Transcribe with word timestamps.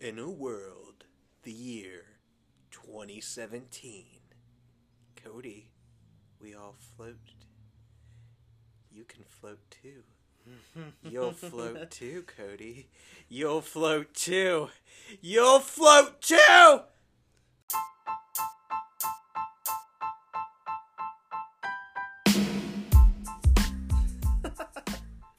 In 0.00 0.16
a 0.20 0.30
world, 0.30 1.06
the 1.42 1.50
year 1.50 2.04
2017. 2.70 4.04
Cody, 5.16 5.70
we 6.40 6.54
all 6.54 6.76
float. 6.78 7.16
You 8.92 9.02
can 9.02 9.24
float 9.24 9.58
too. 9.70 10.04
You'll 11.02 11.32
float 11.32 11.90
too, 11.90 12.22
Cody. 12.36 12.86
You'll 13.28 13.60
float 13.60 14.14
too. 14.14 14.68
You'll 15.20 15.58
float 15.58 16.22
too! 16.22 16.82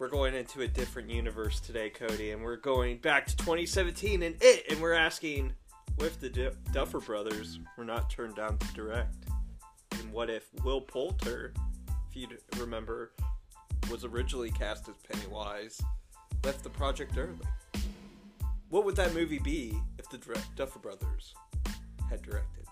We're 0.09 0.17
going 0.17 0.33
into 0.33 0.61
a 0.61 0.67
different 0.67 1.11
universe 1.11 1.59
today, 1.59 1.91
Cody, 1.91 2.31
and 2.31 2.41
we're 2.41 2.55
going 2.55 2.97
back 2.97 3.27
to 3.27 3.37
2017 3.37 4.23
and 4.23 4.35
it, 4.41 4.65
and 4.71 4.81
we're 4.81 4.93
asking 4.93 5.53
what 5.97 6.07
if 6.07 6.19
the 6.19 6.29
Du- 6.29 6.55
Duffer 6.71 6.99
Brothers 6.99 7.59
were 7.77 7.85
not 7.85 8.09
turned 8.09 8.35
down 8.35 8.57
to 8.57 8.73
direct? 8.73 9.13
And 9.91 10.11
what 10.11 10.31
if 10.31 10.47
Will 10.63 10.81
Poulter, 10.81 11.53
if 12.09 12.15
you 12.15 12.27
remember, 12.57 13.11
was 13.91 14.03
originally 14.03 14.49
cast 14.49 14.89
as 14.89 14.95
Pennywise, 15.11 15.79
left 16.43 16.63
the 16.63 16.71
project 16.71 17.15
early? 17.15 17.37
What 18.69 18.85
would 18.85 18.95
that 18.95 19.13
movie 19.13 19.39
be 19.39 19.77
if 19.99 20.09
the 20.09 20.17
Duffer 20.55 20.79
Brothers 20.79 21.35
had 22.09 22.23
directed? 22.23 22.65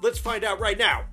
Let's 0.00 0.18
find 0.18 0.42
out 0.42 0.58
right 0.58 0.78
now! 0.78 1.04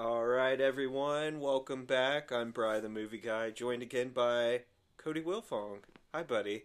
All 0.00 0.24
right, 0.24 0.58
everyone, 0.58 1.40
welcome 1.40 1.84
back. 1.84 2.32
I'm 2.32 2.52
Bry, 2.52 2.80
the 2.80 2.88
movie 2.88 3.18
guy, 3.18 3.50
joined 3.50 3.82
again 3.82 4.08
by 4.14 4.62
Cody 4.96 5.20
Wilfong. 5.20 5.80
Hi, 6.14 6.22
buddy. 6.22 6.64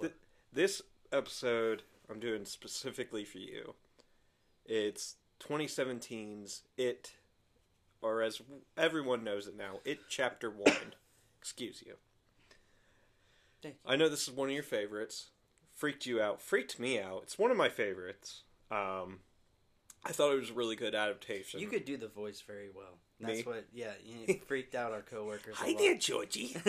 Th- 0.00 0.12
this 0.52 0.82
episode 1.10 1.82
I'm 2.08 2.20
doing 2.20 2.44
specifically 2.44 3.24
for 3.24 3.38
you. 3.38 3.74
It's 4.64 5.16
2017's 5.40 6.62
It, 6.76 7.14
or 8.00 8.22
as 8.22 8.40
everyone 8.76 9.24
knows 9.24 9.48
it 9.48 9.56
now, 9.56 9.80
It 9.84 10.02
Chapter 10.08 10.48
1. 10.48 10.64
Excuse 11.40 11.82
you. 11.84 11.94
Thank 13.64 13.78
I 13.84 13.96
know 13.96 14.08
this 14.08 14.28
is 14.28 14.30
one 14.32 14.50
of 14.50 14.54
your 14.54 14.62
favorites. 14.62 15.30
Freaked 15.74 16.06
you 16.06 16.22
out. 16.22 16.40
Freaked 16.40 16.78
me 16.78 17.00
out. 17.00 17.22
It's 17.24 17.36
one 17.36 17.50
of 17.50 17.56
my 17.56 17.68
favorites. 17.68 18.44
Um, 18.70 19.18
I 20.06 20.12
thought 20.12 20.32
it 20.32 20.40
was 20.40 20.50
a 20.50 20.54
really 20.54 20.76
good 20.76 20.94
adaptation. 20.94 21.58
You 21.60 21.66
could 21.66 21.84
do 21.84 21.96
the 21.96 22.08
voice 22.08 22.40
very 22.40 22.68
well. 22.74 22.98
That's 23.18 23.38
Me? 23.38 23.42
what, 23.42 23.66
yeah, 23.72 23.92
you 24.04 24.40
freaked 24.46 24.74
out 24.74 24.92
our 24.92 25.02
coworkers. 25.02 25.56
Hi 25.56 25.74
there, 25.74 25.96
Georgie. 25.96 26.56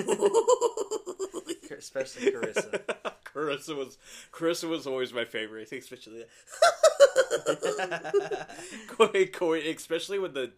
especially 1.77 2.31
Carissa. 2.31 2.81
Carissa 3.25 3.75
was 3.75 3.97
Carissa 4.31 4.67
was 4.67 4.87
always 4.87 5.13
my 5.13 5.25
favorite. 5.25 5.71
Especially 5.71 6.23
Coy, 8.87 9.27
Coy, 9.31 9.59
especially 9.69 10.17
when 10.19 10.33
the 10.33 10.51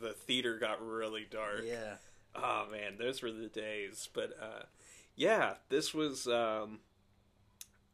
the 0.00 0.12
theater 0.12 0.58
got 0.58 0.84
really 0.84 1.26
dark. 1.30 1.62
yeah, 1.64 1.96
Oh 2.34 2.66
man, 2.70 2.94
those 2.98 3.22
were 3.22 3.30
the 3.30 3.48
days. 3.48 4.08
But 4.12 4.36
uh, 4.40 4.64
yeah, 5.14 5.54
this 5.68 5.94
was 5.94 6.26
um, 6.26 6.80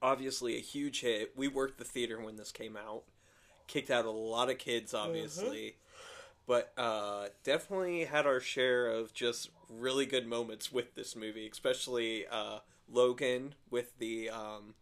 obviously 0.01 0.57
a 0.57 0.61
huge 0.61 1.01
hit. 1.01 1.33
We 1.37 1.49
worked 1.49 1.79
the 1.79 1.85
theater 1.85 2.21
when 2.21 2.37
this 2.37 2.53
came 2.53 2.77
out. 2.77 3.03
Kicked 3.71 3.91
out 3.91 4.05
a 4.05 4.11
lot 4.11 4.51
of 4.51 4.59
kids, 4.59 4.93
obviously. 4.95 5.77
But 6.47 6.73
uh, 6.77 7.27
definitely 7.45 8.05
had 8.05 8.27
our 8.27 8.41
share 8.41 8.89
of 8.89 9.15
just 9.15 9.51
really 9.69 10.07
good 10.07 10.27
moments 10.27 10.73
with 10.73 10.97
this 10.97 11.15
movie, 11.15 11.49
especially 11.51 12.27
uh, 12.27 12.59
Logan 12.91 13.55
with 13.71 13.97
the 13.99 14.29
um, 14.31 14.75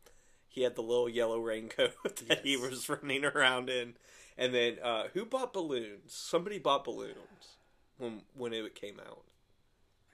he 0.48 0.62
had 0.62 0.75
the 0.75 0.83
little 0.83 1.09
yellow 1.09 1.39
raincoat 1.39 1.94
that 2.28 2.47
he 2.47 2.56
was 2.56 2.89
running 2.89 3.27
around 3.27 3.69
in, 3.69 3.94
and 4.38 4.54
then 4.54 4.78
uh, 4.82 5.04
who 5.12 5.27
bought 5.27 5.53
balloons? 5.53 6.15
Somebody 6.15 6.59
bought 6.59 6.84
balloons 6.84 7.56
when 7.98 8.22
when 8.34 8.54
it 8.54 8.75
came 8.75 8.98
out. 9.06 9.25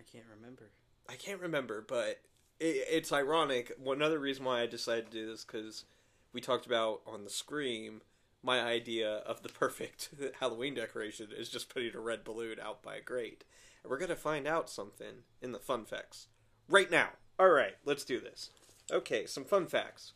I 0.01 0.03
can't 0.03 0.27
remember. 0.35 0.71
I 1.09 1.15
can't 1.15 1.41
remember, 1.41 1.85
but 1.87 2.21
it, 2.59 2.87
it's 2.91 3.13
ironic. 3.13 3.73
One 3.79 4.03
other 4.03 4.19
reason 4.19 4.45
why 4.45 4.63
I 4.63 4.67
decided 4.67 5.13
to 5.13 5.13
do 5.13 5.31
this 5.31 5.45
because 5.45 5.85
we 6.33 6.41
talked 6.41 6.67
about 6.67 7.03
on 7.07 7.23
the 7.23 7.31
Scream. 7.31 8.03
My 8.45 8.61
idea 8.61 9.09
of 9.09 9.43
the 9.43 9.49
perfect 9.49 10.11
Halloween 10.41 10.75
decoration 10.75 11.29
is 11.35 11.49
just 11.49 11.71
putting 11.71 11.95
a 11.95 12.01
red 12.01 12.25
balloon 12.25 12.59
out 12.63 12.83
by 12.83 12.97
a 12.97 13.01
grate, 13.01 13.43
and 13.83 13.91
we're 13.91 13.99
gonna 13.99 14.15
find 14.15 14.47
out 14.47 14.69
something 14.69 15.25
in 15.41 15.53
the 15.53 15.59
fun 15.59 15.87
facts 15.87 16.29
right 16.69 16.91
now. 16.91 17.09
All 17.39 17.49
right, 17.49 17.77
let's 17.87 18.05
do 18.05 18.21
this. 18.21 18.51
Okay, 18.93 19.25
some 19.25 19.45
fun 19.45 19.67
facts. 19.67 20.13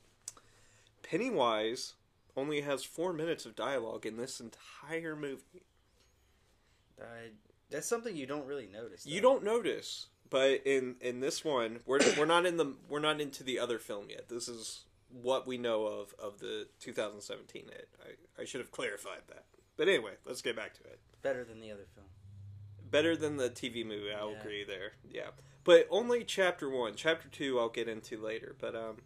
Pennywise 1.02 1.94
only 2.36 2.60
has 2.60 2.84
four 2.84 3.14
minutes 3.14 3.46
of 3.46 3.56
dialogue 3.56 4.04
in 4.04 4.18
this 4.18 4.40
entire 4.40 5.16
movie. 5.16 5.64
I, 7.00 7.30
that's 7.70 7.86
something 7.86 8.14
you 8.14 8.26
don't 8.26 8.46
really 8.46 8.68
notice. 8.70 9.06
You 9.06 9.22
don't 9.22 9.42
notice, 9.42 10.08
but 10.28 10.66
in 10.66 10.96
in 11.00 11.20
this 11.20 11.42
one, 11.42 11.80
we're 11.86 12.00
we're 12.18 12.26
not 12.26 12.44
in 12.44 12.58
the 12.58 12.74
we're 12.90 13.00
not 13.00 13.22
into 13.22 13.42
the 13.42 13.58
other 13.58 13.78
film 13.78 14.10
yet. 14.10 14.28
This 14.28 14.48
is 14.48 14.84
what 15.10 15.46
we 15.46 15.58
know 15.58 15.86
of 15.86 16.14
of 16.18 16.38
the 16.38 16.68
2017 16.80 17.64
hit. 17.66 17.88
I 18.02 18.42
I 18.42 18.44
should 18.44 18.60
have 18.60 18.70
clarified 18.70 19.22
that. 19.28 19.44
But 19.76 19.88
anyway, 19.88 20.12
let's 20.24 20.42
get 20.42 20.56
back 20.56 20.74
to 20.74 20.84
it. 20.84 20.98
better 21.22 21.44
than 21.44 21.60
the 21.60 21.70
other 21.72 21.86
film. 21.94 22.06
Better 22.90 23.16
than 23.16 23.36
the 23.36 23.50
TV 23.50 23.84
movie, 23.84 24.12
I'll 24.12 24.32
Yeah. 24.32 24.40
agree 24.40 24.64
there. 24.64 24.92
Yeah, 25.10 25.30
but 25.64 25.86
only 25.90 26.24
chapter 26.24 26.70
one. 26.70 26.94
Chapter 26.96 27.28
two, 27.28 27.58
I'll 27.58 27.68
get 27.68 27.86
into 27.88 28.16
later. 28.16 28.56
But 28.58 28.74
um, 28.74 28.96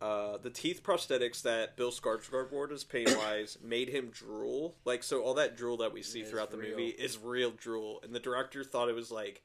uh, 0.00 0.36
the 0.38 0.50
teeth 0.50 0.82
prosthetics 0.82 1.42
that 1.42 1.76
Bill 1.76 1.92
Skarsgård 1.92 2.50
wore 2.50 2.70
as 2.72 2.82
Pennywise 2.82 3.58
made 3.62 3.88
him 3.88 4.10
drool. 4.10 4.76
Like 4.84 5.02
so, 5.04 5.22
all 5.22 5.34
that 5.34 5.56
drool 5.56 5.76
that 5.78 5.92
we 5.92 6.02
see 6.02 6.24
throughout 6.24 6.50
the 6.50 6.56
real. 6.58 6.70
movie 6.70 6.88
is 6.88 7.18
real 7.18 7.52
drool, 7.52 8.00
and 8.02 8.12
the 8.14 8.18
director 8.20 8.64
thought 8.64 8.88
it 8.88 8.94
was 8.96 9.12
like 9.12 9.42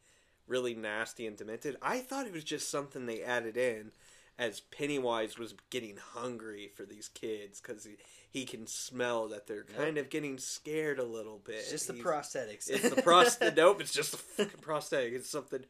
really 0.47 0.73
nasty 0.73 1.27
and 1.27 1.37
demented. 1.37 1.75
I 1.81 1.99
thought 1.99 2.25
it 2.25 2.33
was 2.33 2.43
just 2.43 2.69
something 2.71 3.05
they 3.05 3.21
added 3.21 3.57
in 3.57 3.91
as 4.39 4.59
Pennywise 4.59 5.37
was 5.37 5.55
getting 5.69 5.97
hungry 6.13 6.71
for 6.75 6.83
these 6.85 7.07
kids 7.09 7.59
because 7.59 7.85
he, 7.85 7.95
he 8.29 8.45
can 8.45 8.67
smell 8.67 9.27
that 9.29 9.47
they're 9.47 9.63
kind 9.63 9.97
of 9.97 10.09
getting 10.09 10.37
scared 10.37 10.99
a 10.99 11.03
little 11.03 11.39
bit. 11.43 11.55
It's 11.55 11.71
just 11.71 11.87
the 11.87 11.93
He's- 11.93 12.05
prosthetics. 12.05 12.69
it's 12.69 12.89
the 12.89 13.01
prosthetic. 13.01 13.57
nope, 13.57 13.81
it's 13.81 13.93
just 13.93 14.13
a 14.13 14.17
fucking 14.17 14.61
prosthetic. 14.61 15.13
It's 15.13 15.29
something. 15.29 15.63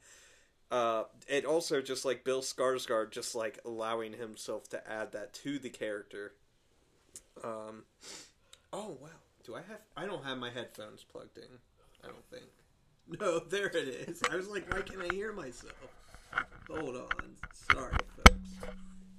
Uh, 0.69 1.03
and 1.31 1.45
also 1.45 1.81
just 1.81 2.03
like 2.03 2.25
Bill 2.25 2.41
Skarsgård, 2.41 3.11
just 3.11 3.35
like 3.35 3.59
allowing 3.63 4.11
himself 4.11 4.67
to 4.69 4.91
add 4.91 5.13
that 5.13 5.33
to 5.35 5.59
the 5.59 5.69
character. 5.69 6.33
Um. 7.44 7.83
Oh 8.73 8.97
wow, 9.01 9.07
do 9.45 9.56
I 9.56 9.59
have? 9.59 9.79
I 9.95 10.06
don't 10.06 10.25
have 10.25 10.38
my 10.38 10.50
headphones 10.50 11.03
plugged 11.03 11.38
in. 11.38 11.44
I 12.03 12.07
don't 12.07 12.25
think. 12.29 12.44
No, 13.22 13.39
there 13.39 13.67
it 13.67 13.75
is. 14.09 14.22
I 14.29 14.35
was 14.35 14.50
like, 14.50 14.69
why 14.73 14.81
can't 14.81 15.01
I 15.09 15.16
hear 15.16 15.31
myself? 15.31 15.72
Hold 16.69 16.97
on. 16.97 17.35
Sorry, 17.53 17.95
folks. 18.16 18.50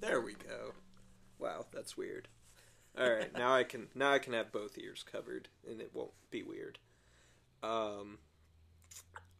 There 0.01 0.21
we 0.21 0.33
go. 0.33 0.73
Wow, 1.39 1.65
that's 1.71 1.97
weird. 1.97 2.27
All 2.97 3.09
right, 3.09 3.35
now 3.35 3.55
I 3.55 3.63
can 3.63 3.87
now 3.95 4.11
I 4.11 4.19
can 4.19 4.33
have 4.33 4.51
both 4.51 4.77
ears 4.77 5.03
covered, 5.09 5.49
and 5.69 5.81
it 5.81 5.91
won't 5.93 6.11
be 6.29 6.43
weird. 6.43 6.79
Um, 7.63 8.19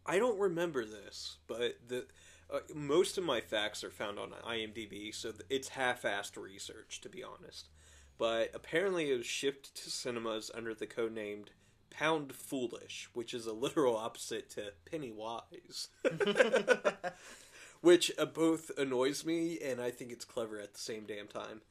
I 0.05 0.17
don't 0.17 0.39
remember 0.39 0.85
this, 0.85 1.37
but 1.47 1.79
the 1.87 2.07
uh, 2.51 2.59
most 2.73 3.17
of 3.17 3.23
my 3.23 3.41
facts 3.41 3.83
are 3.83 3.91
found 3.91 4.17
on 4.17 4.31
IMDb, 4.47 5.13
so 5.13 5.33
it's 5.49 5.69
half-assed 5.69 6.35
research, 6.35 6.99
to 7.01 7.09
be 7.09 7.23
honest. 7.23 7.69
But 8.17 8.51
apparently, 8.55 9.11
it 9.11 9.17
was 9.17 9.27
shipped 9.27 9.75
to 9.75 9.89
cinemas 9.91 10.49
under 10.53 10.73
the 10.73 10.87
code 10.87 11.13
named 11.13 11.51
Pound 11.91 12.33
Foolish, 12.33 13.09
which 13.13 13.33
is 13.33 13.45
a 13.45 13.53
literal 13.53 13.95
opposite 13.95 14.49
to 14.51 14.73
Pennywise. 14.89 15.89
which 17.81 18.11
uh, 18.17 18.25
both 18.25 18.71
annoys 18.77 19.25
me 19.25 19.59
and 19.59 19.81
I 19.81 19.91
think 19.91 20.11
it's 20.11 20.25
clever 20.25 20.59
at 20.59 20.73
the 20.73 20.79
same 20.79 21.05
damn 21.05 21.27
time. 21.27 21.61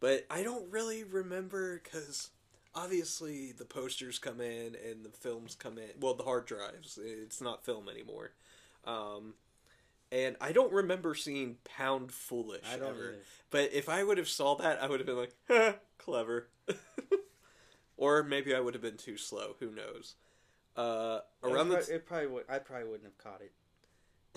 But 0.00 0.26
I 0.30 0.42
don't 0.42 0.70
really 0.70 1.04
remember 1.04 1.80
because 1.82 2.30
obviously 2.74 3.52
the 3.52 3.64
posters 3.64 4.18
come 4.18 4.40
in 4.40 4.76
and 4.88 5.04
the 5.04 5.10
films 5.10 5.54
come 5.54 5.78
in. 5.78 5.88
Well, 6.00 6.14
the 6.14 6.22
hard 6.24 6.46
drives. 6.46 6.98
It's 7.02 7.40
not 7.40 7.64
film 7.64 7.88
anymore. 7.88 8.32
Um, 8.84 9.34
and 10.10 10.36
I 10.40 10.52
don't 10.52 10.72
remember 10.72 11.14
seeing 11.14 11.56
Pound 11.64 12.12
Foolish 12.12 12.64
I 12.72 12.76
don't 12.76 12.90
ever. 12.90 13.08
either. 13.08 13.18
But 13.50 13.72
if 13.72 13.88
I 13.88 14.02
would 14.02 14.18
have 14.18 14.28
saw 14.28 14.54
that, 14.56 14.82
I 14.82 14.88
would 14.88 15.00
have 15.00 15.06
been 15.06 15.18
like, 15.18 15.34
"Huh, 15.48 15.72
clever. 15.98 16.48
or 17.96 18.22
maybe 18.22 18.54
I 18.54 18.60
would 18.60 18.74
have 18.74 18.82
been 18.82 18.96
too 18.96 19.16
slow. 19.16 19.56
Who 19.60 19.70
knows? 19.70 20.14
Uh, 20.76 21.20
around 21.42 21.70
the 21.70 21.78
it, 21.78 21.88
it 21.88 22.06
probably 22.06 22.28
would. 22.28 22.44
I 22.48 22.58
probably 22.58 22.88
wouldn't 22.88 23.04
have 23.04 23.18
caught 23.18 23.42
it. 23.42 23.52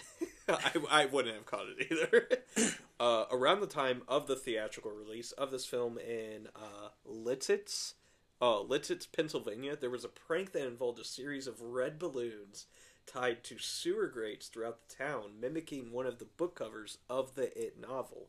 I, 0.49 0.71
I 0.89 1.05
wouldn't 1.05 1.35
have 1.35 1.45
caught 1.45 1.65
it 1.67 1.87
either. 1.91 2.73
uh, 2.99 3.25
around 3.31 3.61
the 3.61 3.67
time 3.67 4.01
of 4.07 4.27
the 4.27 4.35
theatrical 4.35 4.91
release 4.91 5.31
of 5.33 5.51
this 5.51 5.65
film 5.65 5.97
in 5.97 6.47
uh, 6.55 6.89
Lititz, 7.09 7.93
uh, 8.41 8.59
Lititz, 8.59 9.07
Pennsylvania, 9.11 9.75
there 9.75 9.89
was 9.89 10.03
a 10.03 10.09
prank 10.09 10.51
that 10.51 10.67
involved 10.67 10.99
a 10.99 11.05
series 11.05 11.47
of 11.47 11.61
red 11.61 11.99
balloons 11.99 12.65
tied 13.05 13.43
to 13.43 13.57
sewer 13.57 14.07
grates 14.07 14.47
throughout 14.47 14.79
the 14.87 14.95
town, 14.95 15.39
mimicking 15.39 15.91
one 15.91 16.05
of 16.05 16.19
the 16.19 16.25
book 16.25 16.55
covers 16.55 16.97
of 17.09 17.35
the 17.35 17.57
It 17.57 17.79
novel. 17.79 18.27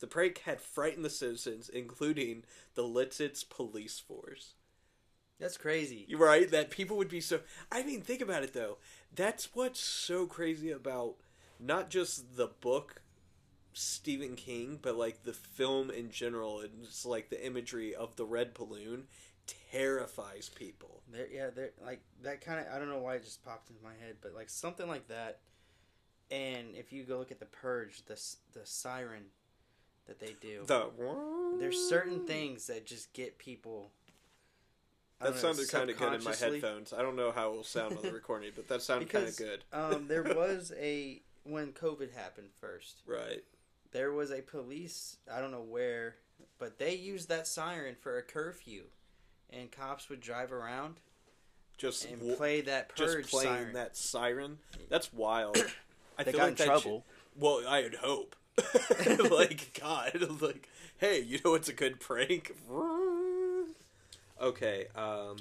The 0.00 0.06
prank 0.06 0.38
had 0.38 0.60
frightened 0.60 1.04
the 1.04 1.10
citizens, 1.10 1.68
including 1.68 2.42
the 2.74 2.82
Lititz 2.82 3.48
police 3.48 4.00
force. 4.00 4.54
That's 5.38 5.56
crazy. 5.56 6.04
You're 6.08 6.20
right 6.20 6.48
that 6.52 6.70
people 6.70 6.96
would 6.98 7.08
be 7.08 7.20
so. 7.20 7.40
I 7.70 7.82
mean, 7.82 8.00
think 8.00 8.20
about 8.20 8.44
it 8.44 8.52
though. 8.52 8.78
That's 9.14 9.54
what's 9.54 9.80
so 9.80 10.26
crazy 10.26 10.70
about 10.70 11.16
not 11.60 11.90
just 11.90 12.36
the 12.36 12.48
book 12.48 13.02
Stephen 13.74 14.36
King, 14.36 14.78
but 14.80 14.96
like 14.96 15.24
the 15.24 15.32
film 15.32 15.90
in 15.90 16.10
general, 16.10 16.60
and 16.60 16.84
just 16.84 17.06
like 17.06 17.30
the 17.30 17.44
imagery 17.44 17.94
of 17.94 18.16
the 18.16 18.24
red 18.24 18.54
balloon 18.54 19.04
terrifies 19.70 20.50
people. 20.54 21.02
There, 21.10 21.26
yeah, 21.30 21.50
there, 21.50 21.70
like 21.84 22.02
that 22.22 22.40
kind 22.40 22.60
of. 22.60 22.66
I 22.72 22.78
don't 22.78 22.88
know 22.88 22.98
why 22.98 23.14
it 23.16 23.24
just 23.24 23.44
popped 23.44 23.70
into 23.70 23.82
my 23.82 23.94
head, 24.04 24.16
but 24.20 24.34
like 24.34 24.50
something 24.50 24.88
like 24.88 25.08
that. 25.08 25.40
And 26.30 26.74
if 26.74 26.92
you 26.92 27.04
go 27.04 27.18
look 27.18 27.30
at 27.30 27.40
the 27.40 27.46
Purge, 27.46 28.04
the 28.06 28.20
the 28.52 28.64
siren 28.64 29.24
that 30.06 30.18
they 30.18 30.34
do, 30.40 30.64
The 30.66 30.90
there's 31.58 31.88
certain 31.88 32.26
things 32.26 32.66
that 32.66 32.86
just 32.86 33.12
get 33.12 33.38
people. 33.38 33.90
I 35.22 35.30
that 35.30 35.38
sounded 35.38 35.68
kind 35.70 35.90
of 35.90 35.98
good 35.98 36.12
in 36.14 36.24
my 36.24 36.34
headphones. 36.34 36.92
I 36.92 37.02
don't 37.02 37.16
know 37.16 37.32
how 37.32 37.52
it 37.52 37.56
will 37.56 37.64
sound 37.64 37.96
on 37.96 38.02
the 38.02 38.12
recording, 38.20 38.50
but 38.54 38.68
that 38.68 38.82
sounded 38.82 39.08
kind 39.10 39.28
of 39.28 39.36
good. 39.36 39.64
um, 39.72 40.06
there 40.08 40.22
was 40.36 40.72
a 40.78 41.20
when 41.44 41.72
COVID 41.72 42.12
happened 42.14 42.48
first. 42.60 43.02
Right. 43.06 43.42
There 43.92 44.12
was 44.12 44.30
a 44.30 44.40
police. 44.42 45.18
I 45.32 45.40
don't 45.40 45.50
know 45.50 45.60
where, 45.62 46.16
but 46.58 46.78
they 46.78 46.94
used 46.94 47.28
that 47.28 47.46
siren 47.46 47.94
for 48.00 48.16
a 48.18 48.22
curfew, 48.22 48.84
and 49.50 49.70
cops 49.70 50.08
would 50.08 50.20
drive 50.20 50.52
around 50.52 50.96
Just 51.76 52.04
and 52.06 52.18
w- 52.18 52.36
play 52.36 52.60
that 52.62 52.94
just 52.96 53.30
playing 53.30 53.48
siren. 53.54 53.72
that 53.74 53.96
siren. 53.96 54.58
That's 54.88 55.12
wild. 55.12 55.56
I 56.18 56.24
they 56.24 56.32
feel 56.32 56.40
got 56.40 56.50
like 56.50 56.60
in 56.60 56.66
trouble. 56.66 57.04
should- 57.34 57.42
well, 57.42 57.62
I'd 57.68 57.94
hope. 57.96 58.36
like 59.30 59.78
God, 59.80 60.40
like 60.40 60.68
hey, 60.98 61.20
you 61.20 61.38
know 61.44 61.52
what's 61.52 61.68
a 61.70 61.72
good 61.72 62.00
prank? 62.00 62.52
Okay, 64.42 64.86
um, 64.94 65.36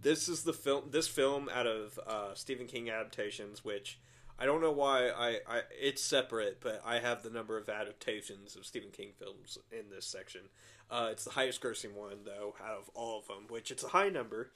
this 0.00 0.28
is 0.28 0.42
the 0.42 0.52
film. 0.52 0.84
This 0.90 1.06
film 1.06 1.48
out 1.52 1.66
of 1.66 1.98
uh, 2.06 2.34
Stephen 2.34 2.66
King 2.66 2.90
adaptations, 2.90 3.64
which 3.64 4.00
I 4.38 4.46
don't 4.46 4.60
know 4.60 4.72
why 4.72 5.08
I, 5.08 5.28
I 5.48 5.62
it's 5.78 6.02
separate, 6.02 6.58
but 6.60 6.82
I 6.84 6.98
have 6.98 7.22
the 7.22 7.30
number 7.30 7.56
of 7.56 7.68
adaptations 7.68 8.56
of 8.56 8.66
Stephen 8.66 8.90
King 8.90 9.12
films 9.18 9.58
in 9.70 9.90
this 9.90 10.06
section. 10.06 10.42
Uh, 10.90 11.08
it's 11.12 11.24
the 11.24 11.30
highest 11.30 11.60
grossing 11.60 11.94
one 11.94 12.24
though 12.24 12.54
out 12.62 12.78
of 12.78 12.90
all 12.94 13.18
of 13.20 13.28
them, 13.28 13.46
which 13.48 13.70
it's 13.70 13.84
a 13.84 13.88
high 13.88 14.08
number. 14.08 14.50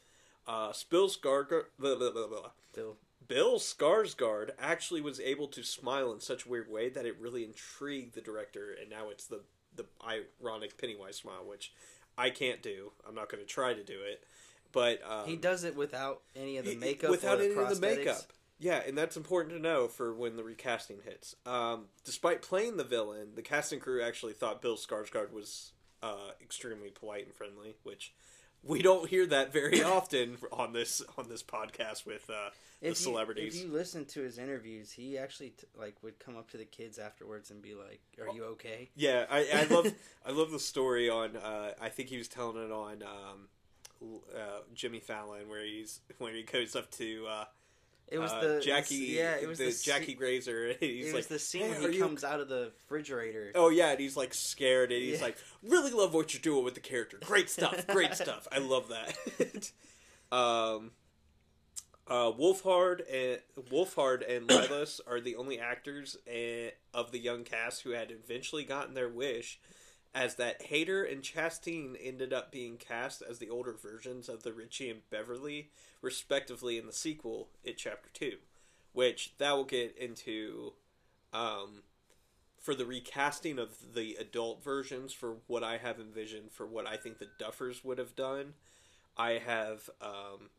Uh, 0.49 0.73
Bill 0.91 1.09
Skarsgård, 1.09 1.65
blah, 1.79 1.97
blah, 1.97 2.11
blah, 2.11 2.27
blah. 2.29 2.51
Bill. 2.75 2.97
Bill 3.27 3.59
Skarsgård 3.59 4.51
actually 4.61 5.01
was 5.01 5.19
able 5.19 5.49
to 5.49 5.65
smile 5.65 6.13
in 6.13 6.21
such 6.21 6.47
a 6.47 6.49
weird 6.49 6.71
way 6.71 6.89
that 6.89 7.07
it 7.07 7.21
really 7.21 7.43
intrigued 7.43 8.15
the 8.15 8.21
director, 8.21 8.75
and 8.81 8.89
now 8.89 9.09
it's 9.11 9.27
the 9.27 9.41
the 9.75 9.87
ironic 10.05 10.79
Pennywise 10.79 11.17
smile, 11.17 11.45
which 11.47 11.73
I 12.19 12.31
can't 12.31 12.63
do. 12.63 12.93
I'm 13.07 13.15
not 13.15 13.29
going 13.31 13.43
to 13.43 13.49
try 13.49 13.75
to 13.75 13.83
do 13.85 14.01
it, 14.03 14.25
but 14.73 15.01
um, 15.09 15.27
He 15.27 15.37
does 15.37 15.65
it 15.65 15.77
without 15.77 16.23
any 16.35 16.57
of 16.57 16.65
the 16.65 16.77
makeup. 16.77 17.11
without 17.11 17.39
the 17.39 17.45
any 17.47 17.55
of 17.55 17.69
the 17.69 17.81
makeup. 17.81 18.21
Yeah, 18.59 18.81
and 18.87 18.97
that's 18.97 19.19
important 19.19 19.55
to 19.55 19.61
know 19.61 19.87
for 19.87 20.15
when 20.15 20.37
the 20.37 20.43
recasting 20.43 20.99
hits. 21.05 21.37
Um, 21.45 21.87
despite 22.05 22.41
playing 22.41 22.79
the 22.79 22.85
villain, 22.85 23.33
the 23.35 23.43
casting 23.43 23.81
crew 23.81 24.03
actually 24.03 24.33
thought 24.33 24.63
Bill 24.63 24.77
Skarsgård 24.77 25.31
was 25.31 25.73
uh, 26.03 26.31
extremely 26.41 26.89
polite 26.89 27.27
and 27.27 27.35
friendly, 27.35 27.77
which 27.83 28.15
we 28.67 28.83
don't 28.83 29.09
hear 29.09 29.27
that 29.27 29.53
very 29.53 29.83
often 29.83 30.37
on 30.53 30.73
this 30.73 31.03
on 31.17 31.29
this 31.29 31.43
podcast 31.43 32.07
with 32.07 32.29
uh, 32.31 32.51
the 32.81 32.89
you, 32.89 32.95
celebrities. 32.95 33.57
if 33.57 33.63
you 33.65 33.73
listen 33.73 34.05
to 34.07 34.21
his 34.21 34.39
interviews, 34.39 34.93
he 34.93 35.19
actually 35.19 35.51
t- 35.51 35.67
like 35.79 35.95
would 36.03 36.19
come 36.19 36.37
up 36.37 36.51
to 36.51 36.57
the 36.57 36.65
kids 36.65 36.99
afterwards 36.99 37.51
and 37.51 37.63
be 37.63 37.75
like, 37.75 38.01
"Are 38.21 38.35
you 38.35 38.45
okay?" 38.45 38.91
Yeah, 38.95 39.27
I, 39.31 39.47
I 39.53 39.65
love 39.75 39.93
I 40.27 40.33
love 40.33 40.51
the 40.51 40.61
story 40.61 41.09
on. 41.09 41.37
Uh, 41.37 41.73
I 41.81 41.89
think 41.89 42.09
he 42.09 42.19
was 42.19 42.29
telling 42.29 42.63
it 42.63 42.73
on 42.73 43.03
um, 43.03 43.49
uh, 44.35 44.61
Jimmy 44.75 45.01
Fallon, 45.01 45.49
where 45.49 45.65
he's 45.65 46.01
when 46.19 46.35
he 46.35 46.43
goes 46.43 46.77
up 46.77 46.91
to 46.93 47.27
uh, 47.29 47.45
It 48.09 48.19
was 48.19 48.31
uh, 48.33 48.41
the 48.41 48.61
Jackie. 48.61 48.95
Yeah, 48.95 49.37
it 49.37 49.49
was 49.49 49.59
the, 49.59 49.65
the, 49.67 49.83
Jackie 49.83 50.07
Scene, 50.07 50.17
Grazer. 50.17 50.69
And 50.69 50.77
he's 50.81 51.07
it 51.07 51.09
like, 51.09 51.17
was 51.17 51.27
the 51.27 51.39
scene 51.39 51.63
"Hey, 51.63 51.71
when 51.71 51.85
are 51.85 51.89
he 51.91 51.97
you 51.97 52.03
comes 52.03 52.23
out 52.23 52.41
of 52.41 52.49
the 52.49 52.73
refrigerator. 52.89 53.51
Oh 53.55 53.69
yeah, 53.69 53.91
and 53.91 54.01
he's 54.01 54.17
like 54.17 54.33
scared, 54.33 54.93
and 54.93 55.03
he's 55.03 55.19
Yeah. 55.19 55.25
like, 55.25 55.39
"Really 55.63 55.91
love 55.91 56.15
what 56.15 56.33
you're 56.33 56.41
doing 56.41 56.65
with 56.65 56.75
the 56.75 56.81
character. 56.81 57.19
Great 57.25 57.51
stuff, 57.51 57.87
great 57.89 58.15
stuff. 58.15 58.47
I 58.53 58.59
love 58.59 58.89
that." 58.89 59.73
um, 60.37 60.93
uh, 62.09 62.31
Wolfhard 62.31 63.01
and 63.13 63.41
Wolfhard 63.71 64.29
and 64.29 64.47
Lillis 64.49 65.01
are 65.07 65.21
the 65.21 65.37
only 65.37 65.59
actors 65.59 66.17
eh, 66.29 66.71
of 66.95 67.11
the 67.11 67.19
young 67.19 67.43
cast 67.43 67.83
who 67.83 67.91
had 67.91 68.13
eventually 68.13 68.63
gotten 68.65 68.95
their 68.95 69.09
wish, 69.09 69.59
as 70.17 70.37
that 70.37 70.71
Hader 70.71 71.11
and 71.11 71.23
Chastain 71.23 71.95
ended 72.03 72.33
up 72.33 72.51
being 72.51 72.79
cast 72.79 73.23
as 73.23 73.39
the 73.39 73.51
older 73.51 73.75
versions 73.75 74.31
of 74.31 74.43
the 74.43 74.53
Richie 74.55 74.89
and 74.89 75.09
Beverly, 75.11 75.69
respectively, 76.01 76.79
in 76.79 76.87
the 76.87 76.93
sequel, 76.93 77.49
It 77.63 77.77
Chapter 77.77 78.09
Two, 78.15 78.39
which 78.95 79.35
that 79.37 79.53
will 79.53 79.65
get 79.65 79.97
into. 79.99 80.73
Um, 81.33 81.83
for 82.59 82.75
the 82.75 82.87
recasting 82.87 83.61
of 83.61 83.95
the 83.95 84.17
adult 84.19 84.65
versions 84.65 85.13
for 85.13 85.37
what 85.47 85.63
I 85.63 85.77
have 85.77 86.01
envisioned 86.01 86.51
for 86.51 86.67
what 86.67 86.85
I 86.85 86.97
think 86.97 87.19
the 87.19 87.29
Duffers 87.39 87.85
would 87.85 87.99
have 87.99 88.17
done, 88.17 88.55
I 89.17 89.33
have 89.45 89.89
um, 90.01 90.51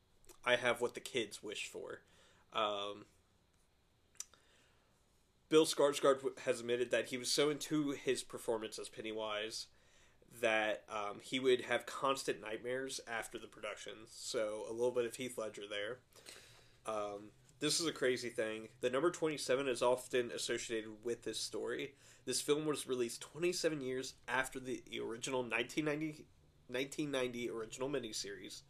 I 0.46 0.56
have 0.56 0.80
what 0.80 0.94
the 0.94 1.02
kids 1.02 1.44
wish 1.44 1.68
for. 1.68 2.00
Um, 2.54 3.06
Bill 5.50 5.66
Skarsgård 5.66 6.40
has 6.40 6.60
admitted 6.60 6.92
that 6.92 7.08
he 7.08 7.18
was 7.18 7.32
so 7.32 7.50
into 7.50 7.92
his 7.92 8.24
performance 8.24 8.78
as 8.78 8.90
Pennywise 8.90 9.68
that 10.42 10.84
um, 10.90 11.20
he 11.22 11.40
would 11.40 11.62
have 11.62 11.86
constant 11.86 12.42
nightmares 12.42 13.00
after 13.08 13.40
the 13.40 13.48
production. 13.48 13.94
So 14.10 14.66
a 14.70 14.74
little 14.74 14.92
bit 14.92 15.06
of 15.06 15.16
Heath 15.16 15.38
Ledger 15.38 15.64
there. 15.70 16.00
Um, 16.86 17.32
this 17.60 17.80
is 17.80 17.88
a 17.88 17.92
crazy 17.92 18.30
thing. 18.30 18.68
The 18.82 18.90
number 18.90 19.10
27 19.10 19.68
is 19.68 19.82
often 19.82 20.32
associated 20.32 20.92
with 21.04 21.24
this 21.24 21.40
story. 21.40 21.94
This 22.26 22.42
film 22.42 22.66
was 22.66 22.88
released 22.88 23.22
27 23.22 23.82
years 23.82 24.14
after 24.28 24.60
the 24.60 24.82
original 25.02 25.42
1990, 25.42 26.26
1990 26.68 27.50
original 27.50 27.90
miniseries. 27.90 28.62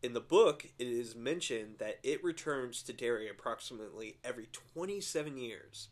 In 0.00 0.12
the 0.12 0.20
book, 0.20 0.66
it 0.78 0.86
is 0.86 1.16
mentioned 1.16 1.76
that 1.78 1.98
it 2.04 2.22
returns 2.22 2.82
to 2.82 2.92
Derry 2.92 3.28
approximately 3.28 4.18
every 4.22 4.46
27 4.74 5.36
years. 5.36 5.88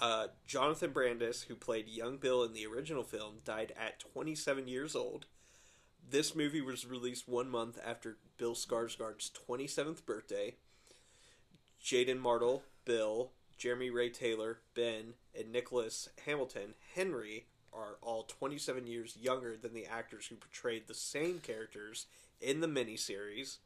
Uh, 0.00 0.28
Jonathan 0.44 0.90
Brandis, 0.90 1.42
who 1.42 1.54
played 1.54 1.86
young 1.86 2.16
Bill 2.16 2.42
in 2.42 2.52
the 2.52 2.66
original 2.66 3.04
film, 3.04 3.36
died 3.44 3.72
at 3.80 4.00
27 4.00 4.66
years 4.66 4.96
old. 4.96 5.26
This 6.10 6.34
movie 6.34 6.60
was 6.60 6.84
released 6.84 7.28
one 7.28 7.48
month 7.48 7.78
after 7.84 8.18
Bill 8.38 8.54
Skarsgård's 8.54 9.30
27th 9.48 10.04
birthday. 10.04 10.56
Jaeden 11.80 12.18
Martell, 12.18 12.64
Bill, 12.84 13.30
Jeremy 13.56 13.90
Ray 13.90 14.10
Taylor, 14.10 14.58
Ben, 14.74 15.14
and 15.38 15.52
Nicholas 15.52 16.08
Hamilton, 16.26 16.74
Henry, 16.94 17.46
are 17.72 17.98
all 18.02 18.24
27 18.24 18.86
years 18.88 19.16
younger 19.20 19.56
than 19.56 19.74
the 19.74 19.86
actors 19.86 20.26
who 20.26 20.34
portrayed 20.34 20.88
the 20.88 20.94
same 20.94 21.38
characters 21.38 22.06
in 22.44 22.60
the 22.60 22.68
miniseries. 22.68 23.58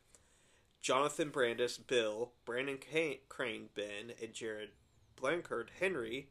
Jonathan 0.80 1.30
Brandis, 1.30 1.76
Bill, 1.76 2.32
Brandon 2.44 2.78
Crane, 3.28 3.68
Ben, 3.74 4.12
and 4.22 4.32
Jarred 4.32 4.70
Blancard, 5.16 5.70
Henry. 5.80 6.28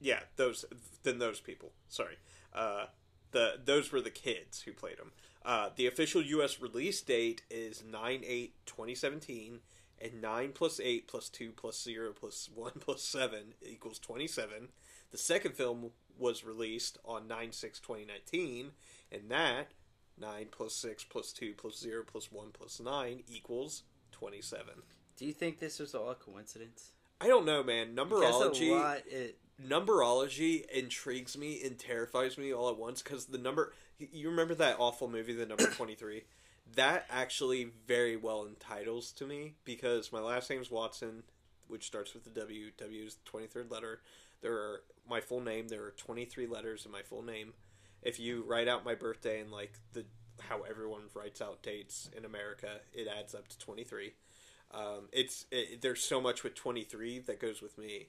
Yeah, 0.00 0.20
those 0.36 0.64
then 1.02 1.18
those 1.18 1.40
people. 1.40 1.72
Sorry, 1.88 2.16
uh, 2.54 2.86
the 3.32 3.60
those 3.62 3.92
were 3.92 4.00
the 4.00 4.10
kids 4.10 4.62
who 4.62 4.72
played 4.72 4.98
them. 4.98 5.12
Uh, 5.44 5.70
the 5.74 5.86
official 5.86 6.22
U.S. 6.22 6.60
release 6.60 7.00
date 7.02 7.42
is 7.50 7.82
9 7.84 8.22
8 8.24 8.54
2017, 8.66 9.60
and 10.00 10.22
9 10.22 10.52
plus 10.52 10.80
8 10.80 11.08
plus 11.08 11.28
2 11.28 11.52
plus 11.52 11.82
0 11.82 12.12
plus 12.12 12.48
1 12.54 12.72
plus 12.80 13.02
7 13.02 13.54
equals 13.62 13.98
27. 13.98 14.68
The 15.10 15.18
second 15.18 15.54
film 15.54 15.90
was 16.16 16.44
released 16.44 16.98
on 17.04 17.26
9 17.26 17.52
6 17.52 17.80
2019, 17.80 18.70
and 19.10 19.30
that 19.30 19.72
9 20.20 20.46
plus 20.50 20.74
6 20.74 21.04
plus 21.04 21.32
2 21.32 21.54
plus 21.56 21.78
0 21.78 22.02
plus 22.06 22.30
1 22.30 22.48
plus 22.52 22.80
9 22.80 23.22
equals 23.28 23.82
27. 24.12 24.66
Do 25.16 25.24
you 25.24 25.32
think 25.32 25.58
this 25.58 25.78
was 25.78 25.94
all 25.94 26.10
a 26.10 26.14
coincidence? 26.14 26.92
I 27.20 27.26
don't 27.26 27.44
know, 27.44 27.62
man. 27.62 27.94
A 28.72 28.74
lot, 28.74 29.02
it, 29.06 29.38
numberology 29.66 30.68
intrigues 30.70 31.36
me 31.36 31.60
and 31.64 31.78
terrifies 31.78 32.38
me 32.38 32.52
all 32.52 32.70
at 32.70 32.78
once 32.78 33.02
because 33.02 33.26
the 33.26 33.38
number 33.38 33.72
you 33.98 34.30
remember 34.30 34.54
that 34.54 34.76
awful 34.78 35.08
movie 35.08 35.34
the 35.34 35.46
number 35.46 35.66
23 35.76 36.24
that 36.76 37.04
actually 37.10 37.70
very 37.86 38.16
well 38.16 38.46
entitles 38.46 39.12
to 39.12 39.26
me 39.26 39.54
because 39.64 40.12
my 40.12 40.20
last 40.20 40.48
name's 40.48 40.70
watson 40.70 41.22
which 41.68 41.86
starts 41.86 42.14
with 42.14 42.24
the 42.24 42.30
w 42.30 42.70
w 42.78 43.04
is 43.04 43.16
the 43.16 43.30
23rd 43.30 43.70
letter 43.70 44.00
there 44.40 44.54
are 44.54 44.82
my 45.08 45.20
full 45.20 45.40
name 45.40 45.68
there 45.68 45.82
are 45.84 45.94
23 45.96 46.46
letters 46.46 46.86
in 46.86 46.92
my 46.92 47.02
full 47.02 47.22
name 47.22 47.52
if 48.02 48.18
you 48.20 48.42
write 48.46 48.68
out 48.68 48.84
my 48.84 48.94
birthday 48.94 49.40
and 49.40 49.50
like 49.50 49.72
the 49.92 50.04
how 50.40 50.62
everyone 50.62 51.02
writes 51.14 51.42
out 51.42 51.62
dates 51.62 52.08
in 52.16 52.24
america 52.24 52.80
it 52.94 53.06
adds 53.06 53.34
up 53.34 53.46
to 53.48 53.58
23 53.58 54.14
Um, 54.72 55.08
it's 55.12 55.46
it, 55.50 55.82
there's 55.82 56.00
so 56.02 56.20
much 56.20 56.42
with 56.44 56.54
23 56.54 57.18
that 57.20 57.40
goes 57.40 57.60
with 57.60 57.76
me. 57.76 58.08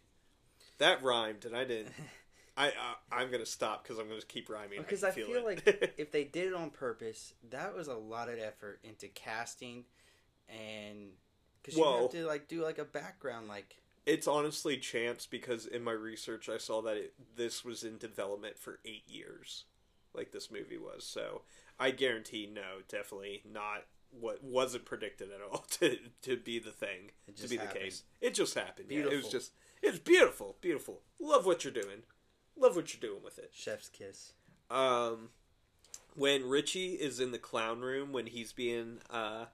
That 0.77 1.03
rhymed, 1.03 1.45
and 1.45 1.55
I 1.55 1.63
didn't. 1.63 1.93
I, 2.57 2.67
I 2.67 3.21
I'm 3.21 3.31
gonna 3.31 3.45
stop 3.45 3.83
because 3.83 3.97
I'm 3.97 4.07
gonna 4.07 4.21
keep 4.21 4.49
rhyming. 4.49 4.79
Because 4.79 5.03
I, 5.03 5.09
I 5.09 5.11
feel, 5.11 5.43
like 5.43 5.63
if 5.97 6.11
they 6.11 6.23
did 6.23 6.47
it 6.49 6.53
on 6.53 6.69
purpose, 6.69 7.33
that 7.49 7.75
was 7.75 7.87
a 7.87 7.95
lot 7.95 8.29
of 8.29 8.37
effort 8.37 8.79
into 8.83 9.07
casting, 9.07 9.85
and 10.49 11.13
because 11.63 11.77
you 11.77 11.83
have 11.83 12.11
to 12.11 12.25
like 12.25 12.47
do 12.47 12.63
like 12.63 12.77
a 12.77 12.85
background, 12.85 13.47
like 13.47 13.77
it's 14.05 14.27
honestly 14.27 14.77
chance 14.77 15.25
because 15.25 15.65
in 15.65 15.83
my 15.83 15.93
research 15.93 16.49
I 16.49 16.57
saw 16.57 16.81
that 16.83 16.97
it, 16.97 17.13
this 17.35 17.63
was 17.65 17.83
in 17.83 17.97
development 17.97 18.59
for 18.59 18.79
eight 18.85 19.07
years, 19.07 19.65
like 20.13 20.31
this 20.31 20.51
movie 20.51 20.77
was. 20.77 21.05
So 21.05 21.41
I 21.79 21.91
guarantee, 21.91 22.49
no, 22.51 22.81
definitely 22.87 23.41
not 23.49 23.85
what 24.11 24.43
wasn't 24.43 24.85
predicted 24.85 25.29
at 25.31 25.41
all 25.41 25.59
to 25.79 25.97
to 26.21 26.37
be 26.37 26.59
the 26.59 26.71
thing 26.71 27.11
to 27.35 27.47
be 27.47 27.57
the 27.57 27.65
case. 27.67 28.03
It 28.19 28.33
just 28.33 28.55
happened. 28.55 28.87
Yeah, 28.89 29.05
it 29.05 29.15
was 29.15 29.29
just 29.29 29.53
it's 29.81 29.99
beautiful, 29.99 30.57
beautiful. 30.61 31.01
Love 31.19 31.45
what 31.45 31.63
you're 31.63 31.73
doing. 31.73 32.03
Love 32.57 32.75
what 32.75 32.93
you're 32.93 33.09
doing 33.09 33.23
with 33.23 33.39
it. 33.39 33.51
chef's 33.53 33.89
kiss. 33.89 34.33
Um, 34.69 35.29
when 36.15 36.47
Richie 36.47 36.93
is 36.93 37.19
in 37.19 37.31
the 37.31 37.39
clown 37.39 37.81
room 37.81 38.11
when 38.11 38.27
he's 38.27 38.53
being 38.53 38.99
uh, 39.09 39.45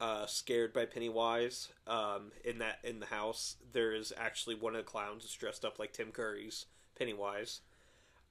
uh, 0.00 0.26
scared 0.26 0.72
by 0.72 0.84
Pennywise, 0.84 1.68
um, 1.86 2.32
in 2.44 2.58
that 2.58 2.78
in 2.84 3.00
the 3.00 3.06
house, 3.06 3.56
there 3.72 3.92
is 3.92 4.12
actually 4.16 4.54
one 4.56 4.74
of 4.74 4.84
the 4.84 4.90
clowns 4.90 5.24
is 5.24 5.32
dressed 5.32 5.64
up 5.64 5.78
like 5.78 5.92
Tim 5.92 6.10
Curry's 6.10 6.66
Pennywise. 6.98 7.60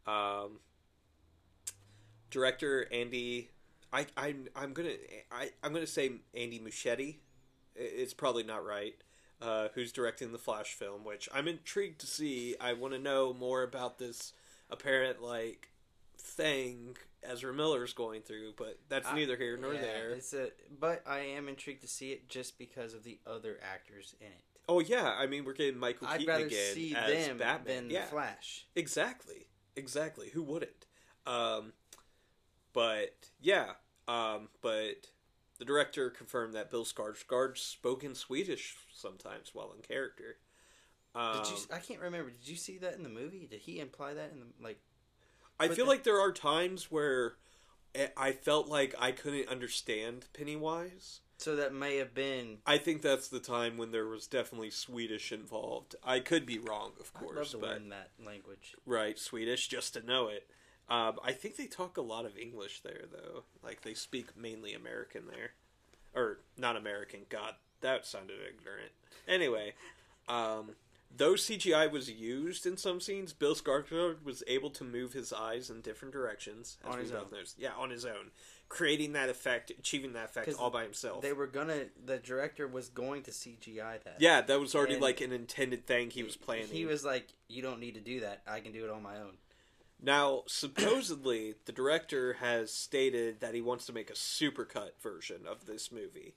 Um, 0.05 0.59
director 2.29 2.87
Andy, 2.91 3.49
I 3.93 4.05
I'm 4.17 4.47
I'm 4.55 4.73
gonna 4.73 4.93
I 5.31 5.51
I'm 5.63 5.73
gonna 5.73 5.87
say 5.87 6.11
Andy 6.33 6.59
Muschietti. 6.59 7.17
It's 7.75 8.13
probably 8.13 8.43
not 8.43 8.65
right. 8.65 8.95
Uh, 9.41 9.67
who's 9.75 9.91
directing 9.91 10.31
the 10.31 10.37
Flash 10.37 10.73
film? 10.73 11.03
Which 11.03 11.27
I'm 11.33 11.47
intrigued 11.47 11.99
to 12.01 12.07
see. 12.07 12.55
I 12.59 12.73
want 12.73 12.93
to 12.93 12.99
know 12.99 13.33
more 13.33 13.63
about 13.63 13.99
this 13.99 14.31
apparent 14.69 15.21
like 15.21 15.69
thing 16.17 16.95
Ezra 17.21 17.53
Miller's 17.53 17.93
going 17.93 18.21
through, 18.21 18.53
but 18.57 18.79
that's 18.89 19.07
I- 19.07 19.15
neither 19.15 19.35
here 19.35 19.57
nor 19.57 19.73
Yeah, 19.73 19.81
there. 19.81 20.09
It's 20.11 20.33
a, 20.33 20.49
but 20.79 21.03
I 21.05 21.19
am 21.19 21.49
intrigued 21.49 21.81
to 21.81 21.87
see 21.87 22.11
it 22.11 22.29
just 22.29 22.57
because 22.57 22.93
of 22.93 23.03
the 23.03 23.19
other 23.27 23.59
actors 23.61 24.15
in 24.21 24.27
it. 24.27 24.43
Oh 24.67 24.79
yeah, 24.79 25.13
I 25.17 25.27
mean 25.27 25.43
we're 25.45 25.53
getting 25.53 25.77
Michael 25.79 26.07
I'd 26.07 26.21
Keaton 26.21 26.41
again 26.43 26.73
see 26.73 26.95
as 26.95 27.27
them 27.27 27.37
Batman. 27.37 27.83
than 27.83 27.89
yeah, 27.91 28.01
the 28.05 28.07
Flash. 28.11 28.65
exactly, 28.75 29.47
exactly. 29.75 30.29
Who 30.29 30.41
wouldn't? 30.43 30.85
Um, 31.27 31.73
but 32.75 33.15
yeah, 33.41 33.71
um, 34.07 34.49
but 34.61 35.07
the 35.57 35.65
director 35.65 36.11
confirmed 36.11 36.53
that 36.53 36.69
Bill 36.69 36.85
Skarsgård 36.85 37.57
spoke 37.57 38.03
in 38.03 38.13
Swedish 38.13 38.75
sometimes 38.93 39.51
while 39.53 39.73
in 39.75 39.81
character. 39.81 40.37
Um, 41.15 41.37
Did 41.41 41.51
you? 41.51 41.57
I 41.73 41.79
can't 41.79 42.01
remember. 42.01 42.29
Did 42.29 42.47
you 42.47 42.57
see 42.57 42.77
that 42.79 42.93
in 42.95 43.03
the 43.03 43.09
movie? 43.09 43.47
Did 43.49 43.61
he 43.61 43.79
imply 43.79 44.13
that 44.13 44.31
in 44.33 44.39
the 44.41 44.45
like? 44.63 44.79
I 45.59 45.69
feel 45.69 45.85
the- 45.85 45.91
like 45.91 46.03
there 46.03 46.19
are 46.19 46.33
times 46.33 46.91
where 46.91 47.37
I- 48.17 48.33
felt 48.33 48.67
like 48.67 48.93
I 48.99 49.13
couldn't 49.13 49.47
understand 49.47 50.25
Pennywise. 50.33 51.21
So 51.37 51.55
that 51.55 51.73
may 51.73 51.95
have 51.97 52.13
been. 52.13 52.57
I 52.65 52.77
think 52.77 53.01
that's 53.01 53.27
the 53.29 53.39
time 53.39 53.77
when 53.77 53.91
there 53.91 54.07
was 54.07 54.27
definitely 54.27 54.71
Swedish 54.71 55.31
involved. 55.31 55.95
I 56.03 56.19
could 56.19 56.45
be 56.45 56.59
wrong, 56.59 56.93
of 56.99 57.11
I'd 57.15 57.21
love 57.23 57.33
course, 57.35 57.51
to 57.51 57.57
but 57.57 57.69
learn 57.69 57.89
that 57.89 58.11
language. 58.25 58.75
right, 58.85 59.17
Swedish 59.19 59.67
just 59.69 59.93
to 59.93 60.01
know 60.05 60.27
it. 60.27 60.49
Um, 60.89 61.19
I 61.23 61.31
think 61.31 61.55
they 61.57 61.65
talk 61.65 61.97
a 61.97 62.01
lot 62.01 62.25
of 62.25 62.37
English 62.37 62.81
there, 62.81 63.03
though. 63.11 63.43
Like 63.63 63.81
they 63.81 63.93
speak 63.93 64.37
mainly 64.37 64.73
American 64.73 65.23
there, 65.27 65.51
or 66.13 66.39
not 66.57 66.77
American. 66.77 67.21
God, 67.29 67.55
that 67.81 68.05
sounded 68.05 68.37
ignorant. 68.47 68.91
Anyway, 69.27 69.73
um, 70.27 70.71
though 71.15 71.33
CGI 71.33 71.89
was 71.91 72.09
used 72.09 72.65
in 72.67 72.77
some 72.77 73.01
scenes, 73.01 73.33
Bill 73.33 73.55
Skarsgård 73.55 74.23
was 74.23 74.43
able 74.47 74.69
to 74.71 74.83
move 74.83 75.13
his 75.13 75.33
eyes 75.33 75.69
in 75.71 75.81
different 75.81 76.13
directions. 76.13 76.77
As 76.83 76.89
On 76.91 76.97
we 76.97 77.03
his 77.03 77.11
both 77.11 77.33
own. 77.33 77.39
knows. 77.39 77.55
Yeah, 77.57 77.71
on 77.75 77.89
his 77.89 78.05
own, 78.05 78.29
creating 78.69 79.13
that 79.13 79.29
effect, 79.29 79.71
achieving 79.71 80.13
that 80.13 80.25
effect 80.25 80.53
all 80.59 80.69
by 80.69 80.83
himself. 80.83 81.23
They 81.23 81.33
were 81.33 81.47
gonna. 81.47 81.85
The 82.05 82.17
director 82.19 82.67
was 82.67 82.89
going 82.89 83.23
to 83.23 83.31
CGI 83.31 84.03
that. 84.03 84.17
Yeah, 84.19 84.41
that 84.41 84.59
was 84.59 84.75
already 84.75 84.93
And 84.93 85.01
like 85.01 85.19
an 85.21 85.31
intended 85.31 85.87
thing 85.87 86.11
he 86.11 86.21
was 86.21 86.35
planning. 86.35 86.67
He 86.67 86.85
was 86.85 87.03
like, 87.03 87.29
"You 87.47 87.63
don't 87.63 87.79
need 87.79 87.95
to 87.95 88.01
do 88.01 88.19
that. 88.19 88.43
I 88.45 88.59
can 88.59 88.71
do 88.71 88.83
it 88.83 88.91
on 88.91 89.01
my 89.01 89.17
own." 89.17 89.37
Now, 90.05 90.43
supposedly, 90.45 91.55
the 91.65 91.71
director 91.71 92.33
has 92.33 92.71
stated 92.71 93.39
that 93.39 93.55
he 93.55 93.61
wants 93.61 93.87
to 93.87 93.93
make 93.93 94.11
a 94.11 94.13
supercut 94.13 94.91
version 95.01 95.47
of 95.49 95.65
this 95.65 95.91
movie, 95.91 96.35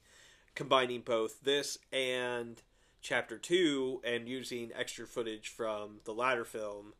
combining 0.55 1.03
both 1.03 1.43
this 1.43 1.77
and 1.93 2.63
Chapter 3.03 3.37
2 3.37 4.01
and 4.05 4.27
using 4.27 4.71
extra 4.75 5.07
footage 5.07 5.49
from 5.49 6.01
the 6.05 6.15
latter 6.15 6.47
film. 6.47 6.95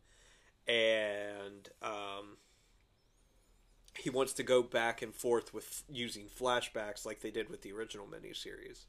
And 0.67 1.67
um, 1.81 2.37
he 3.97 4.11
wants 4.11 4.33
to 4.33 4.43
go 4.43 4.61
back 4.61 5.01
and 5.01 5.13
forth 5.13 5.55
with 5.55 5.81
using 5.91 6.27
flashbacks 6.27 7.03
like 7.03 7.21
they 7.21 7.31
did 7.31 7.49
with 7.49 7.63
the 7.63 7.71
original 7.71 8.05
miniseries. 8.05 8.85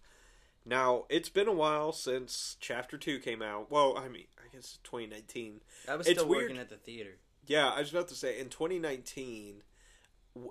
Now, 0.66 1.06
it's 1.08 1.30
been 1.30 1.48
a 1.48 1.52
while 1.52 1.92
since 1.92 2.58
Chapter 2.60 2.98
2 2.98 3.20
came 3.20 3.40
out. 3.40 3.70
Well, 3.70 3.96
I 3.96 4.08
mean, 4.08 4.26
I 4.38 4.54
guess 4.54 4.78
2019. 4.84 5.62
I 5.88 5.96
was 5.96 6.06
It's 6.06 6.20
still 6.20 6.28
weird. 6.28 6.42
working 6.42 6.58
at 6.58 6.68
the 6.68 6.76
theater. 6.76 7.16
Yeah, 7.50 7.68
I 7.68 7.80
was 7.80 7.90
about 7.90 8.08
to 8.08 8.14
say 8.14 8.38
in 8.38 8.48
2019 8.48 9.62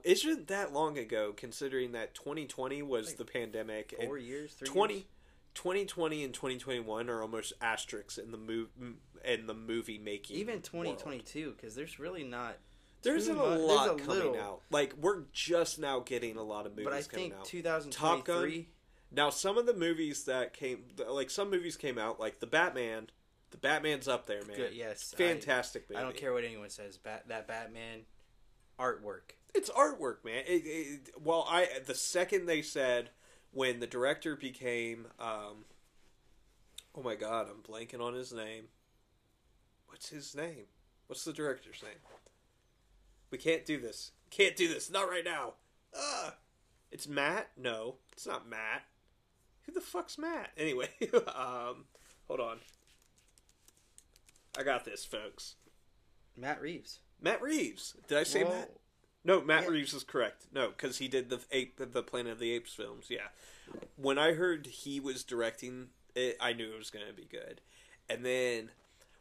isn't 0.03 0.47
that 0.49 0.73
long 0.73 0.97
ago 0.97 1.33
considering 1.35 1.93
that 1.93 2.13
2020 2.13 2.81
was 2.81 3.07
Like 3.07 3.17
the 3.17 3.23
pandemic 3.25 3.95
Four 4.05 4.17
and 4.17 4.25
years, 4.25 4.53
three 4.53 4.67
20 4.67 4.93
years? 4.93 5.05
2020 5.53 6.23
and 6.25 6.33
2021 6.33 7.09
are 7.09 7.21
almost 7.21 7.53
asterisks 7.61 8.17
in 8.17 8.31
the 8.31 8.37
move 8.37 8.67
in 9.23 9.47
the 9.47 9.53
movie 9.53 9.97
making 9.97 10.35
Even 10.35 10.61
2022, 10.61 11.53
because 11.55 11.75
there's 11.75 11.99
really 11.99 12.23
not. 12.23 12.57
There's 13.01 13.29
a 13.29 13.33
there's 13.33 13.61
lot 13.61 13.87
a 13.87 14.03
coming 14.03 14.07
little. 14.07 14.37
out. 14.37 14.61
Like 14.69 14.93
we're 14.99 15.23
just 15.31 15.79
now 15.79 16.01
getting 16.01 16.35
a 16.35 16.43
lot 16.43 16.65
of 16.65 16.73
movies 16.73 16.85
But 16.85 16.93
I 16.93 17.01
coming 17.03 17.31
think 17.31 17.33
out. 17.39 17.45
2023. 17.45 18.67
Now, 19.11 19.29
some 19.31 19.57
of 19.57 19.65
the 19.65 19.73
movies 19.73 20.25
that 20.25 20.53
came, 20.53 20.83
like 21.07 21.29
some 21.29 21.49
movies 21.49 21.77
came 21.77 21.97
out, 21.97 22.19
like 22.19 22.41
the 22.41 22.47
Batman. 22.47 23.09
The 23.51 23.57
Batman's 23.57 24.07
up 24.07 24.27
there, 24.27 24.45
man. 24.45 24.55
Good, 24.55 24.73
yes, 24.73 25.13
fantastic. 25.17 25.89
movie. 25.89 25.99
I 25.99 26.03
don't 26.03 26.15
care 26.15 26.33
what 26.33 26.43
anyone 26.43 26.69
says. 26.69 26.97
Bat, 26.97 27.25
that 27.29 27.47
Batman 27.47 28.01
artwork. 28.79 29.35
It's 29.55 29.69
artwork, 29.71 30.23
man. 30.23 30.43
It, 30.47 30.63
it, 30.65 31.09
well, 31.21 31.45
I 31.49 31.67
the 31.85 31.95
second 31.95 32.45
they 32.45 32.61
said 32.61 33.09
when 33.51 33.79
the 33.79 33.87
director 33.87 34.35
became, 34.35 35.07
um, 35.19 35.65
oh 36.95 37.01
my 37.03 37.15
god, 37.15 37.47
I'm 37.49 37.63
blanking 37.63 38.01
on 38.01 38.13
his 38.13 38.31
name. 38.31 38.65
What's 39.87 40.09
his 40.09 40.35
name? 40.35 40.65
What's 41.07 41.23
the 41.23 41.33
director's 41.33 41.81
name? 41.81 41.99
We 43.31 43.39
can't 43.39 43.65
do 43.65 43.79
this. 43.79 44.11
Can't 44.29 44.55
do 44.55 44.67
this. 44.67 44.91
Not 44.91 45.09
right 45.09 45.25
now. 45.25 45.53
Ugh. 45.95 46.33
It's 46.91 47.07
Matt. 47.07 47.49
No, 47.57 47.95
it's 48.13 48.27
not 48.27 48.47
Matt. 48.47 48.83
Who 49.63 49.71
the 49.71 49.81
fuck's 49.81 50.17
Matt? 50.17 50.51
Anyway, 50.57 50.89
um, 51.13 51.85
hold 52.27 52.39
on. 52.39 52.59
I 54.59 54.63
got 54.63 54.83
this, 54.83 55.05
folks. 55.05 55.55
Matt 56.35 56.61
Reeves. 56.61 56.99
Matt 57.21 57.41
Reeves. 57.41 57.95
Did 58.07 58.17
I 58.17 58.23
say 58.23 58.43
Well, 58.43 58.53
Matt? 58.53 58.71
No, 59.23 59.41
Matt 59.41 59.63
Yeah. 59.63 59.69
Reeves 59.69 59.93
is 59.93 60.03
correct. 60.03 60.47
No, 60.53 60.69
because 60.69 60.97
he 60.97 61.07
did 61.07 61.29
the 61.29 61.39
ape, 61.51 61.77
the 61.93 62.03
Planet 62.03 62.33
of 62.33 62.39
the 62.39 62.51
Apes 62.51 62.73
films. 62.73 63.07
Yeah, 63.09 63.27
when 63.95 64.17
I 64.17 64.33
heard 64.33 64.65
he 64.67 64.99
was 64.99 65.23
directing 65.23 65.89
it, 66.15 66.37
I 66.41 66.53
knew 66.53 66.71
it 66.73 66.77
was 66.77 66.89
going 66.89 67.05
to 67.07 67.13
be 67.13 67.25
good. 67.25 67.61
And 68.09 68.25
then 68.25 68.71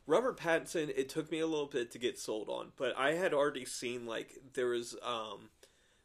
Robert 0.06 0.38
Pattinson, 0.38 0.88
it 0.96 1.08
took 1.08 1.30
me 1.30 1.38
a 1.40 1.46
little 1.46 1.66
bit 1.66 1.90
to 1.92 1.98
get 1.98 2.18
sold 2.18 2.48
on, 2.48 2.72
but 2.76 2.96
I 2.96 3.12
had 3.12 3.32
already 3.34 3.64
seen 3.64 4.06
like 4.06 4.38
there 4.54 4.68
was 4.68 4.96
um 5.04 5.50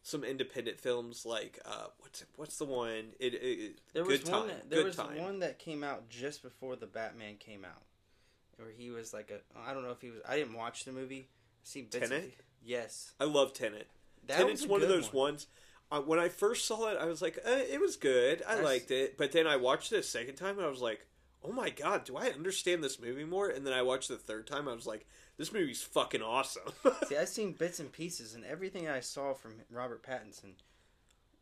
some 0.06 0.24
independent 0.24 0.80
films 0.80 1.26
like 1.26 1.60
uh 1.66 1.86
what's 2.00 2.24
what's 2.36 2.58
the 2.58 2.66
one? 2.66 3.14
It, 3.20 3.34
it 3.36 3.80
There 3.94 4.04
good 4.04 4.22
was 4.22 4.30
time. 4.30 4.40
one. 4.40 4.48
That, 4.50 4.70
there 4.70 4.80
good 4.80 4.86
was 4.88 4.96
time. 4.98 5.18
one 5.18 5.40
that 5.40 5.58
came 5.60 5.84
out 5.84 6.10
just 6.10 6.44
before 6.44 6.76
the 6.76 6.88
Batman 6.88 7.36
came 7.38 7.64
out, 7.64 7.84
where 8.58 8.72
he 8.72 8.90
was 8.92 9.14
like 9.14 9.32
a. 9.32 9.40
I 9.68 9.74
don't 9.74 9.84
know 9.84 9.92
if 9.92 10.02
he 10.02 10.10
was. 10.10 10.20
I 10.28 10.38
didn't 10.38 10.56
watch 10.56 10.86
the 10.86 10.92
movie. 10.92 11.28
I 11.30 11.64
see 11.64 11.82
bits. 11.82 11.96
Of, 11.96 12.10
Tenet? 12.10 12.34
yes, 12.64 13.14
I 13.20 13.26
love 13.26 13.54
Tenet. 13.54 13.88
that 14.28 14.38
Tenet's 14.38 14.66
one 14.66 14.82
of 14.82 14.90
those 14.90 15.12
ones. 15.14 15.48
Uh, 15.92 16.02
when 16.02 16.18
I 16.18 16.30
first 16.30 16.66
saw 16.66 16.90
it, 16.90 16.98
I 17.00 17.06
was 17.06 17.22
like, 17.22 17.38
eh, 17.44 17.66
it 17.72 17.80
was 17.80 17.98
good. 17.98 18.42
I 18.48 18.56
That's- 18.56 18.66
liked 18.66 18.90
it. 18.92 19.18
But 19.18 19.32
then 19.32 19.46
I 19.46 19.58
watched 19.58 19.92
it 19.92 19.98
a 19.98 20.04
second 20.04 20.36
time, 20.36 20.58
and 20.58 20.66
I 20.66 20.70
was 20.70 20.82
like, 20.82 21.06
oh 21.44 21.52
my 21.52 21.70
god, 21.70 22.06
do 22.06 22.16
I 22.18 22.28
understand 22.30 22.84
this 22.84 23.00
movie 23.00 23.26
more? 23.26 23.50
And 23.50 23.66
then 23.68 23.74
I 23.74 23.82
watched 23.82 24.08
the 24.08 24.16
third 24.18 24.48
time, 24.48 24.68
I 24.68 24.74
was 24.74 24.88
like, 24.88 25.06
this 25.38 25.52
movie's 25.54 25.82
fucking 25.84 26.22
awesome. 26.22 26.64
See, 27.08 27.18
I've 27.18 27.28
seen 27.30 27.52
bits 27.52 27.80
and 27.80 27.92
pieces, 27.92 28.34
and 28.34 28.46
everything 28.46 28.88
I 28.88 29.02
saw 29.02 29.34
from 29.34 29.56
Robert 29.70 30.04
Pattinson. 30.04 30.54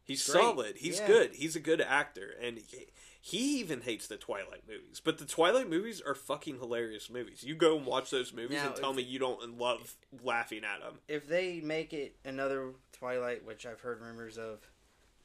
He's 0.04 0.26
Great. 0.28 0.42
solid. 0.42 0.78
He's 0.78 1.00
Yeah. 1.00 1.08
good. 1.08 1.36
He's 1.36 1.56
a 1.56 1.60
good 1.60 1.82
actor, 1.82 2.36
and 2.42 2.58
he, 2.58 2.88
he 3.22 3.60
even 3.60 3.82
hates 3.82 4.08
the 4.08 4.18
Twilight 4.18 4.64
movies. 4.68 5.00
But 5.04 5.20
the 5.20 5.26
Twilight 5.26 5.70
movies 5.70 6.02
are 6.02 6.16
fucking 6.16 6.60
hilarious 6.60 7.10
movies. 7.10 7.44
You 7.44 7.56
go 7.56 7.78
and 7.78 7.86
watch 7.86 8.10
those 8.10 8.34
movies 8.34 8.58
Now, 8.58 8.68
and 8.68 8.76
tell 8.76 8.94
me 8.94 9.04
you 9.04 9.20
don't 9.20 9.58
love 9.58 9.96
laughing 10.24 10.64
at 10.64 10.80
them. 10.82 11.00
If 11.08 11.28
they 11.28 11.62
make 11.62 11.94
it 11.94 12.16
another 12.26 12.74
Twilight, 12.92 13.46
which 13.46 13.66
I've 13.66 13.82
heard 13.82 14.02
rumors 14.02 14.38
of, 14.38 14.60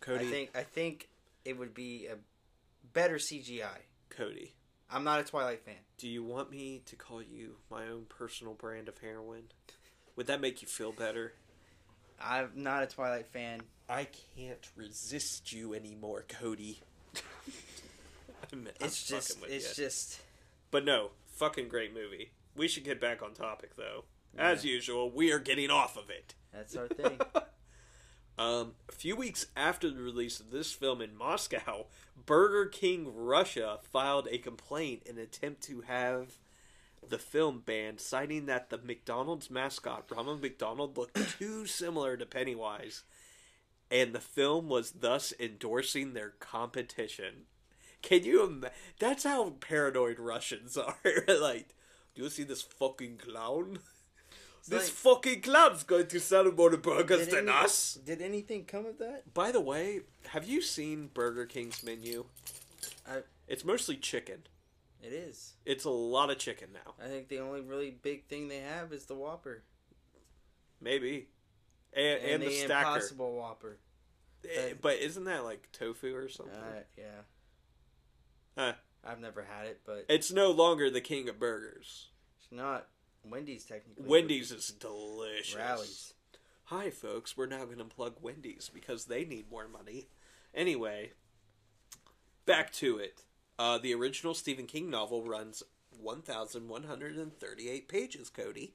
Cody, 0.01 0.27
I 0.27 0.31
think 0.31 0.51
I 0.55 0.63
think 0.63 1.09
it 1.45 1.59
would 1.59 1.73
be 1.75 2.07
a 2.07 2.17
better 2.93 3.17
CGI. 3.17 3.79
Cody, 4.11 4.55
I'm 4.91 5.05
not 5.05 5.21
a 5.21 5.25
Twilight 5.25 5.63
fan. 5.65 5.77
do 5.97 6.07
you 6.09 6.23
want 6.23 6.51
me 6.51 6.83
to 6.87 6.97
call 6.97 7.23
you 7.23 7.57
my 7.71 7.89
own 7.89 8.05
personal 8.09 8.53
brand 8.55 8.89
of 8.89 8.99
heroin? 8.99 9.45
Would 10.17 10.27
that 10.27 10.41
make 10.41 10.61
you 10.63 10.69
feel 10.69 10.93
better? 10.93 11.33
I'm 12.21 12.51
not 12.55 12.83
a 12.83 12.87
Twilight 12.87 13.27
fan. 13.27 13.63
I 13.89 14.09
can't 14.37 14.69
resist 14.77 15.53
you 15.53 15.75
anymore, 15.75 16.25
Cody. 16.29 16.81
I'm, 18.53 18.61
I'm 18.67 18.69
It's 18.81 19.07
just, 19.07 19.41
with 19.41 19.51
it's 19.51 19.79
ya. 19.79 19.85
just. 19.85 20.21
But 20.71 20.85
no, 20.85 21.11
fucking 21.35 21.69
great 21.69 21.95
movie. 21.95 22.31
We 22.57 22.69
should 22.69 22.85
get 22.85 23.01
back 23.01 23.23
on 23.23 23.33
topic 23.33 23.77
though. 23.77 24.05
As 24.39 24.65
usual, 24.65 25.11
we 25.11 25.33
are 25.33 25.39
getting 25.39 25.71
off 25.71 25.97
of 25.97 26.11
it. 26.11 26.35
That's 26.53 26.77
our 26.77 26.89
thing. 26.89 27.19
Um, 28.39 28.73
a 28.91 28.93
few 28.93 29.17
weeks 29.17 29.47
after 29.57 29.89
the 29.89 30.03
release 30.03 30.41
of 30.41 30.51
this 30.51 30.71
film 30.71 31.01
in 31.01 31.17
Moscow, 31.17 31.87
Burger 32.27 32.67
King 32.67 33.11
Russia 33.15 33.79
filed 33.91 34.29
a 34.31 34.37
complaint 34.37 35.05
in 35.07 35.17
an 35.17 35.23
attempt 35.23 35.63
to 35.63 35.81
have 35.81 36.37
the 37.11 37.19
film 37.19 37.63
banned, 37.65 38.01
citing 38.01 38.47
that 38.47 38.71
the 38.71 38.79
McDonald's 38.79 39.51
mascot, 39.51 40.05
Ronald 40.11 40.43
McDonald, 40.43 40.97
looked 40.97 41.17
too 41.39 41.67
similar 41.67 42.17
to 42.17 42.27
Pennywise, 42.27 43.05
and 43.91 44.13
the 44.13 44.21
film 44.21 44.69
was 44.69 44.93
thus 44.93 45.33
endorsing 45.39 46.13
their 46.13 46.31
competition. 46.41 47.45
Can 48.03 48.25
you 48.25 48.45
imagine? 48.45 48.71
That's 48.99 49.25
how 49.25 49.51
paranoid 49.61 50.19
Russians 50.19 50.77
are. 50.77 50.97
like, 51.41 51.75
do 52.15 52.23
you 52.23 52.29
see 52.31 52.45
this 52.45 52.63
fucking 52.63 53.19
clown? 53.19 53.79
this 54.69 54.85
like- 54.85 54.93
fucking 54.93 55.41
clown's 55.43 55.83
going 55.85 56.07
to 56.09 56.19
sell 56.21 56.51
more 56.53 56.77
burgers 56.77 57.29
than 57.29 57.49
any- 57.49 57.59
us. 57.59 57.95
Did 58.05 58.21
anything 58.21 58.65
come 58.65 58.87
of 58.87 58.99
that? 58.99 59.33
By 59.33 59.51
the 59.53 59.61
way, 59.61 60.01
have 60.29 60.47
you 60.49 60.61
seen 60.63 61.11
Burger 61.15 61.47
King's 61.47 61.83
menu? 61.85 62.27
I- 63.09 63.23
It's 63.49 63.65
mostly 63.65 63.97
chicken. 63.97 64.43
It 65.03 65.13
is. 65.13 65.55
It's 65.65 65.85
a 65.85 65.91
lot 65.91 66.31
of 66.31 66.39
chicken 66.39 66.69
now. 66.73 66.95
I 67.03 67.09
think 67.09 67.29
the 67.29 67.41
only 67.41 67.61
really 67.61 67.91
big 67.91 68.27
thing 68.27 68.49
they 68.49 68.61
have 68.61 68.93
is 68.93 69.07
the 69.07 69.15
Whopper 69.15 69.63
Maybe. 70.81 71.29
And, 71.93 72.23
and, 72.23 72.43
the, 72.43 72.51
stacker. 72.51 72.89
Impossible 72.97 73.37
Whopper. 73.37 73.79
Eh, 74.45 74.75
But 74.81 74.99
isn't 74.99 75.25
that 75.25 75.45
like 75.45 75.69
tofu 75.73 76.15
or 76.15 76.29
something? 76.29 76.55
Uh, 76.55 76.83
yeah. 76.99 77.05
Huh. 78.57 78.73
I've 79.05 79.21
never 79.21 79.43
had 79.43 79.67
it, 79.67 79.81
but 79.87 80.07
It's 80.09 80.33
no 80.33 80.51
longer 80.51 80.91
the 80.91 81.01
king 81.01 81.29
of 81.29 81.39
burgers. 81.39 82.09
it's 82.39 82.51
not 82.51 82.89
Wendy's 83.25 83.65
technically. 83.65 84.05
Wendy's 84.05 84.53
is 84.53 84.69
delicious. 84.69 85.57
rallies. 85.57 86.15
Hi, 86.65 86.91
folks. 86.91 87.37
We're 87.37 87.47
now 87.47 87.65
going 87.65 87.79
to 87.79 87.85
plug 87.85 88.17
Wendy's 88.21 88.71
because 88.73 89.05
they 89.05 89.25
need 89.25 89.51
more 89.51 89.69
money. 89.69 90.09
Anyway, 90.55 91.13
back 92.45 92.73
to 92.75 92.99
it. 92.99 93.23
Uh, 93.59 93.79
the 93.79 93.95
original 93.95 94.35
Stephen 94.35 94.67
King 94.67 94.91
novel 94.91 95.23
runs 95.23 95.63
1,138 95.99 97.89
pages, 97.89 98.29
Cody. 98.31 98.75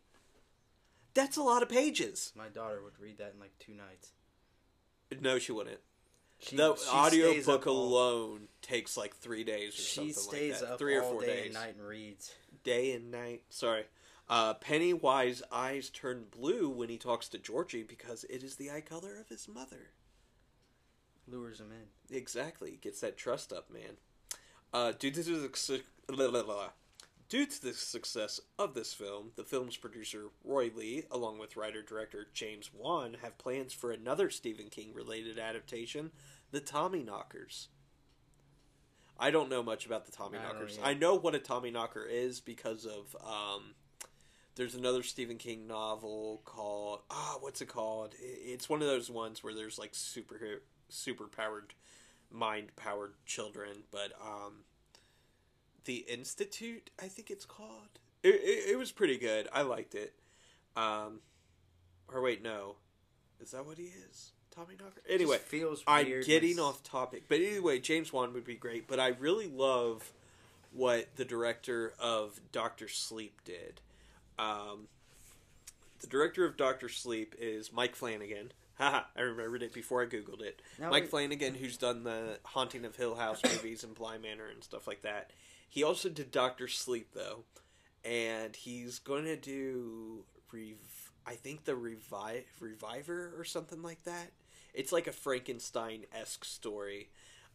That's 1.14 1.38
a 1.38 1.44
lot 1.44 1.62
of 1.62 1.70
pages. 1.70 2.32
My 2.36 2.48
daughter 2.48 2.82
would 2.84 3.00
read 3.00 3.18
that 3.18 3.34
in 3.34 3.40
like 3.40 3.58
two 3.60 3.74
nights. 3.74 4.12
No, 5.20 5.38
she 5.40 5.52
wouldn't. 5.52 5.80
She, 6.40 6.56
the 6.56 6.76
she 6.76 6.90
audio 6.90 7.44
book 7.44 7.66
alone 7.68 8.48
takes 8.62 8.98
like 8.98 9.16
three 9.16 9.44
days 9.44 9.74
or 9.78 9.82
She 9.82 9.96
something 9.96 10.14
stays 10.14 10.52
like 10.54 10.62
that. 10.62 10.72
up 10.74 10.80
Three 10.80 10.96
or 10.96 11.04
four 11.04 11.22
day 11.22 11.28
days. 11.44 11.46
and 11.48 11.54
night 11.54 11.76
and 11.78 11.86
reads. 11.88 12.34
Day 12.64 12.94
and 12.94 13.12
night. 13.12 13.44
Sorry. 13.50 13.84
Uh, 14.30 14.54
Pennywise 14.56 15.44
eyes 15.52 15.90
turn 15.90 16.24
blue 16.32 16.70
when 16.70 16.88
he 16.90 16.98
talks 16.98 17.28
to 17.30 17.38
Georgie 17.38 17.84
because 17.84 18.24
it 18.30 18.42
is 18.44 18.56
the 18.56 18.72
eye 18.72 18.82
color 18.82 19.20
of 19.20 19.28
his 19.30 19.48
mother. 19.48 19.90
Lures 21.28 21.60
him 21.60 21.72
in. 21.72 22.16
Exactly. 22.16 22.80
Gets 22.82 23.02
that 23.02 23.18
trust 23.18 23.52
up, 23.54 23.70
man. 23.72 23.98
Uh, 24.74 24.94
due 24.98 25.12
to 25.12 25.22
the 25.22 26.70
due 27.28 27.46
to 27.46 27.62
the 27.62 27.74
success 27.74 28.40
of 28.58 28.74
this 28.74 28.94
film, 28.94 29.32
the 29.36 29.44
film's 29.44 29.78
producer 29.78 30.26
Roy 30.44 30.72
Lee, 30.76 31.04
along 31.12 31.40
with 31.40 31.58
writer 31.58 31.82
director 31.82 32.28
James 32.34 32.72
Wan, 32.74 33.18
have 33.22 33.38
plans 33.38 33.74
for 33.74 33.92
another 33.92 34.30
Stephen 34.30 34.70
King 34.70 34.94
related 34.94 35.38
adaptation, 35.38 36.12
The 36.52 36.60
Tommy 36.60 37.04
Knockers. 37.04 37.68
I 39.20 39.30
don't 39.30 39.50
know 39.50 39.62
much 39.62 39.86
about 39.86 40.06
the 40.06 40.12
Tommy 40.12 40.40
I 40.40 40.44
Knockers. 40.44 40.80
I 40.84 40.94
know 40.94 41.16
what 41.16 41.36
a 41.36 41.40
Tommy 41.40 41.70
Knocker 41.72 42.06
is 42.06 42.40
because 42.40 42.86
of 42.86 43.16
um, 43.24 43.76
there's 44.56 44.76
another 44.76 45.04
Stephen 45.04 45.38
King 45.38 45.68
novel 45.68 46.42
called 46.44 47.02
ah 47.10 47.38
what's 47.40 47.62
it 47.62 47.68
called? 47.68 48.16
It's 48.20 48.70
one 48.70 48.82
of 48.82 48.88
those 48.88 49.10
ones 49.10 49.44
where 49.44 49.54
there's 49.54 49.80
like 49.80 49.92
super 49.94 50.62
super 50.90 51.28
powered 51.28 51.74
mind 52.32 52.76
powered 52.76 53.14
children, 53.26 53.84
but 53.92 54.12
um, 54.22 54.64
the 55.86 56.06
Institute 56.08 56.90
I 57.02 57.08
think 57.08 57.30
it's 57.30 57.46
called. 57.46 58.00
It, 58.24 58.36
it, 58.36 58.72
it 58.72 58.78
was 58.78 58.92
pretty 58.92 59.18
good. 59.18 59.48
I 59.52 59.62
liked 59.62 59.96
it. 59.96 60.14
Um, 60.76 61.20
or 62.08 62.22
wait, 62.22 62.44
no, 62.44 62.76
is 63.42 63.52
that 63.52 63.66
what 63.66 63.78
he 63.78 63.86
is? 64.10 64.32
Tommy 64.52 64.76
Knocker. 64.78 65.02
Anyway, 65.10 65.38
feels 65.38 65.84
I'm 65.88 66.06
weird 66.06 66.26
getting 66.26 66.60
off 66.60 66.84
topic, 66.84 67.24
but 67.28 67.40
anyway, 67.40 67.80
James 67.80 68.12
Wan 68.12 68.34
would 68.34 68.46
be 68.46 68.56
great. 68.56 68.88
But 68.88 69.00
I 69.00 69.10
really 69.10 69.48
love 69.48 70.12
what 70.74 71.16
the 71.16 71.26
director 71.26 71.94
of 72.00 72.40
Doctor 72.52 72.88
Sleep 72.88 73.42
did. 73.46 73.82
Um, 74.38 74.88
the 76.00 76.08
director 76.08 76.46
of 76.46 76.58
Doctor 76.58 76.90
Sleep 76.90 77.36
is 77.40 77.72
Mike 77.72 77.96
Flanagan. 77.96 78.52
Haha, 78.82 79.04
I 79.16 79.22
remembered 79.22 79.64
it 79.64 79.74
before 79.74 80.02
I 80.02 80.06
googled 80.08 80.42
it. 80.42 80.62
Now 80.80 80.90
Mike 80.90 81.04
we- 81.04 81.10
Flanagan, 81.10 81.56
who's 81.56 81.78
done 81.78 82.04
the 82.04 82.40
Haunting 82.44 82.86
of 82.86 82.96
Hill 82.96 83.16
House 83.16 83.42
movies 83.44 83.84
and 83.84 83.94
Bly 83.96 84.18
Manor 84.18 84.48
and 84.48 84.64
stuff 84.64 84.88
like 84.88 85.02
that. 85.04 85.32
He 85.70 85.84
also 85.84 86.10
did 86.10 86.32
Doctor 86.32 86.68
Sleep 86.68 87.10
though, 87.14 87.44
and 88.04 88.56
he's 88.56 89.00
going 89.00 89.26
to 89.26 89.38
do 89.38 90.26
rev- 90.52 91.12
I 91.26 91.36
think 91.36 91.64
the 91.66 91.76
revive 91.76 92.46
reviver 92.60 93.34
or 93.38 93.44
something 93.44 93.82
like 93.82 94.04
that. 94.04 94.32
It's 94.74 94.92
like 94.92 95.08
a 95.08 95.12
Frankenstein 95.12 96.06
esque 96.14 96.46
story. 96.46 97.10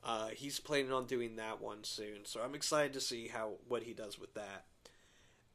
Uh, 0.05 0.29
he's 0.29 0.61
planning 0.61 0.93
on 0.93 1.07
doing 1.07 1.37
that 1.37 1.61
one 1.61 1.83
soon, 1.83 2.25
so 2.25 2.41
I'm 2.41 2.55
excited 2.55 2.93
to 2.93 3.01
see 3.01 3.29
how 3.29 3.55
what 3.67 3.83
he 3.83 3.93
does 3.93 4.19
with 4.19 4.35
that. 4.35 4.65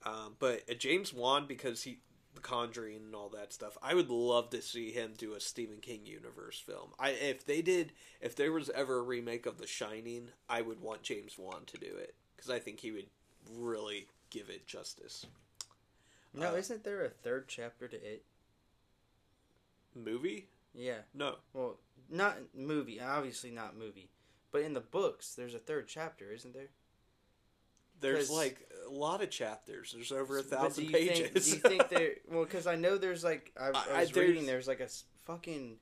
Um, 0.03 0.35
but 0.39 0.63
uh, 0.69 0.73
James 0.73 1.13
Wan, 1.13 1.45
because 1.47 1.83
he 1.83 1.99
the 2.33 2.41
Conjuring 2.41 2.97
and 2.97 3.15
all 3.15 3.29
that 3.29 3.53
stuff, 3.53 3.77
I 3.81 3.93
would 3.93 4.09
love 4.09 4.49
to 4.51 4.61
see 4.61 4.91
him 4.91 5.13
do 5.17 5.33
a 5.33 5.39
Stephen 5.39 5.77
King 5.81 6.05
universe 6.05 6.59
film. 6.59 6.91
I 6.99 7.09
if 7.09 7.45
they 7.45 7.61
did, 7.61 7.93
if 8.21 8.35
there 8.35 8.51
was 8.51 8.69
ever 8.69 8.99
a 8.99 9.03
remake 9.03 9.45
of 9.45 9.57
The 9.57 9.67
Shining, 9.67 10.29
I 10.49 10.61
would 10.61 10.81
want 10.81 11.03
James 11.03 11.37
Wan 11.37 11.63
to 11.67 11.77
do 11.77 11.87
it 11.97 12.15
because 12.35 12.49
I 12.49 12.59
think 12.59 12.79
he 12.79 12.91
would 12.91 13.07
really 13.57 14.07
give 14.29 14.49
it 14.49 14.65
justice. 14.67 15.25
No, 16.33 16.51
Uh, 16.53 16.55
isn't 16.55 16.83
there 16.83 17.03
a 17.03 17.09
third 17.09 17.47
chapter 17.47 17.87
to 17.87 17.97
it? 17.97 18.23
Movie? 19.93 20.47
Yeah. 20.73 20.99
No. 21.13 21.35
Well, 21.53 21.77
not 22.09 22.37
movie. 22.55 23.01
Obviously 23.01 23.51
not 23.51 23.77
movie. 23.77 24.09
But 24.51 24.61
in 24.61 24.73
the 24.73 24.79
books, 24.79 25.33
there's 25.35 25.53
a 25.55 25.59
third 25.59 25.87
chapter, 25.87 26.31
isn't 26.31 26.53
there? 26.53 26.69
There's 27.99 28.29
like 28.31 28.67
lot 28.93 29.21
of 29.23 29.29
chapters. 29.29 29.93
There's 29.93 30.11
over 30.11 30.37
a 30.39 30.43
thousand 30.43 30.85
do 30.87 30.91
pages. 30.91 31.53
Think, 31.53 31.63
do 31.63 31.69
you 31.73 31.77
think 31.77 31.89
there? 31.89 32.09
Well, 32.29 32.43
because 32.45 32.67
I 32.67 32.75
know 32.75 32.97
there's 32.97 33.23
like 33.23 33.51
I, 33.59 33.67
I 33.67 34.01
was 34.01 34.17
I- 34.17 34.19
reading. 34.19 34.45
there's- 34.45 34.65
There's 34.65 34.67
like 34.67 34.79
a 34.79 34.89
fucking. 35.25 35.77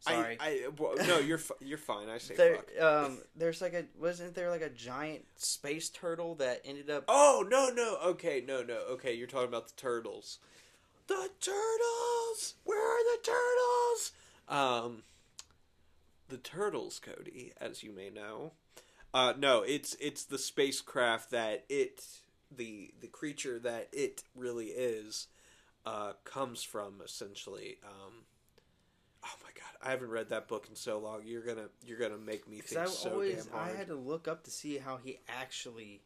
Sorry. 0.00 0.36
I, 0.40 0.48
I 0.48 0.68
well, 0.78 0.94
no, 1.06 1.18
you're 1.20 1.40
you're 1.60 1.78
fine. 1.78 2.08
I 2.08 2.18
say 2.18 2.34
there, 2.34 2.56
fuck. 2.56 2.82
um, 2.82 3.18
there's 3.36 3.60
like 3.62 3.72
a 3.72 3.84
wasn't 4.00 4.34
there 4.34 4.50
like 4.50 4.60
a 4.60 4.68
giant 4.68 5.24
space 5.36 5.88
turtle 5.90 6.34
that 6.36 6.60
ended 6.64 6.90
up 6.90 7.04
Oh 7.06 7.46
no 7.48 7.68
no 7.70 7.98
okay 8.10 8.42
no 8.44 8.64
no 8.64 8.78
okay 8.90 9.14
you're 9.14 9.28
talking 9.28 9.46
about 9.48 9.68
the 9.68 9.74
turtles. 9.76 10.40
The 11.06 11.28
turtles. 11.40 12.54
Where 12.64 12.80
are 12.80 13.02
the 13.16 13.22
turtles? 13.22 14.12
Um, 14.48 15.02
the 16.28 16.38
turtles, 16.38 16.98
Cody, 16.98 17.52
as 17.60 17.82
you 17.84 17.92
may 17.92 18.10
know. 18.10 18.52
Uh, 19.14 19.34
no, 19.38 19.62
it's 19.62 19.94
it's 20.00 20.24
the 20.24 20.38
spacecraft 20.38 21.30
that 21.30 21.64
it 21.68 22.02
the 22.56 22.92
the 23.00 23.06
creature 23.06 23.58
that 23.60 23.88
it 23.92 24.22
really 24.34 24.66
is 24.66 25.28
uh, 25.86 26.12
comes 26.24 26.62
from 26.62 27.00
essentially. 27.04 27.78
Um, 27.84 28.12
oh 29.24 29.36
my 29.42 29.50
god, 29.54 29.86
I 29.86 29.90
haven't 29.90 30.10
read 30.10 30.28
that 30.30 30.48
book 30.48 30.66
in 30.68 30.76
so 30.76 30.98
long. 30.98 31.22
You're 31.24 31.42
gonna 31.42 31.68
you're 31.84 31.98
gonna 31.98 32.18
make 32.18 32.48
me 32.48 32.58
think 32.60 32.80
I 32.80 32.86
so 32.86 33.12
always 33.12 33.44
damn 33.44 33.54
hard. 33.54 33.70
I 33.70 33.76
had 33.76 33.88
to 33.88 33.96
look 33.96 34.28
up 34.28 34.44
to 34.44 34.50
see 34.50 34.78
how 34.78 34.98
he 35.02 35.18
actually 35.28 36.02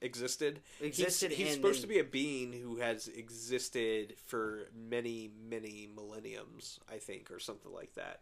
existed. 0.00 0.60
existed. 0.80 1.30
He's, 1.30 1.46
he's 1.46 1.54
supposed 1.56 1.78
then- 1.78 1.82
to 1.82 1.94
be 1.94 1.98
a 1.98 2.04
being 2.04 2.52
who 2.52 2.76
has 2.76 3.08
existed 3.08 4.14
for 4.26 4.68
many, 4.74 5.30
many 5.48 5.88
millenniums, 5.94 6.80
I 6.90 6.96
think, 6.96 7.30
or 7.30 7.38
something 7.38 7.72
like 7.72 7.94
that. 7.94 8.20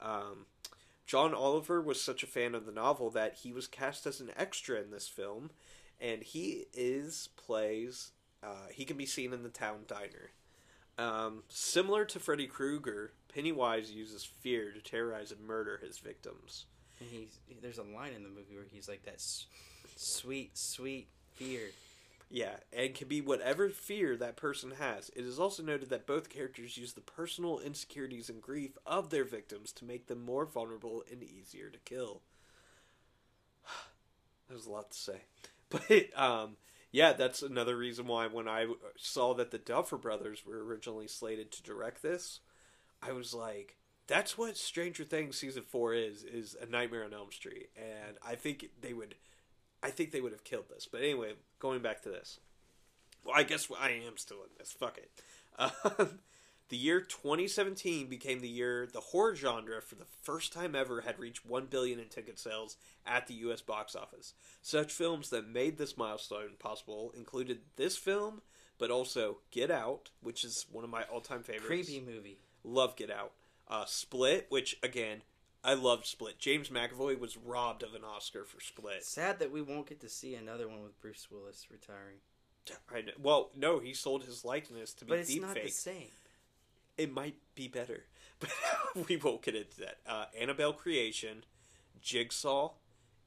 Um, 0.00 0.46
John 1.06 1.34
Oliver 1.34 1.80
was 1.80 2.00
such 2.00 2.22
a 2.22 2.26
fan 2.26 2.54
of 2.54 2.66
the 2.66 2.72
novel 2.72 3.10
that 3.10 3.34
he 3.42 3.52
was 3.52 3.66
cast 3.66 4.06
as 4.06 4.20
an 4.20 4.30
extra 4.36 4.80
in 4.80 4.90
this 4.90 5.08
film, 5.08 5.50
and 6.02 6.22
he 6.22 6.66
is 6.74 7.28
plays. 7.36 8.10
Uh, 8.42 8.68
he 8.72 8.84
can 8.84 8.96
be 8.96 9.06
seen 9.06 9.32
in 9.32 9.44
the 9.44 9.48
town 9.48 9.84
diner. 9.86 10.30
Um, 10.98 11.44
similar 11.48 12.04
to 12.06 12.18
Freddy 12.18 12.46
Krueger, 12.46 13.12
Pennywise 13.32 13.92
uses 13.92 14.24
fear 14.24 14.72
to 14.72 14.80
terrorize 14.80 15.30
and 15.30 15.40
murder 15.40 15.80
his 15.82 15.98
victims. 15.98 16.66
And 17.00 17.08
he's 17.08 17.38
there's 17.62 17.78
a 17.78 17.82
line 17.82 18.12
in 18.14 18.22
the 18.24 18.28
movie 18.28 18.54
where 18.54 18.66
he's 18.70 18.88
like 18.88 19.04
that 19.04 19.14
s- 19.14 19.46
sweet, 19.96 20.58
sweet 20.58 21.08
fear. 21.34 21.70
Yeah, 22.30 22.56
and 22.72 22.94
can 22.94 23.08
be 23.08 23.20
whatever 23.20 23.68
fear 23.68 24.16
that 24.16 24.36
person 24.36 24.72
has. 24.78 25.10
It 25.14 25.24
is 25.24 25.38
also 25.38 25.62
noted 25.62 25.90
that 25.90 26.06
both 26.06 26.30
characters 26.30 26.78
use 26.78 26.94
the 26.94 27.02
personal 27.02 27.58
insecurities 27.58 28.30
and 28.30 28.40
grief 28.40 28.78
of 28.86 29.10
their 29.10 29.24
victims 29.24 29.70
to 29.72 29.84
make 29.84 30.06
them 30.06 30.24
more 30.24 30.46
vulnerable 30.46 31.04
and 31.10 31.22
easier 31.22 31.68
to 31.68 31.78
kill. 31.78 32.22
There's 34.48 34.66
a 34.66 34.70
lot 34.70 34.92
to 34.92 34.98
say. 34.98 35.20
But, 35.72 36.20
um, 36.20 36.56
yeah, 36.90 37.14
that's 37.14 37.42
another 37.42 37.76
reason 37.76 38.06
why 38.06 38.26
when 38.26 38.48
I 38.48 38.66
saw 38.96 39.34
that 39.34 39.50
the 39.50 39.58
Duffer 39.58 39.96
Brothers 39.96 40.44
were 40.46 40.62
originally 40.62 41.08
slated 41.08 41.50
to 41.52 41.62
direct 41.62 42.02
this, 42.02 42.40
I 43.02 43.12
was 43.12 43.32
like, 43.32 43.76
that's 44.06 44.36
what 44.36 44.56
Stranger 44.56 45.04
Things 45.04 45.38
season 45.38 45.62
four 45.66 45.94
is, 45.94 46.22
is 46.22 46.54
a 46.60 46.66
Nightmare 46.66 47.04
on 47.04 47.14
Elm 47.14 47.32
Street. 47.32 47.70
And 47.76 48.16
I 48.26 48.34
think 48.34 48.68
they 48.80 48.92
would 48.92 49.14
I 49.82 49.90
think 49.90 50.12
they 50.12 50.20
would 50.20 50.32
have 50.32 50.44
killed 50.44 50.68
this. 50.68 50.86
But 50.90 51.00
anyway, 51.02 51.32
going 51.58 51.82
back 51.82 52.02
to 52.02 52.08
this. 52.08 52.38
Well, 53.24 53.34
I 53.36 53.42
guess 53.42 53.68
I 53.80 53.90
am 53.90 54.16
still 54.16 54.38
in 54.38 54.50
this. 54.58 54.72
Fuck 54.72 54.98
it. 54.98 55.10
Um, 55.58 56.20
the 56.72 56.78
year 56.78 57.02
2017 57.02 58.06
became 58.06 58.40
the 58.40 58.48
year 58.48 58.88
the 58.90 59.00
horror 59.00 59.36
genre, 59.36 59.82
for 59.82 59.94
the 59.94 60.06
first 60.22 60.54
time 60.54 60.74
ever, 60.74 61.02
had 61.02 61.18
reached 61.18 61.44
1 61.44 61.66
billion 61.66 61.98
in 61.98 62.08
ticket 62.08 62.38
sales 62.38 62.78
at 63.06 63.26
the 63.26 63.34
U.S. 63.34 63.60
box 63.60 63.94
office. 63.94 64.32
Such 64.62 64.90
films 64.90 65.28
that 65.28 65.46
made 65.46 65.76
this 65.76 65.98
milestone 65.98 66.52
possible 66.58 67.12
included 67.14 67.58
this 67.76 67.98
film, 67.98 68.40
but 68.78 68.90
also 68.90 69.40
Get 69.50 69.70
Out, 69.70 70.08
which 70.22 70.44
is 70.44 70.64
one 70.72 70.82
of 70.82 70.88
my 70.88 71.02
all-time 71.02 71.42
favorites. 71.42 71.66
Creepy 71.66 72.00
movie. 72.00 72.38
Love 72.64 72.96
Get 72.96 73.10
Out. 73.10 73.32
Uh, 73.68 73.84
Split, 73.84 74.46
which 74.48 74.78
again 74.82 75.20
I 75.62 75.74
loved 75.74 76.06
Split. 76.06 76.38
James 76.38 76.70
McAvoy 76.70 77.18
was 77.18 77.36
robbed 77.36 77.82
of 77.82 77.92
an 77.92 78.02
Oscar 78.02 78.44
for 78.46 78.62
Split. 78.62 79.04
Sad 79.04 79.40
that 79.40 79.52
we 79.52 79.60
won't 79.60 79.88
get 79.88 80.00
to 80.00 80.08
see 80.08 80.34
another 80.34 80.68
one 80.68 80.82
with 80.82 80.98
Bruce 81.02 81.28
Willis 81.30 81.66
retiring. 81.70 82.20
I 82.90 83.02
know. 83.02 83.12
Well, 83.20 83.50
no, 83.54 83.78
he 83.78 83.92
sold 83.92 84.24
his 84.24 84.42
likeness 84.42 84.94
to 84.94 85.04
be 85.04 85.10
But 85.10 85.18
it's 85.18 85.28
deep 85.28 85.42
not 85.42 85.54
the 85.54 85.68
same. 85.68 86.08
It 86.98 87.12
might 87.12 87.36
be 87.54 87.68
better, 87.68 88.04
but 88.40 88.50
we 89.08 89.16
won't 89.16 89.42
get 89.42 89.54
into 89.54 89.80
that. 89.80 89.98
Uh, 90.06 90.26
Annabelle 90.38 90.72
Creation, 90.72 91.44
Jigsaw, 92.00 92.72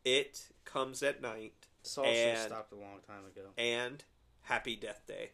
It 0.04 0.49
Comes 0.65 1.01
at 1.04 1.21
Night, 1.21 1.54
should 1.86 2.06
And- 2.06 2.39
stopped 2.39 2.71
a 2.71 2.75
long 2.75 2.99
time 3.08 3.25
ago. 3.25 3.49
and 3.58 4.04
Happy 4.43 4.75
Death 4.75 5.01
Day. 5.08 5.32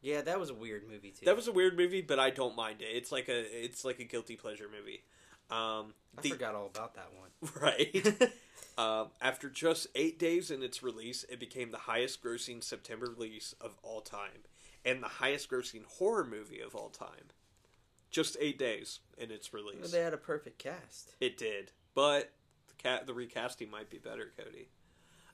Yeah, 0.00 0.20
that 0.20 0.38
was 0.38 0.50
a 0.50 0.54
weird 0.54 0.86
movie 0.88 1.10
too. 1.10 1.24
That 1.24 1.34
was 1.34 1.48
a 1.48 1.52
weird 1.52 1.76
movie, 1.78 2.02
but 2.02 2.18
I 2.18 2.28
don't 2.30 2.54
mind 2.54 2.82
it. 2.82 2.88
It's 2.94 3.10
like 3.10 3.28
a 3.28 3.64
it's 3.64 3.84
like 3.86 3.98
a 4.00 4.04
guilty 4.04 4.36
pleasure 4.36 4.68
movie. 4.70 5.02
Um, 5.50 5.94
I 6.18 6.20
the- 6.22 6.28
forgot 6.30 6.54
all 6.54 6.66
about 6.66 6.94
that 6.94 7.08
one. 7.18 7.50
right. 7.60 8.30
Um, 8.76 9.08
after 9.22 9.48
just 9.48 9.86
eight 9.94 10.18
days 10.18 10.50
in 10.50 10.62
its 10.62 10.82
release, 10.82 11.24
it 11.30 11.40
became 11.40 11.70
the 11.70 11.78
highest 11.78 12.22
grossing 12.22 12.62
September 12.62 13.06
release 13.16 13.54
of 13.60 13.76
all 13.82 14.00
time 14.02 14.42
and 14.84 15.02
the 15.02 15.08
highest 15.08 15.50
grossing 15.50 15.84
horror 15.84 16.24
movie 16.24 16.60
of 16.60 16.74
all 16.74 16.88
time. 16.90 17.30
Just 18.10 18.36
eight 18.40 18.58
days 18.58 19.00
in 19.18 19.30
its 19.30 19.52
Well, 19.52 19.62
release. 19.64 19.90
they 19.90 20.00
had 20.00 20.14
a 20.14 20.18
perfect 20.18 20.58
cast. 20.58 21.14
It 21.20 21.36
did. 21.36 21.72
But 21.94 22.30
the, 22.68 22.74
cat, 22.82 23.06
the 23.06 23.14
recasting 23.14 23.70
might 23.70 23.90
be 23.90 23.98
better, 23.98 24.32
Cody. 24.36 24.68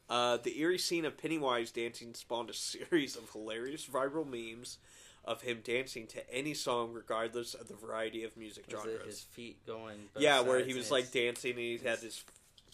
Uh, 0.09 0.39
the 0.39 0.59
eerie 0.61 0.79
scene 0.79 1.05
of 1.05 1.17
Pennywise 1.19 1.71
dancing 1.71 2.15
spawned 2.15 2.51
a 2.51 2.55
series 2.91 3.17
of 3.17 3.31
hilarious 3.31 3.87
viral 3.87 4.27
memes 4.27 4.79
of 5.25 5.43
him 5.43 5.61
dancing 5.63 6.07
to 6.07 6.35
any 6.35 6.55
song, 6.55 6.95
regardless 6.95 7.53
of 7.53 7.69
the 7.69 7.75
variety 7.75 8.25
of 8.25 8.35
music 8.39 8.65
Was 8.73 8.81
genres. 8.83 9.05
his 9.05 9.21
feet 9.21 9.65
going? 9.67 10.09
Yeah, 10.19 10.41
where 10.41 10.65
he 10.65 10.73
was 10.73 10.91
like 10.91 11.13
dancing 11.13 11.51
and 11.53 11.61
he 11.61 11.77
had 11.85 11.99
his 11.99 12.25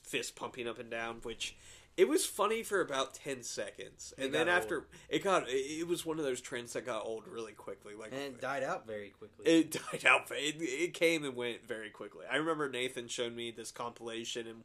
fist 0.04 0.36
pumping 0.36 0.68
up 0.68 0.78
and 0.78 0.88
down, 0.88 1.16
which 1.24 1.56
it 1.96 2.08
was 2.08 2.26
funny 2.26 2.62
for 2.62 2.80
about 2.80 3.14
ten 3.14 3.42
seconds, 3.42 4.12
It 4.18 4.24
and 4.24 4.34
then 4.34 4.48
after 4.48 4.86
it 5.08 5.24
got, 5.24 5.48
it, 5.48 5.52
it 5.52 5.88
was 5.88 6.04
one 6.04 6.18
of 6.18 6.24
those 6.24 6.40
trends 6.40 6.74
that 6.74 6.84
got 6.84 7.04
old 7.04 7.26
really 7.26 7.52
quickly. 7.52 7.94
Like 7.98 8.12
and 8.12 8.20
it 8.34 8.40
died 8.40 8.62
out 8.62 8.86
very 8.86 9.10
quickly. 9.10 9.46
it 9.46 9.70
died 9.92 10.04
out. 10.04 10.30
It, 10.30 10.56
it 10.60 10.94
came 10.94 11.24
and 11.24 11.34
went 11.34 11.66
very 11.66 11.90
quickly. 11.90 12.26
I 12.30 12.36
remember 12.36 12.68
Nathan 12.68 13.08
showed 13.08 13.34
me 13.34 13.50
this 13.50 13.70
compilation, 13.70 14.46
and 14.46 14.64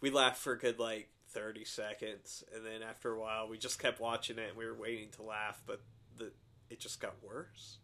we 0.00 0.10
laughed 0.10 0.38
for 0.38 0.52
a 0.52 0.58
good 0.58 0.78
like 0.78 1.08
thirty 1.28 1.64
seconds, 1.64 2.42
and 2.54 2.64
then 2.66 2.82
after 2.82 3.12
a 3.12 3.20
while, 3.20 3.48
we 3.48 3.56
just 3.58 3.78
kept 3.78 4.00
watching 4.00 4.38
it, 4.38 4.48
and 4.48 4.56
we 4.56 4.66
were 4.66 4.74
waiting 4.74 5.10
to 5.12 5.22
laugh, 5.22 5.62
but 5.66 5.80
the 6.16 6.32
it 6.70 6.80
just 6.80 7.00
got 7.00 7.14
worse 7.22 7.78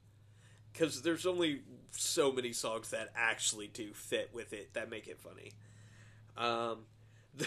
because 0.72 1.02
there's 1.02 1.26
only 1.26 1.62
so 1.90 2.32
many 2.32 2.52
songs 2.52 2.90
that 2.90 3.10
actually 3.14 3.66
do 3.68 3.92
fit 3.92 4.30
with 4.32 4.52
it 4.52 4.74
that 4.74 4.90
make 4.90 5.08
it 5.08 5.18
funny. 5.18 5.52
Um, 6.36 6.84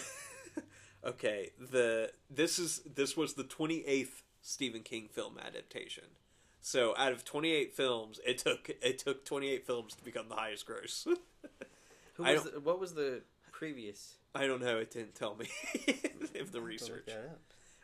okay, 1.06 1.52
the 1.60 2.12
this 2.30 2.60
is 2.60 2.82
this 2.96 3.16
was 3.16 3.34
the 3.34 3.44
twenty 3.44 3.86
eighth 3.86 4.24
Stephen 4.42 4.82
King 4.82 5.08
film 5.12 5.38
adaptation. 5.44 6.06
So 6.62 6.94
out 6.98 7.12
of 7.12 7.26
twenty 7.26 7.52
eight 7.52 7.76
films, 7.76 8.20
it 8.26 8.38
took 8.38 8.70
it 8.70 9.00
took 9.00 9.26
twenty 9.26 9.50
eight 9.50 9.66
films 9.66 9.96
to 9.96 10.04
become 10.04 10.30
the 10.30 10.36
highest 10.36 10.66
gross. 10.66 11.08
Who 12.16 12.24
was 12.24 12.44
the, 12.44 12.60
what 12.60 12.80
was 12.80 12.94
the 12.94 13.22
previous? 13.52 14.16
I 14.36 14.46
don't 14.48 14.62
know. 14.62 14.78
It 14.78 14.92
didn't 14.92 15.16
tell 15.16 15.36
me 15.36 15.48
if 15.74 16.04
the 16.04 16.10
I'll 16.14 16.40
have 16.40 16.52
to 16.52 16.58
look 16.58 16.68
research. 16.68 17.10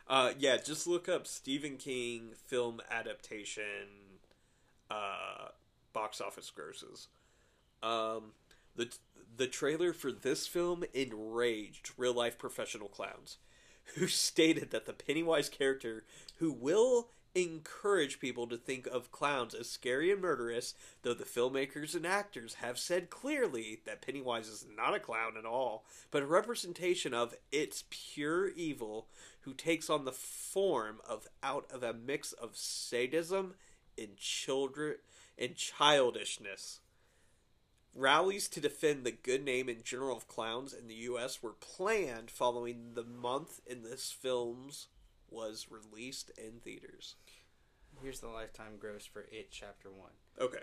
Uh, 0.08 0.32
yeah, 0.38 0.56
just 0.56 0.86
look 0.86 1.08
up 1.08 1.26
Stephen 1.26 1.76
King 1.76 2.30
film 2.46 2.80
adaptation 2.90 4.10
uh, 4.90 5.48
box 5.92 6.20
office 6.20 6.50
grosses. 6.50 7.08
Um, 7.82 8.32
the 8.76 8.90
the 9.36 9.46
trailer 9.46 9.92
for 9.92 10.12
this 10.12 10.46
film 10.46 10.84
enraged 10.92 11.92
real 11.96 12.12
life 12.12 12.38
professional 12.38 12.88
clowns, 12.88 13.38
who 13.96 14.06
stated 14.08 14.70
that 14.70 14.86
the 14.86 14.92
Pennywise 14.92 15.48
character, 15.48 16.04
who 16.36 16.52
will 16.52 17.08
encourage 17.34 18.18
people 18.18 18.46
to 18.48 18.56
think 18.56 18.86
of 18.88 19.12
clowns 19.12 19.54
as 19.54 19.70
scary 19.70 20.10
and 20.10 20.20
murderous, 20.20 20.74
though 21.02 21.14
the 21.14 21.24
filmmakers 21.24 21.94
and 21.94 22.06
actors 22.06 22.54
have 22.54 22.78
said 22.78 23.08
clearly 23.08 23.80
that 23.86 24.02
Pennywise 24.02 24.48
is 24.48 24.66
not 24.76 24.94
a 24.94 25.00
clown 25.00 25.36
at 25.38 25.44
all, 25.44 25.84
but 26.10 26.22
a 26.22 26.26
representation 26.26 27.14
of 27.14 27.34
its 27.52 27.84
pure 27.88 28.48
evil 28.48 29.06
who 29.42 29.54
takes 29.54 29.88
on 29.88 30.04
the 30.04 30.12
form 30.12 30.98
of 31.08 31.28
out 31.42 31.66
of 31.70 31.82
a 31.82 31.94
mix 31.94 32.32
of 32.32 32.56
sadism 32.56 33.54
and 33.96 34.16
children 34.16 34.96
and 35.38 35.54
childishness. 35.54 36.80
Rallies 37.94 38.48
to 38.48 38.60
defend 38.60 39.04
the 39.04 39.10
good 39.10 39.44
name 39.44 39.68
and 39.68 39.84
general 39.84 40.16
of 40.16 40.28
clowns 40.28 40.72
in 40.72 40.86
the 40.86 40.94
U.S. 40.94 41.42
were 41.42 41.52
planned 41.54 42.30
following 42.30 42.92
the 42.94 43.02
month 43.04 43.60
in 43.66 43.82
this 43.82 44.12
film's 44.12 44.88
was 45.28 45.66
released 45.70 46.30
in 46.38 46.60
theaters. 46.60 47.16
Here's 48.02 48.20
the 48.20 48.28
lifetime 48.28 48.76
gross 48.78 49.04
for 49.06 49.22
It 49.32 49.48
Chapter 49.50 49.90
One: 49.90 50.12
Okay. 50.40 50.62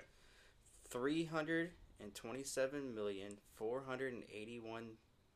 three 0.90 1.26
hundred 1.26 1.72
and 2.02 2.16
twenty-seven 2.16 2.96
million 2.96 3.38
four 3.56 3.84
hundred 3.86 4.14
and 4.14 4.24
eighty-one 4.34 4.92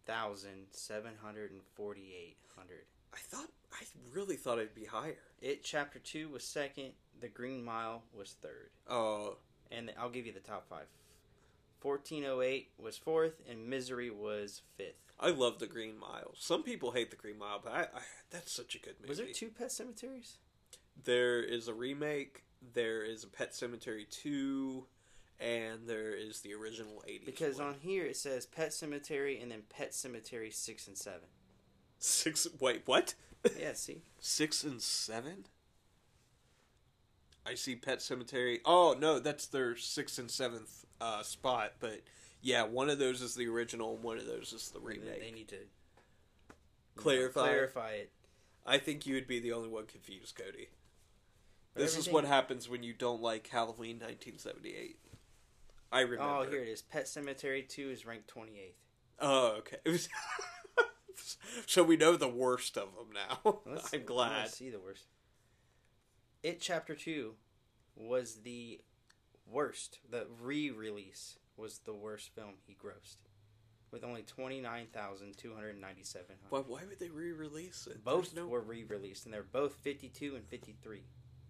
thousand 0.05 0.67
seven 0.71 1.11
hundred 1.21 1.51
and 1.51 1.61
forty-eight 1.75 2.37
hundred. 2.57 2.85
I 3.13 3.17
thought 3.19 3.49
I 3.73 3.83
really 4.13 4.37
thought 4.37 4.57
it'd 4.59 4.73
be 4.73 4.85
higher. 4.85 5.17
It 5.41 5.63
Chapter 5.63 5.99
Two 5.99 6.29
was 6.29 6.43
second. 6.45 6.93
The 7.19 7.27
Green 7.27 7.63
Mile 7.63 8.03
was 8.13 8.35
third. 8.41 8.71
Oh, 8.89 9.37
And 9.69 9.91
I'll 9.99 10.09
give 10.09 10.25
you 10.25 10.33
the 10.33 10.39
top 10.39 10.67
five. 10.67 10.87
1408 11.81 12.71
was 12.77 12.97
fourth, 12.97 13.41
and 13.49 13.67
Misery 13.67 14.09
was 14.09 14.61
fifth. 14.77 14.95
I 15.19 15.29
love 15.29 15.59
the 15.59 15.67
Green 15.67 15.97
Mile. 15.99 16.33
Some 16.37 16.63
people 16.63 16.91
hate 16.91 17.11
the 17.11 17.15
Green 17.17 17.37
Mile, 17.37 17.59
but 17.63 17.73
I, 17.73 17.81
I 17.81 18.01
that's 18.31 18.51
such 18.51 18.75
a 18.75 18.79
good 18.79 18.95
movie. 18.99 19.09
Was 19.09 19.17
there 19.19 19.27
two 19.33 19.49
Pet 19.49 19.71
Cemeteries? 19.71 20.37
There 21.03 21.41
is 21.41 21.67
a 21.67 21.73
remake. 21.73 22.43
There 22.73 23.03
is 23.03 23.23
a 23.23 23.27
Pet 23.27 23.51
Sematary 23.51 24.09
two, 24.09 24.85
and 25.39 25.87
there 25.87 26.13
is 26.13 26.41
the 26.41 26.53
original 26.53 27.03
eighties. 27.07 27.25
Because 27.25 27.59
on 27.59 27.75
here 27.81 28.05
it 28.05 28.17
says 28.17 28.45
Pet 28.45 28.69
Sematary 28.69 29.41
and 29.41 29.51
then 29.51 29.61
Pet 29.69 29.91
Sematary 29.91 30.53
6 30.53 30.87
and 30.87 30.97
7. 30.97 31.19
six. 31.99 32.47
Wait, 32.59 32.81
what? 32.85 33.13
Yeah, 33.59 33.73
see? 33.73 34.03
Six 34.19 34.63
and 34.63 34.81
seven. 34.81 35.45
I 37.45 37.55
see 37.55 37.75
Pet 37.75 37.99
Sematary. 37.99 38.59
Oh 38.65 38.95
no, 38.99 39.19
that's 39.19 39.47
their 39.47 39.75
sixth 39.75 40.19
and 40.19 40.29
seventh 40.29 40.85
uh, 40.99 41.23
spot. 41.23 41.73
But 41.79 42.01
yeah, 42.41 42.63
one 42.63 42.89
of 42.89 42.99
those 42.99 43.21
is 43.21 43.35
the 43.35 43.47
original, 43.47 43.95
and 43.95 44.03
one 44.03 44.17
of 44.17 44.25
those 44.25 44.53
is 44.53 44.69
the 44.69 44.79
remake. 44.79 45.19
they 45.19 45.31
need 45.31 45.47
to 45.49 45.57
Clarify. 46.95 47.41
clarify 47.47 47.89
it. 47.91 48.11
I 48.65 48.77
think 48.77 49.05
you 49.05 49.15
would 49.15 49.27
be 49.27 49.39
the 49.39 49.53
only 49.53 49.69
one 49.69 49.85
confused, 49.85 50.35
Cody. 50.35 50.69
But 51.73 51.81
This 51.81 51.97
is 51.97 52.09
what 52.09 52.25
happens 52.25 52.69
when 52.69 52.83
you 52.83 52.93
don't 52.93 53.21
like 53.21 53.47
Halloween 53.47 53.95
1978. 53.95 54.97
I 55.91 56.01
remember. 56.01 56.23
Oh, 56.23 56.43
here 56.49 56.61
it 56.61 56.67
is. 56.67 56.81
Pet 56.81 57.05
Sematary 57.05 57.67
2 57.67 57.89
is 57.89 58.05
ranked 58.05 58.33
28th. 58.33 58.73
Oh, 59.19 59.59
okay. 59.59 59.77
so 61.65 61.83
we 61.83 61.97
know 61.97 62.15
the 62.15 62.27
worst 62.27 62.77
of 62.77 62.89
them 62.95 63.07
now. 63.13 63.61
Let's- 63.65 63.93
I'm 63.93 64.03
glad. 64.05 64.43
Let's 64.43 64.57
see 64.57 64.69
the 64.69 64.79
worst. 64.79 65.05
It 66.43 66.59
Chapter 66.59 66.95
2 66.95 67.33
was 67.95 68.41
the 68.43 68.81
worst. 69.45 69.99
The 70.09 70.27
re 70.41 70.71
release 70.71 71.37
was 71.57 71.79
the 71.79 71.93
worst 71.93 72.33
film 72.33 72.55
he 72.65 72.73
grossed. 72.75 73.17
with 73.91 74.03
only 74.03 74.23
twenty 74.23 74.61
nine 74.61 74.87
thousand 74.91 75.37
two 75.37 75.53
hundred 75.53 75.79
ninety 75.79 76.03
seven. 76.03 76.37
Why, 76.49 76.59
why 76.61 76.81
would 76.87 76.99
they 76.99 77.09
re-release 77.09 77.87
it? 77.91 78.03
Both 78.03 78.33
no, 78.33 78.47
were 78.47 78.61
re 78.61 78.83
released, 78.85 79.25
and 79.25 79.33
they're 79.33 79.43
both 79.43 79.75
fifty 79.75 80.07
two 80.09 80.35
and 80.35 80.47
fifty 80.47 80.75
three. 80.81 81.03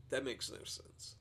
that 0.09 0.25
makes 0.25 0.51
no 0.51 0.63
sense. 0.65 1.15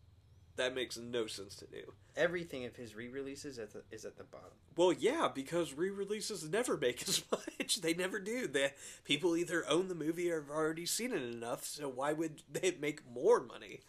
That 0.57 0.75
makes 0.75 0.99
no 0.99 1.27
sense 1.27 1.55
to 1.57 1.67
do. 1.67 1.93
Everything 2.17 2.65
of 2.67 2.77
his 2.77 2.95
re 2.95 3.09
releases 3.09 3.59
at 3.59 3.73
the, 3.73 3.83
is 3.91 4.05
at 4.05 4.19
the 4.19 4.25
bottom. 4.25 4.51
Well, 4.77 4.93
yeah, 4.93 5.29
because 5.33 5.75
re-releases 5.75 6.49
never 6.49 6.77
make 6.77 7.03
as 7.09 7.23
much. 7.31 7.81
They 7.81 7.95
never 7.95 8.19
do. 8.19 8.47
They 8.47 8.73
people 9.05 9.37
either 9.37 9.69
own 9.69 9.89
the 9.89 9.95
movie 9.95 10.31
or 10.31 10.41
have 10.41 10.51
already 10.51 10.87
seen 10.87 11.13
it 11.13 11.23
enough. 11.23 11.65
So 11.65 11.89
why 11.89 12.13
would 12.13 12.43
they 12.51 12.75
make 12.81 13.03
more 13.11 13.41
money? 13.41 13.81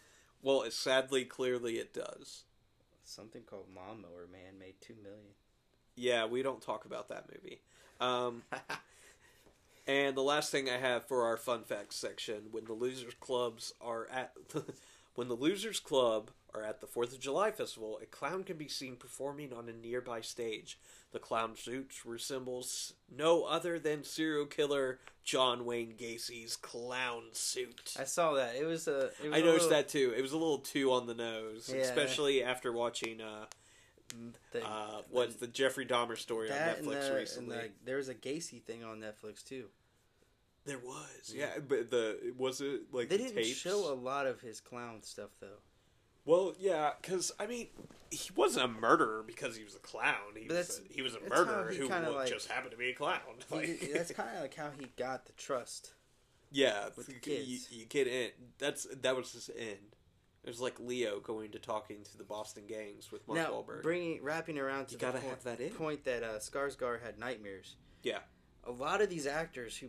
Well, 0.42 0.62
it, 0.62 0.72
sadly, 0.72 1.24
clearly, 1.24 1.74
it 1.78 1.94
does. 1.94 2.42
Something 3.04 3.42
called 3.42 3.66
Lawnmower 3.74 4.26
Man 4.30 4.58
made 4.58 4.74
two 4.80 4.94
million. 5.02 5.34
Yeah, 5.94 6.26
we 6.26 6.42
don't 6.42 6.62
talk 6.62 6.84
about 6.84 7.08
that 7.08 7.26
movie. 7.32 7.60
Um, 8.00 8.42
and 9.86 10.16
the 10.16 10.22
last 10.22 10.50
thing 10.50 10.68
I 10.68 10.78
have 10.78 11.06
for 11.06 11.24
our 11.24 11.36
fun 11.36 11.64
facts 11.64 11.96
section: 11.96 12.48
when 12.50 12.64
the 12.64 12.72
losers 12.72 13.14
clubs 13.20 13.72
are 13.80 14.08
at 14.10 14.32
when 15.14 15.28
the 15.28 15.34
losers 15.34 15.80
club 15.80 16.30
are 16.54 16.62
at 16.62 16.80
the 16.80 16.86
Fourth 16.86 17.12
of 17.12 17.20
July 17.20 17.50
festival, 17.50 17.98
a 18.02 18.06
clown 18.06 18.44
can 18.44 18.56
be 18.56 18.68
seen 18.68 18.96
performing 18.96 19.52
on 19.52 19.68
a 19.68 19.72
nearby 19.72 20.20
stage. 20.20 20.78
The 21.12 21.18
clown 21.18 21.56
suits 21.56 22.04
resembles 22.06 22.94
no 23.14 23.44
other 23.44 23.78
than 23.78 24.04
serial 24.04 24.46
killer 24.46 24.98
John 25.24 25.64
Wayne 25.64 25.94
Gacy's 25.96 26.56
clown 26.56 27.24
suit. 27.32 27.94
I 27.98 28.04
saw 28.04 28.32
that. 28.34 28.56
It 28.56 28.64
was 28.64 28.88
a. 28.88 29.10
It 29.22 29.30
was 29.30 29.32
I 29.32 29.36
a 29.38 29.40
noticed 29.40 29.46
little- 29.64 29.68
that 29.70 29.88
too. 29.88 30.14
It 30.16 30.22
was 30.22 30.32
a 30.32 30.38
little 30.38 30.58
too 30.58 30.92
on 30.92 31.06
the 31.06 31.14
nose, 31.14 31.70
Yeah. 31.72 31.82
especially 31.82 32.42
after 32.42 32.72
watching 32.72 33.20
uh, 33.20 33.46
the- 34.52 34.66
uh, 34.66 35.02
what's 35.10 35.36
the 35.36 35.46
Jeffrey 35.46 35.86
Dahmer 35.86 36.16
story 36.18 36.50
on 36.50 36.56
Netflix 36.58 36.84
the, 36.84 37.06
and 37.06 37.14
recently. 37.16 37.56
the, 37.56 37.70
there 37.84 37.96
was 37.98 38.08
a 38.08 38.14
Gacy 38.14 38.62
thing 38.62 38.82
on 38.84 39.00
Netflix 39.00 39.44
too. 39.44 39.66
There 40.64 40.78
was, 40.78 41.32
yeah, 41.34 41.58
but 41.66 41.90
the 41.90 42.32
was 42.38 42.60
it 42.60 42.82
like 42.92 43.08
They 43.08 43.16
the 43.16 43.24
didn't 43.24 43.36
tapes? 43.42 43.56
show 43.58 43.92
a 43.92 43.96
lot 43.96 44.26
of 44.26 44.40
his 44.40 44.60
clown 44.60 45.02
stuff 45.02 45.30
though. 45.40 45.58
Well, 46.24 46.54
yeah, 46.58 46.90
because 47.00 47.32
I 47.40 47.46
mean, 47.46 47.68
he 48.10 48.30
wasn't 48.36 48.64
a 48.64 48.68
murderer 48.68 49.24
because 49.26 49.56
he 49.56 49.64
was 49.64 49.74
a 49.74 49.78
clown. 49.80 50.36
He 50.36 50.46
was 50.48 50.80
a, 50.88 50.92
he 50.94 51.02
was 51.02 51.14
a 51.14 51.20
murderer 51.28 51.72
who 51.72 51.88
like- 51.88 52.28
just 52.28 52.48
happened 52.48 52.70
to 52.72 52.76
be 52.76 52.90
a 52.90 52.94
clown. 52.94 53.20
Like- 53.50 53.90
that's 53.92 54.10
kind 54.12 54.36
of 54.36 54.42
like 54.42 54.54
how 54.54 54.70
he 54.78 54.86
got 54.96 55.26
the 55.26 55.32
trust. 55.32 55.94
yeah, 56.50 56.88
with 56.96 57.06
the 57.06 57.14
you, 57.14 57.18
kids. 57.20 57.68
you 57.72 57.86
get 57.86 58.06
in. 58.06 58.30
That's 58.58 58.86
that 59.02 59.16
was 59.16 59.32
his 59.32 59.50
end. 59.58 59.96
It 60.44 60.48
was 60.48 60.60
like 60.60 60.78
Leo 60.80 61.20
going 61.20 61.52
to 61.52 61.58
talking 61.60 62.02
to 62.02 62.18
the 62.18 62.24
Boston 62.24 62.64
gangs 62.68 63.12
with 63.12 63.26
Mark 63.28 63.38
now, 63.38 63.50
Wahlberg. 63.52 63.82
bringing 63.82 64.22
wrapping 64.22 64.58
around 64.58 64.86
to 64.86 64.92
You 64.92 64.98
the 64.98 65.06
gotta 65.06 65.18
point, 65.18 65.30
have 65.30 65.44
that 65.44 65.60
in. 65.60 65.70
point 65.70 66.04
that 66.04 66.22
uh, 66.24 66.38
Skarsgård 66.38 67.00
had 67.02 67.16
nightmares. 67.18 67.76
Yeah. 68.02 68.18
a 68.64 68.72
lot 68.72 69.00
of 69.00 69.08
these 69.08 69.26
actors 69.28 69.76
who 69.76 69.88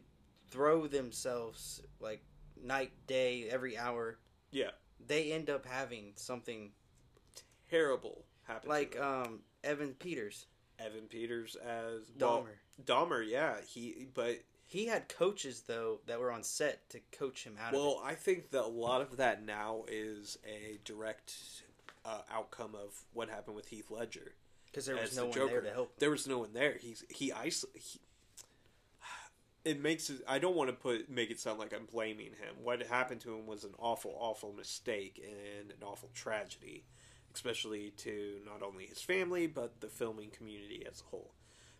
throw 0.52 0.86
themselves 0.88 1.82
like 2.00 2.24
night 2.64 2.92
day 3.08 3.48
every 3.50 3.76
hour. 3.78 4.20
Yeah. 4.52 4.70
They 5.08 5.32
end 5.32 5.50
up 5.50 5.66
having 5.66 6.14
something 6.16 6.72
Terrible 7.70 8.26
happen. 8.44 8.70
like 8.70 8.92
to 8.92 8.98
them. 9.00 9.08
um, 9.26 9.40
Evan 9.64 9.94
Peters, 9.94 10.46
Evan 10.80 11.08
Peters 11.10 11.56
as 11.56 12.04
Dahmer. 12.18 12.20
well, 12.20 12.48
Dahmer, 12.86 13.28
yeah, 13.28 13.56
he 13.68 14.08
but 14.14 14.40
He 14.66 14.86
had 14.88 15.08
coaches 15.10 15.64
though 15.68 16.00
that 16.06 16.20
were 16.20 16.32
on 16.32 16.44
set 16.44 16.90
to 16.92 17.00
coach 17.12 17.44
him 17.44 17.56
out 17.60 17.74
of 17.74 17.80
Well, 17.80 18.02
I 18.04 18.14
think 18.16 18.52
that 18.52 18.64
a 18.64 18.68
lot 18.68 19.02
of 19.02 19.18
that 19.18 19.44
now 19.44 19.86
is 19.88 20.38
a 20.46 20.80
direct 20.86 21.34
uh, 22.06 22.22
outcome 22.32 22.76
of 22.76 22.94
what 23.14 23.30
happened 23.30 23.56
with 23.56 23.68
Heath 23.70 23.90
Ledger. 23.90 24.36
because 24.68 24.86
there 24.86 24.96
was 24.96 25.12
as 25.12 25.18
no 25.18 25.32
the 25.32 25.40
one 25.40 25.48
there 25.50 25.62
to 25.62 25.72
help. 25.72 25.88
Him. 25.88 25.96
There 26.00 26.12
was 26.12 26.28
no 26.28 26.40
one 26.40 26.54
there. 26.54 26.78
He's 26.80 27.04
he 27.10 27.32
isol- 27.32 27.76
he 27.76 28.00
It 29.66 29.82
makes 29.82 30.10
it. 30.10 30.22
I 30.28 30.40
don't 30.40 30.56
want 30.56 30.70
to 30.70 30.76
put 30.76 31.10
make 31.10 31.32
it 31.32 31.40
sound 31.40 31.60
like 31.60 31.74
I'm 31.74 31.86
blaming 31.86 32.28
him. 32.28 32.56
What 32.62 32.82
happened 32.84 33.22
to 33.22 33.34
him 33.34 33.46
was 33.48 33.64
an 33.64 33.74
awful, 33.80 34.16
awful 34.20 34.54
mistake 34.54 35.24
and 35.24 35.72
an 35.72 35.84
awful 35.84 36.10
tragedy, 36.14 36.84
especially 37.34 37.92
to 37.98 38.40
not 38.46 38.62
only 38.62 38.86
his 38.86 39.02
family 39.02 39.48
but 39.48 39.80
the 39.80 39.88
filming 39.88 40.30
community 40.32 40.86
as 40.90 41.02
a 41.02 41.06
whole. 41.06 41.34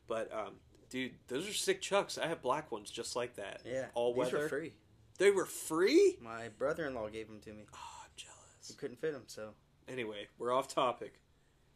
But 0.08 0.32
um, 0.34 0.54
dude, 0.90 1.14
those 1.28 1.50
are 1.50 1.54
sick 1.54 1.82
chucks. 1.82 2.18
I 2.18 2.28
have 2.28 2.42
black 2.42 2.72
ones 2.72 2.90
just 2.90 3.16
like 3.16 3.36
that. 3.36 3.62
Yeah, 3.66 3.88
all 3.96 4.14
these 4.14 4.32
weather. 4.32 4.40
were 4.40 4.50
free. 4.50 4.74
They 5.18 5.32
were 5.32 5.46
free. 5.46 6.18
My 6.22 6.50
brother-in-law 6.58 7.10
gave 7.10 7.28
them 7.28 7.40
to 7.42 7.52
me. 7.52 7.66
Oh, 7.74 7.78
I'm 8.04 8.10
jealous. 8.16 8.68
He 8.68 8.74
couldn't 8.76 9.00
fit 9.00 9.12
them, 9.14 9.24
so 9.28 9.50
Anyway, 9.88 10.28
we're 10.38 10.54
off 10.54 10.68
topic. 10.74 11.20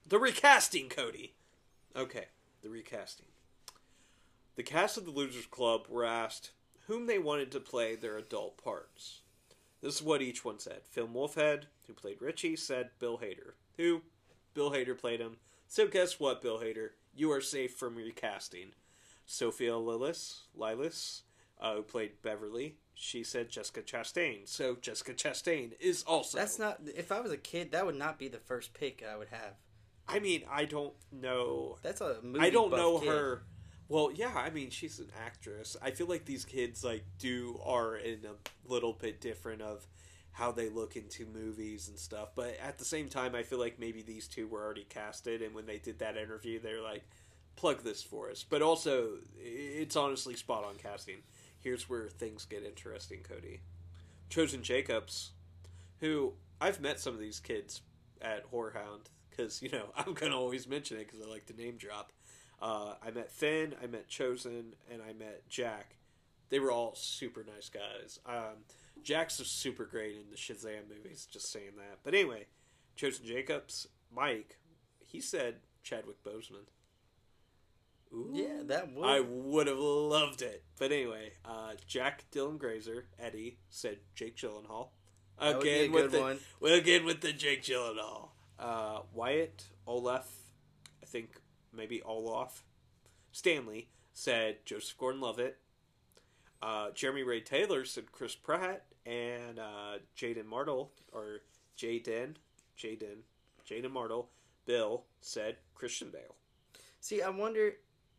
The 0.08 0.20
recasting, 0.20 0.90
Cody. 0.90 1.34
Okay, 1.96 2.26
the 2.62 2.70
recasting. 2.70 3.26
The 4.58 4.64
cast 4.64 4.98
of 4.98 5.06
the 5.06 5.12
Losers 5.12 5.46
Club 5.46 5.86
were 5.88 6.04
asked 6.04 6.50
whom 6.88 7.06
they 7.06 7.20
wanted 7.20 7.52
to 7.52 7.60
play 7.60 7.96
their 7.96 8.18
adult 8.18 8.58
parts. 8.62 9.22
This 9.82 9.96
is 9.96 10.02
what 10.02 10.24
each 10.24 10.44
one 10.44 10.58
said. 10.58 10.82
Phil 10.90 11.08
Wolfhard, 11.08 11.66
who 11.86 11.94
played 11.94 12.22
Richie, 12.22 12.56
said 12.56 12.90
Bill 12.98 13.20
Hader, 13.20 13.54
who 13.78 14.02
Bill 14.56 14.72
Hader 14.72 14.98
played 14.98 15.20
him. 15.20 15.38
So 15.68 15.88
guess 15.88 16.20
what, 16.20 16.42
Bill 16.42 16.58
Hader? 16.58 16.90
You 17.14 17.32
are 17.32 17.42
safe 17.42 17.76
from 17.76 17.96
recasting. 17.96 18.72
Sophia 19.28 19.74
Lillis, 19.74 20.40
Lilis, 20.58 21.22
uh, 21.62 21.76
who 21.76 21.84
played 21.84 22.22
Beverly, 22.24 22.78
she 22.96 23.24
said 23.24 23.50
Jessica 23.50 23.84
Chastain. 23.84 24.48
So 24.48 24.76
Jessica 24.82 25.14
Chastain 25.14 25.74
is 25.80 26.04
also. 26.04 26.40
that's 26.40 26.58
not. 26.58 26.80
If 26.96 27.12
I 27.12 27.20
was 27.20 27.32
a 27.32 27.38
kid, 27.38 27.72
that 27.74 27.86
would 27.86 27.96
not 27.96 28.18
be 28.18 28.28
the 28.28 28.40
first 28.40 28.74
pick 28.74 29.04
I 29.08 29.18
would 29.18 29.30
have. 29.30 29.54
I 30.08 30.20
mean, 30.20 30.44
I 30.50 30.66
don't 30.66 30.94
know. 31.12 31.78
That's 31.84 32.02
a 32.02 32.18
movie. 32.24 32.40
I 32.40 32.50
don't 32.50 32.72
know 32.72 33.00
kid. 33.00 33.10
her. 33.10 33.44
Well, 33.90 34.12
yeah, 34.14 34.34
I 34.36 34.50
mean, 34.50 34.70
she's 34.70 35.00
an 35.00 35.12
actress. 35.26 35.78
I 35.82 35.92
feel 35.92 36.08
like 36.08 36.26
these 36.26 36.44
kids 36.44 36.84
like 36.84 37.06
do 37.20 37.60
are 37.66 37.96
in 37.96 38.20
a 38.26 38.70
little 38.72 38.94
bit 38.94 39.22
different 39.22 39.62
of 39.62 39.88
how 40.34 40.52
they 40.52 40.70
look 40.70 40.96
into 40.96 41.26
movies 41.26 41.88
and 41.88 41.98
stuff. 41.98 42.30
But 42.36 42.58
at 42.62 42.78
the 42.78 42.86
same 42.86 43.08
time, 43.08 43.34
I 43.34 43.44
feel 43.44 43.60
like 43.60 43.80
maybe 43.80 44.02
these 44.02 44.28
two 44.28 44.48
were 44.48 44.64
already 44.64 44.86
casted, 44.90 45.42
and 45.42 45.56
when 45.56 45.66
they 45.66 45.78
did 45.78 46.00
that 46.00 46.18
interview, 46.18 46.60
they're 46.60 46.82
like, 46.82 47.04
"Plug 47.56 47.84
this 47.84 48.04
for 48.04 48.30
us." 48.30 48.44
But 48.44 48.62
also, 48.62 49.20
it's 49.40 49.96
honestly 49.96 50.36
spot 50.36 50.66
on 50.66 50.76
casting. 50.76 51.24
Here's 51.60 51.90
where 51.90 52.10
things 52.10 52.46
get 52.46 52.64
interesting, 52.64 53.24
Cody. 53.24 53.62
Chosen 54.30 54.64
Jacobs, 54.64 55.32
who 56.02 56.34
I've 56.60 56.82
met 56.82 57.00
some 57.00 57.14
of 57.14 57.20
these 57.20 57.40
kids 57.40 57.82
at 58.22 58.52
HorrorHound 58.52 59.10
because 59.30 59.62
you 59.62 59.70
know 59.70 59.86
I'm 59.96 60.14
gonna 60.14 60.38
always 60.38 60.68
mention 60.68 60.98
it 60.98 61.08
because 61.08 61.26
I 61.26 61.30
like 61.30 61.46
to 61.48 61.54
name 61.54 61.78
drop. 61.78 62.12
Uh, 62.62 62.96
I 63.06 63.12
met 63.12 63.32
Finn, 63.32 63.76
I 63.82 63.88
met 63.88 64.08
Chosen, 64.08 64.74
and 64.92 65.02
I 65.02 65.14
met 65.14 65.48
Jack. 65.50 65.98
They 66.50 66.60
were 66.60 66.72
all 66.72 66.94
super 66.96 67.44
nice 67.44 67.70
guys. 67.70 68.20
Um, 68.26 68.64
Jack's 69.04 69.36
super 69.36 69.86
great 69.86 70.16
in 70.16 70.30
the 70.32 70.38
Shazam 70.38 70.90
movies. 70.90 71.28
Just 71.32 71.52
saying 71.52 71.72
that. 71.78 72.00
But 72.04 72.14
anyway, 72.14 72.46
Chosen 72.96 73.26
Jacobs, 73.26 73.88
Mike, 74.14 74.58
he 75.06 75.22
said 75.22 75.56
Chadwick 75.84 76.24
Boseman. 76.24 76.66
Ooh. 78.14 78.30
Yeah, 78.34 78.64
that 78.66 78.94
would. 78.94 79.06
I 79.06 79.20
would 79.20 79.68
have 79.68 79.78
loved 79.78 80.42
it. 80.42 80.64
But 80.80 80.92
anyway, 80.92 81.34
uh, 81.46 81.74
Jack 81.86 82.24
Dylan 82.32 82.58
Grazer, 82.58 83.06
Eddie, 83.20 83.58
said 83.70 83.98
Jake 84.16 84.38
Gyllenhaal. 84.38 84.90
That 85.40 85.56
would 85.58 85.64
be 85.64 85.70
a 85.70 85.84
Again 85.84 85.92
with 85.92 86.12
the 86.12 86.20
one. 86.20 86.40
again 86.72 87.06
with 87.06 87.22
the 87.22 87.34
Jake 87.34 87.64
Gyllenhaal. 87.64 88.30
Uh, 88.58 89.02
Wyatt 89.14 89.66
Oleff, 89.88 90.26
I 91.04 91.06
think 91.06 91.40
maybe 91.78 92.02
Oleff 92.06 92.64
Stanley 93.32 93.90
said 94.14 94.66
Joseph 94.66 94.98
Gordon-Levitt. 94.98 95.58
Uh, 96.62 96.90
Jeremy 96.92 97.22
Ray 97.22 97.40
Taylor 97.40 97.86
said 97.86 98.12
Chris 98.12 98.36
Pratt, 98.36 98.84
and 99.06 99.60
uh, 99.60 100.00
Jaeden 100.18 100.46
Martell 100.46 100.92
or 101.14 101.42
Jaden 101.78 102.36
Jaden 102.78 103.20
Jaeden 103.70 103.92
Martell 103.92 104.30
Bill 104.66 105.06
said 105.22 105.58
Christian 105.76 106.10
Bale. 106.10 106.36
See, 107.00 107.22
I 107.22 107.30
wonder 107.30 107.74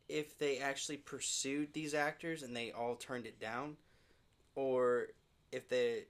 if 0.09 0.39
they 0.39 0.59
actually 0.59 0.97
pursued 0.97 1.73
these 1.73 1.93
actors 1.93 2.43
and 2.43 2.57
they 2.57 2.73
all 2.73 2.97
turned 2.97 3.27
it 3.27 3.39
down, 3.39 3.77
or 4.55 5.09
if 5.53 5.69
the 5.69 6.05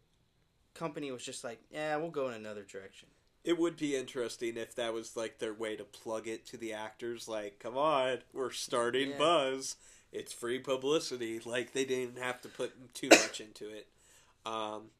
company 0.74 1.10
was 1.10 1.24
just 1.24 1.42
like, 1.42 1.60
"Yeah, 1.70 1.96
we'll 1.96 2.10
go 2.10 2.28
in 2.28 2.34
another 2.34 2.62
direction." 2.62 3.08
It 3.44 3.58
would 3.58 3.76
be 3.76 3.96
interesting 3.96 4.56
if 4.56 4.74
that 4.74 4.92
was 4.92 5.16
like 5.16 5.38
their 5.38 5.54
way 5.54 5.76
to 5.76 5.84
plug 5.84 6.28
it 6.28 6.46
to 6.48 6.56
the 6.56 6.72
actors. 6.72 7.28
Like, 7.28 7.58
come 7.58 7.76
on, 7.76 8.18
we're 8.32 8.50
starting 8.50 9.10
Yeah. 9.10 9.18
Buzz. 9.18 9.76
It's 10.12 10.32
free 10.32 10.58
publicity. 10.58 11.40
Like 11.44 11.72
they 11.72 11.84
didn't 11.84 12.18
have 12.18 12.40
to 12.42 12.48
put 12.48 12.94
too 12.94 13.08
much 13.08 13.40
into 13.40 13.68
it. 13.68 13.86
Um, 14.44 14.90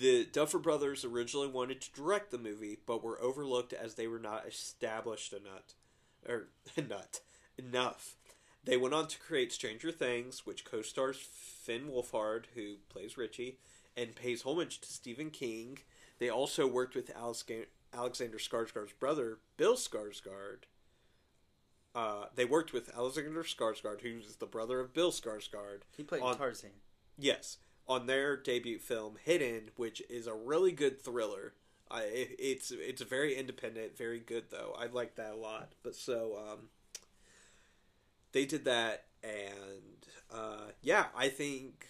the 0.00 0.24
Duffer 0.24 0.58
Brothers 0.58 1.04
originally 1.04 1.48
wanted 1.48 1.80
to 1.80 1.92
direct 1.92 2.30
the 2.30 2.38
movie, 2.38 2.78
but 2.86 3.02
were 3.02 3.20
overlooked 3.20 3.72
as 3.72 3.94
they 3.94 4.06
were 4.06 4.18
not 4.18 4.46
established 4.46 5.32
enough, 5.32 5.74
or 6.28 6.48
not 6.76 7.20
enough. 7.56 8.16
They 8.64 8.76
went 8.76 8.94
on 8.94 9.06
to 9.08 9.18
create 9.18 9.52
Stranger 9.52 9.92
Things, 9.92 10.44
which 10.44 10.64
co-stars 10.64 11.18
Finn 11.18 11.88
Wolfhard, 11.88 12.46
who 12.54 12.76
plays 12.88 13.16
Richie, 13.16 13.58
and 13.96 14.14
pays 14.16 14.42
homage 14.42 14.80
to 14.80 14.92
Stephen 14.92 15.30
King. 15.30 15.78
They 16.18 16.28
also 16.28 16.66
worked 16.66 16.94
with 16.94 17.10
Alex- 17.16 17.44
Alexander 17.92 18.38
Skarsgård's 18.38 18.92
brother, 18.92 19.38
Bill 19.56 19.74
Skarsgård, 19.76 20.64
uh, 21.96 22.26
they 22.34 22.44
worked 22.44 22.74
with 22.74 22.94
Alexander 22.94 23.42
Skarsgård, 23.42 24.02
who's 24.02 24.36
the 24.36 24.46
brother 24.46 24.80
of 24.80 24.92
Bill 24.92 25.10
Skarsgård. 25.10 25.80
He 25.96 26.02
played 26.02 26.20
on- 26.22 26.36
Tarzan. 26.36 26.72
Yes, 27.16 27.56
on 27.88 28.06
their 28.06 28.36
debut 28.36 28.78
film 28.78 29.16
Hidden, 29.24 29.70
which 29.76 30.02
is 30.10 30.26
a 30.26 30.34
really 30.34 30.72
good 30.72 31.00
thriller. 31.00 31.54
I, 31.90 32.02
it, 32.02 32.36
it's 32.38 32.70
it's 32.70 33.00
very 33.00 33.34
independent, 33.34 33.96
very 33.96 34.20
good 34.20 34.50
though. 34.50 34.76
I 34.78 34.86
like 34.86 35.14
that 35.14 35.32
a 35.32 35.36
lot. 35.36 35.72
But 35.82 35.94
so 35.94 36.36
um, 36.36 36.68
they 38.32 38.44
did 38.44 38.66
that, 38.66 39.04
and 39.24 40.06
uh, 40.30 40.72
yeah, 40.82 41.06
I 41.16 41.30
think 41.30 41.86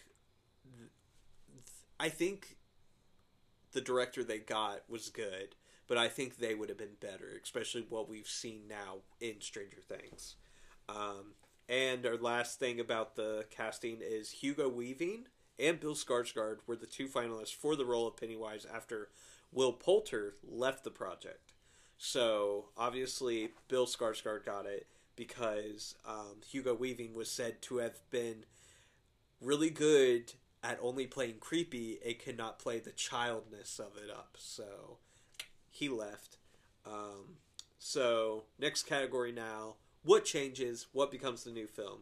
I 1.99 2.11
think 2.11 2.56
the 3.77 3.83
director 3.83 4.25
they 4.25 4.39
got 4.39 4.89
was 4.89 5.11
good, 5.11 5.55
but 5.87 5.99
I 5.99 6.09
think 6.09 6.39
they 6.39 6.55
would 6.55 6.71
have 6.71 6.79
been 6.79 6.97
better, 6.99 7.39
especially 7.43 7.85
what 7.87 8.09
we've 8.09 8.27
seen 8.27 8.63
now 8.67 9.01
in 9.21 9.43
Stranger 9.43 9.83
Things. 9.87 10.37
Um, 10.89 11.35
and 11.69 12.07
our 12.07 12.17
last 12.17 12.59
thing 12.59 12.81
about 12.81 13.17
the 13.17 13.45
casting 13.51 13.99
is 14.01 14.31
Hugo 14.31 14.71
Weaving 14.71 15.27
and 15.59 15.79
Bill 15.79 15.95
Skarsgård 15.95 16.61
were 16.67 16.77
the 16.77 16.87
two 16.87 17.07
finalists 17.07 17.55
for 17.55 17.77
the 17.77 17.85
role 17.85 18.07
of 18.07 18.17
Pennywise 18.17 18.67
after 18.73 19.11
Will 19.53 19.75
Poulter 19.75 20.37
left 20.43 20.83
the 20.83 20.91
project. 20.91 21.53
So 21.99 22.71
obviously, 22.79 23.51
Bill 23.69 23.87
Skarsgård 23.87 24.47
got 24.47 24.65
it 24.65 24.87
because 25.17 25.97
um, 26.07 26.37
Hugo 26.51 26.73
Weaving 26.73 27.13
was 27.13 27.31
said 27.31 27.61
to 27.63 27.77
have 27.79 27.99
been 28.11 28.47
really 29.39 29.71
good 29.71 30.33
at 30.67 30.79
only 30.83 31.07
playing 31.07 31.37
creepy 31.39 31.99
it 32.05 32.19
cannot 32.23 32.59
play 32.59 32.81
the 32.81 32.91
childness 32.91 33.79
of 33.79 33.97
it 34.03 34.11
up. 34.11 34.37
So 34.37 34.99
he 35.71 35.89
left. 35.89 36.39
Um, 36.85 37.37
so 37.79 38.45
next 38.59 38.85
category 38.85 39.33
now: 39.33 39.77
what 40.03 40.25
changes? 40.25 40.87
What 40.93 41.11
becomes 41.11 41.45
the 41.45 41.51
new 41.51 41.67
film? 41.67 42.01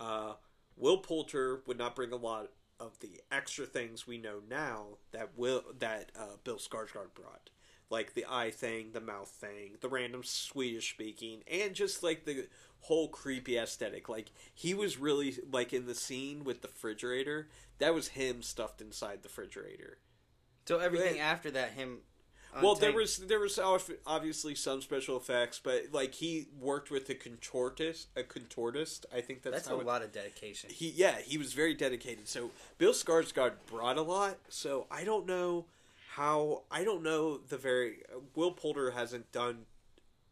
Uh, 0.00 0.34
Will 0.76 0.98
Poulter 0.98 1.62
would 1.66 1.78
not 1.78 1.94
bring 1.94 2.12
a 2.12 2.16
lot 2.16 2.50
of 2.80 2.98
the 2.98 3.20
extra 3.30 3.64
things 3.64 4.06
we 4.06 4.18
know 4.18 4.40
now 4.50 4.98
that 5.12 5.30
will 5.36 5.62
that 5.78 6.10
uh, 6.18 6.36
Bill 6.42 6.56
Skarsgård 6.56 7.14
brought, 7.14 7.50
like 7.90 8.14
the 8.14 8.26
eye 8.28 8.50
thing, 8.50 8.90
the 8.92 9.00
mouth 9.00 9.28
thing, 9.28 9.76
the 9.80 9.88
random 9.88 10.22
Swedish 10.24 10.90
speaking, 10.90 11.42
and 11.48 11.74
just 11.74 12.02
like 12.02 12.24
the 12.24 12.48
whole 12.80 13.08
creepy 13.08 13.56
aesthetic. 13.56 14.08
Like 14.08 14.32
he 14.54 14.74
was 14.74 14.98
really 14.98 15.36
like 15.50 15.72
in 15.72 15.86
the 15.86 15.94
scene 15.94 16.44
with 16.44 16.62
the 16.62 16.68
refrigerator. 16.68 17.48
That 17.82 17.94
was 17.94 18.08
him 18.08 18.42
stuffed 18.42 18.80
inside 18.80 19.22
the 19.22 19.28
refrigerator. 19.28 19.98
So 20.66 20.78
everything 20.78 21.14
But- 21.14 21.20
after 21.22 21.50
that, 21.50 21.72
him. 21.72 22.02
Well, 22.62 22.74
there 22.76 22.92
was 22.92 23.16
there 23.16 23.40
was 23.40 23.58
obviously 23.58 24.54
some 24.54 24.82
special 24.82 25.16
effects, 25.16 25.58
but 25.58 25.90
like 25.90 26.14
he 26.14 26.46
worked 26.60 26.90
with 26.92 27.08
a 27.10 27.14
contortist, 27.16 28.06
a 28.14 28.22
contortist. 28.22 29.04
I 29.12 29.20
think 29.20 29.42
that's, 29.42 29.56
That's 29.56 29.68
how 29.68 29.76
a 29.76 29.80
it- 29.80 29.86
lot 29.86 30.02
of 30.02 30.12
dedication. 30.12 30.70
He 30.70 30.90
yeah, 30.90 31.18
he 31.22 31.38
was 31.38 31.54
very 31.54 31.74
dedicated. 31.74 32.28
So 32.28 32.50
Bill 32.78 32.92
Skarsgård 32.92 33.54
brought 33.66 33.96
a 33.96 34.02
lot. 34.02 34.36
So 34.48 34.86
I 34.90 35.02
don't 35.02 35.26
know 35.26 35.64
how 36.10 36.62
I 36.70 36.84
don't 36.84 37.02
know 37.02 37.38
the 37.38 37.56
very 37.56 38.02
Will 38.36 38.52
Poulter 38.52 38.92
hasn't 38.92 39.32
done 39.32 39.66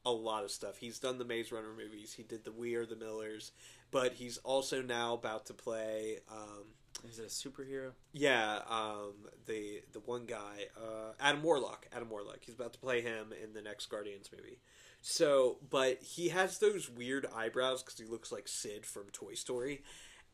a 0.04 0.12
lot 0.12 0.44
of 0.44 0.50
stuff. 0.52 0.76
He's 0.78 1.00
done 1.00 1.18
the 1.18 1.24
Maze 1.24 1.50
Runner 1.50 1.72
movies. 1.76 2.12
He 2.12 2.22
did 2.22 2.44
the 2.44 2.52
We 2.52 2.74
Are 2.76 2.86
the 2.86 2.96
Millers, 2.96 3.50
but 3.90 4.12
he's 4.12 4.36
also 4.38 4.82
now 4.82 5.14
about 5.14 5.46
to 5.46 5.54
play. 5.54 6.20
Um, 6.30 6.74
Is 7.08 7.18
it 7.18 7.26
a 7.26 7.28
superhero? 7.28 7.92
yeah, 8.12 8.60
um, 8.68 9.14
the 9.46 9.82
the 9.92 10.00
one 10.00 10.26
guy, 10.26 10.66
uh, 10.76 11.12
Adam 11.18 11.42
Warlock. 11.42 11.86
Adam 11.92 12.10
Warlock. 12.10 12.38
He's 12.42 12.54
about 12.54 12.72
to 12.74 12.78
play 12.78 13.00
him 13.00 13.32
in 13.42 13.52
the 13.52 13.62
next 13.62 13.86
Guardians 13.86 14.30
movie. 14.36 14.58
So, 15.00 15.58
but 15.70 16.02
he 16.02 16.28
has 16.28 16.58
those 16.58 16.90
weird 16.90 17.26
eyebrows 17.34 17.82
because 17.82 17.98
he 17.98 18.04
looks 18.04 18.30
like 18.30 18.46
Sid 18.48 18.84
from 18.84 19.04
Toy 19.12 19.34
Story, 19.34 19.82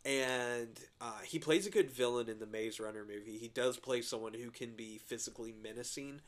and 0.04 0.78
uh, 1.00 1.20
he 1.24 1.38
plays 1.38 1.66
a 1.66 1.70
good 1.70 1.90
villain 1.90 2.28
in 2.28 2.40
the 2.40 2.46
Maze 2.46 2.80
Runner 2.80 3.04
movie. 3.04 3.38
He 3.38 3.48
does 3.48 3.76
play 3.78 4.02
someone 4.02 4.34
who 4.34 4.50
can 4.50 4.74
be 4.74 4.98
physically 4.98 5.54
menacing, 5.62 6.20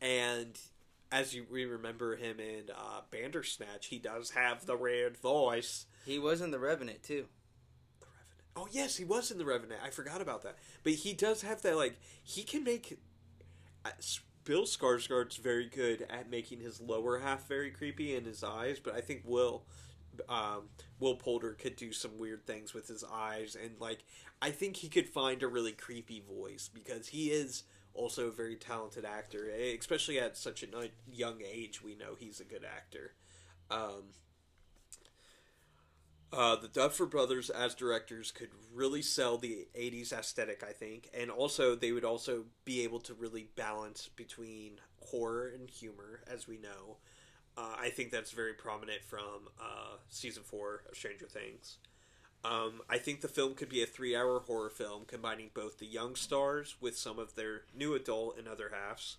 and 0.00 0.58
as 1.12 1.34
you 1.34 1.46
we 1.48 1.64
remember 1.64 2.16
him 2.16 2.40
in 2.40 2.64
uh, 2.76 3.02
Bandersnatch, 3.12 3.86
he 3.86 3.98
does 3.98 4.30
have 4.30 4.66
the 4.66 4.76
red 4.76 5.16
voice. 5.16 5.86
He 6.04 6.18
was 6.18 6.40
in 6.40 6.50
The 6.50 6.58
Revenant 6.58 7.04
too. 7.04 7.26
Oh 8.56 8.68
yes, 8.70 8.96
he 8.96 9.04
was 9.04 9.30
in 9.30 9.38
the 9.38 9.44
Revenant. 9.44 9.80
I 9.84 9.90
forgot 9.90 10.20
about 10.20 10.42
that. 10.42 10.56
But 10.82 10.92
he 10.94 11.12
does 11.12 11.42
have 11.42 11.62
that 11.62 11.76
like 11.76 11.98
he 12.22 12.42
can 12.42 12.64
make. 12.64 12.98
uh, 13.84 13.90
Bill 14.44 14.64
Skarsgård's 14.64 15.36
very 15.36 15.66
good 15.68 16.06
at 16.10 16.28
making 16.30 16.60
his 16.60 16.80
lower 16.80 17.18
half 17.18 17.48
very 17.48 17.70
creepy 17.70 18.14
in 18.14 18.24
his 18.24 18.44
eyes, 18.44 18.78
but 18.78 18.94
I 18.94 19.00
think 19.00 19.22
Will, 19.24 19.64
um, 20.28 20.68
Will 21.00 21.14
Poulter 21.16 21.54
could 21.54 21.76
do 21.76 21.92
some 21.92 22.18
weird 22.18 22.46
things 22.46 22.74
with 22.74 22.86
his 22.86 23.02
eyes, 23.10 23.56
and 23.56 23.80
like 23.80 24.04
I 24.42 24.50
think 24.50 24.76
he 24.76 24.88
could 24.88 25.08
find 25.08 25.42
a 25.42 25.48
really 25.48 25.72
creepy 25.72 26.20
voice 26.20 26.68
because 26.72 27.08
he 27.08 27.30
is 27.30 27.62
also 27.94 28.28
a 28.28 28.32
very 28.32 28.56
talented 28.56 29.04
actor, 29.06 29.50
eh, 29.50 29.76
especially 29.78 30.18
at 30.18 30.36
such 30.36 30.62
a 30.62 30.66
young 31.10 31.40
age. 31.42 31.82
We 31.82 31.94
know 31.94 32.14
he's 32.18 32.40
a 32.40 32.44
good 32.44 32.64
actor. 32.64 33.14
Um, 33.70 34.04
uh, 36.34 36.56
the 36.56 36.68
Duffer 36.68 37.06
Brothers 37.06 37.48
as 37.48 37.74
directors 37.74 38.32
could 38.32 38.48
really 38.72 39.02
sell 39.02 39.38
the 39.38 39.68
80s 39.78 40.12
aesthetic, 40.12 40.64
I 40.68 40.72
think, 40.72 41.08
and 41.16 41.30
also 41.30 41.74
they 41.74 41.92
would 41.92 42.04
also 42.04 42.44
be 42.64 42.82
able 42.82 43.00
to 43.00 43.14
really 43.14 43.48
balance 43.54 44.08
between 44.16 44.80
horror 45.00 45.52
and 45.54 45.70
humor, 45.70 46.22
as 46.26 46.48
we 46.48 46.58
know. 46.58 46.96
Uh, 47.56 47.76
I 47.78 47.90
think 47.90 48.10
that's 48.10 48.32
very 48.32 48.52
prominent 48.52 49.02
from 49.04 49.48
uh, 49.60 49.96
season 50.08 50.42
four 50.42 50.82
of 50.90 50.96
Stranger 50.96 51.26
Things. 51.26 51.78
Um, 52.44 52.82
I 52.90 52.98
think 52.98 53.20
the 53.20 53.28
film 53.28 53.54
could 53.54 53.68
be 53.68 53.82
a 53.82 53.86
three 53.86 54.16
hour 54.16 54.40
horror 54.40 54.70
film 54.70 55.04
combining 55.06 55.50
both 55.54 55.78
the 55.78 55.86
young 55.86 56.16
stars 56.16 56.76
with 56.80 56.98
some 56.98 57.18
of 57.18 57.36
their 57.36 57.62
new 57.74 57.94
adult 57.94 58.36
and 58.38 58.48
other 58.48 58.70
halves. 58.74 59.16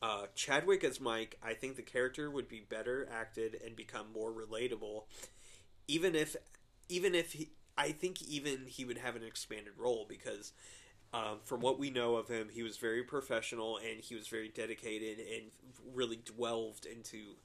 Uh, 0.00 0.26
Chadwick 0.34 0.84
as 0.84 1.00
Mike, 1.00 1.36
I 1.42 1.54
think 1.54 1.74
the 1.74 1.82
character 1.82 2.30
would 2.30 2.48
be 2.48 2.60
better 2.60 3.08
acted 3.12 3.60
and 3.64 3.74
become 3.74 4.06
more 4.14 4.32
relatable 4.32 5.02
even 5.88 6.14
if 6.14 6.36
even 6.88 7.14
if 7.14 7.32
he 7.32 7.50
I 7.76 7.92
think 7.92 8.22
even 8.22 8.66
he 8.66 8.84
would 8.84 8.98
have 8.98 9.16
an 9.16 9.24
expanded 9.24 9.72
role 9.76 10.06
because 10.08 10.52
um, 11.14 11.38
from 11.42 11.60
what 11.60 11.78
we 11.78 11.90
know 11.90 12.16
of 12.16 12.28
him, 12.28 12.48
he 12.52 12.62
was 12.62 12.76
very 12.76 13.02
professional 13.02 13.78
and 13.78 14.00
he 14.00 14.14
was 14.14 14.28
very 14.28 14.48
dedicated 14.48 15.18
and 15.18 15.44
really 15.94 16.20
delved 16.38 16.84
into 16.86 17.36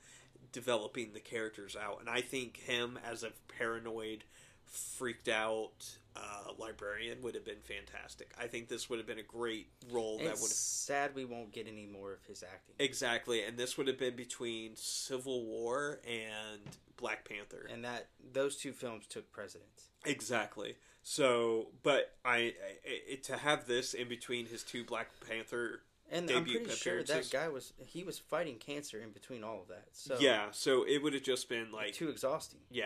developing 0.51 1.13
the 1.13 1.19
characters 1.19 1.75
out. 1.75 1.99
And 2.01 2.09
I 2.09 2.21
think 2.21 2.57
him 2.57 2.99
as 3.05 3.23
a 3.23 3.31
paranoid, 3.57 4.25
freaked 4.65 5.29
out 5.29 5.97
uh, 6.15 6.51
librarian 6.57 7.21
would 7.21 7.35
have 7.35 7.45
been 7.45 7.61
fantastic. 7.61 8.33
I 8.39 8.47
think 8.47 8.67
this 8.67 8.89
would 8.89 8.99
have 8.99 9.07
been 9.07 9.19
a 9.19 9.23
great 9.23 9.69
role 9.91 10.17
that 10.17 10.25
would 10.25 10.29
have 10.29 10.39
sad 10.39 11.15
we 11.15 11.25
won't 11.25 11.51
get 11.51 11.67
any 11.67 11.85
more 11.85 12.13
of 12.13 12.23
his 12.25 12.43
acting. 12.43 12.75
exactly, 12.79 13.43
and 13.43 13.57
this 13.57 13.77
would 13.77 13.87
have 13.87 13.97
been 13.97 14.15
between 14.15 14.75
Civil 14.75 15.45
War 15.45 15.99
and 16.07 16.61
Black 16.97 17.27
Panther. 17.27 17.67
and 17.71 17.83
that 17.83 18.07
those 18.33 18.55
two 18.57 18.73
films 18.73 19.07
took 19.07 19.31
precedence. 19.31 19.89
Exactly. 20.05 20.75
So, 21.01 21.67
but 21.83 22.15
I, 22.23 22.35
I 22.35 22.53
it, 22.83 23.23
to 23.25 23.37
have 23.37 23.67
this 23.67 23.93
in 23.93 24.07
between 24.07 24.45
his 24.45 24.63
two 24.63 24.85
Black 24.85 25.09
Panther, 25.27 25.81
And 26.11 26.29
I'm 26.29 26.45
pretty 26.45 26.69
sure 26.69 27.03
that 27.03 27.29
guy 27.31 27.49
was 27.49 27.73
he 27.77 28.03
was 28.03 28.19
fighting 28.19 28.55
cancer 28.57 29.01
in 29.01 29.11
between 29.11 29.43
all 29.43 29.61
of 29.61 29.67
that. 29.67 29.87
So 29.91 30.17
yeah. 30.19 30.47
So 30.51 30.85
it 30.87 31.03
would 31.03 31.13
have 31.13 31.23
just 31.23 31.49
been 31.49 31.71
like, 31.71 31.93
too 31.93 32.09
exhausting. 32.09 32.61
yeah. 32.69 32.85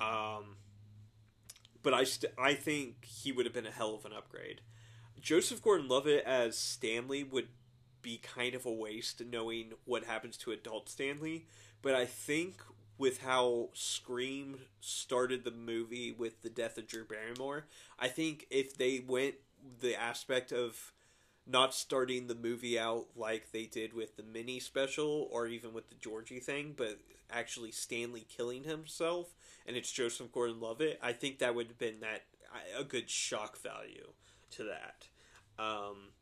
Um, 0.00 0.56
but 1.82 1.94
I 1.94 2.04
st- 2.04 2.32
I 2.38 2.54
think 2.54 3.04
he 3.04 3.32
would 3.32 3.46
have 3.46 3.54
been 3.54 3.66
a 3.66 3.70
hell 3.70 3.94
of 3.94 4.04
an 4.04 4.12
upgrade. 4.12 4.60
Joseph 5.20 5.62
Gordon-Levitt 5.62 6.24
as 6.24 6.56
Stanley 6.56 7.24
would 7.24 7.48
be 8.02 8.18
kind 8.18 8.54
of 8.54 8.64
a 8.64 8.72
waste, 8.72 9.22
knowing 9.24 9.72
what 9.84 10.04
happens 10.04 10.36
to 10.38 10.52
adult 10.52 10.88
Stanley. 10.88 11.46
But 11.82 11.94
I 11.94 12.06
think 12.06 12.62
with 12.96 13.22
how 13.22 13.70
Scream 13.74 14.60
started 14.80 15.44
the 15.44 15.50
movie 15.50 16.12
with 16.12 16.42
the 16.42 16.50
death 16.50 16.78
of 16.78 16.86
Drew 16.86 17.04
Barrymore, 17.04 17.66
I 17.98 18.08
think 18.08 18.46
if 18.50 18.76
they 18.76 19.00
went 19.06 19.36
the 19.80 19.98
aspect 20.00 20.52
of 20.52 20.92
not 21.48 21.74
starting 21.74 22.26
the 22.26 22.34
movie 22.34 22.78
out 22.78 23.06
like 23.16 23.52
they 23.52 23.64
did 23.64 23.94
with 23.94 24.16
the 24.16 24.22
mini 24.22 24.60
special 24.60 25.28
or 25.32 25.46
even 25.46 25.72
with 25.72 25.88
the 25.88 25.96
Georgie 25.96 26.40
thing, 26.40 26.74
but 26.76 26.98
actually 27.30 27.70
Stanley 27.72 28.26
killing 28.28 28.64
himself 28.64 29.34
and 29.66 29.76
it's 29.76 29.90
Joseph 29.90 30.32
Gordon-Levitt, 30.32 30.98
I 31.02 31.12
think 31.12 31.38
that 31.38 31.54
would 31.54 31.68
have 31.68 31.78
been 31.78 32.00
that 32.00 32.22
a 32.78 32.84
good 32.84 33.10
shock 33.10 33.58
value 33.58 34.08
to 34.52 34.64
that. 34.64 35.06
Um, 35.62 36.12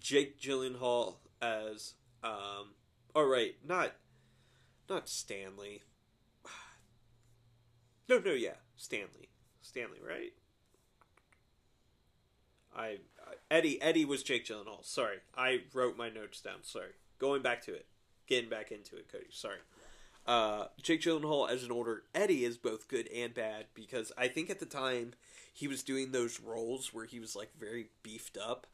Jake 0.00 0.40
Gyllenhaal 0.40 1.16
as 1.40 1.94
um, 2.22 2.74
oh 3.14 3.26
right, 3.26 3.56
not 3.66 3.92
not 4.88 5.08
Stanley. 5.08 5.82
No, 8.08 8.18
no, 8.18 8.32
yeah, 8.32 8.54
Stanley, 8.74 9.28
Stanley, 9.60 9.98
right? 10.02 10.32
I 12.74 13.00
Eddie 13.50 13.80
Eddie 13.82 14.04
was 14.04 14.22
Jake 14.22 14.46
Gyllenhaal. 14.46 14.84
Sorry, 14.84 15.18
I 15.36 15.62
wrote 15.72 15.96
my 15.96 16.08
notes 16.08 16.40
down. 16.40 16.62
Sorry, 16.62 16.92
going 17.18 17.42
back 17.42 17.62
to 17.66 17.74
it, 17.74 17.86
getting 18.26 18.50
back 18.50 18.70
into 18.72 18.96
it, 18.96 19.10
Cody. 19.10 19.26
Sorry. 19.30 19.58
uh, 20.26 20.66
Jake 20.82 21.00
Gyllenhaal 21.02 21.48
as 21.50 21.64
an 21.64 21.72
older 21.72 22.02
Eddie 22.14 22.44
is 22.44 22.56
both 22.58 22.88
good 22.88 23.08
and 23.14 23.32
bad 23.34 23.66
because 23.74 24.12
I 24.18 24.28
think 24.28 24.50
at 24.50 24.60
the 24.60 24.66
time 24.66 25.14
he 25.54 25.66
was 25.66 25.82
doing 25.82 26.12
those 26.12 26.38
roles 26.40 26.92
where 26.94 27.06
he 27.06 27.18
was 27.18 27.34
like 27.34 27.50
very 27.58 27.88
beefed 28.02 28.36
up, 28.36 28.66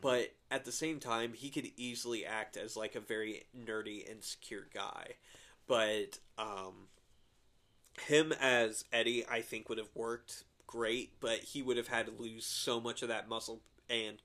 but 0.00 0.32
at 0.50 0.64
the 0.64 0.72
same 0.72 0.98
time 0.98 1.34
he 1.34 1.50
could 1.50 1.68
easily 1.76 2.24
act 2.26 2.56
as 2.56 2.76
like 2.76 2.94
a 2.94 3.00
very 3.00 3.44
nerdy, 3.56 4.08
insecure 4.08 4.66
guy. 4.74 5.12
But 5.68 6.18
um, 6.38 6.88
him 8.06 8.32
as 8.40 8.84
Eddie, 8.92 9.24
I 9.30 9.40
think 9.42 9.68
would 9.68 9.78
have 9.78 9.94
worked 9.94 10.44
great, 10.66 11.12
but 11.20 11.38
he 11.40 11.62
would 11.62 11.76
have 11.76 11.88
had 11.88 12.06
to 12.06 12.12
lose 12.20 12.44
so 12.46 12.80
much 12.80 13.02
of 13.02 13.08
that 13.08 13.28
muscle, 13.28 13.60
and 13.92 14.18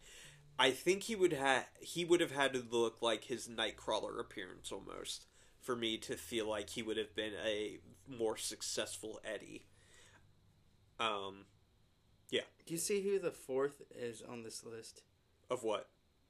I 0.58 0.72
think 0.72 1.04
he 1.04 1.16
would 1.16 1.34
have 1.34 1.66
he 1.80 2.06
would 2.06 2.22
have 2.22 2.32
had 2.32 2.54
to 2.54 2.64
look 2.70 3.02
like 3.02 3.26
his 3.26 3.48
Nightcrawler 3.48 4.20
appearance 4.20 4.72
almost 4.72 5.26
for 5.62 5.76
me 5.76 5.98
to 5.98 6.16
feel 6.16 6.48
like 6.50 6.70
he 6.72 6.82
would 6.82 6.98
have 6.98 7.16
been 7.16 7.34
a 7.46 7.80
more 8.08 8.38
successful 8.38 9.20
Eddie. 9.26 9.66
Um, 11.00 11.46
yeah. 12.30 12.42
Do 12.66 12.74
you 12.74 12.80
see 12.80 13.02
who 13.02 13.20
the 13.20 13.32
fourth 13.32 13.82
is 13.96 14.22
on 14.28 14.44
this 14.44 14.64
list 14.64 15.02
of 15.50 15.64
what 15.64 15.90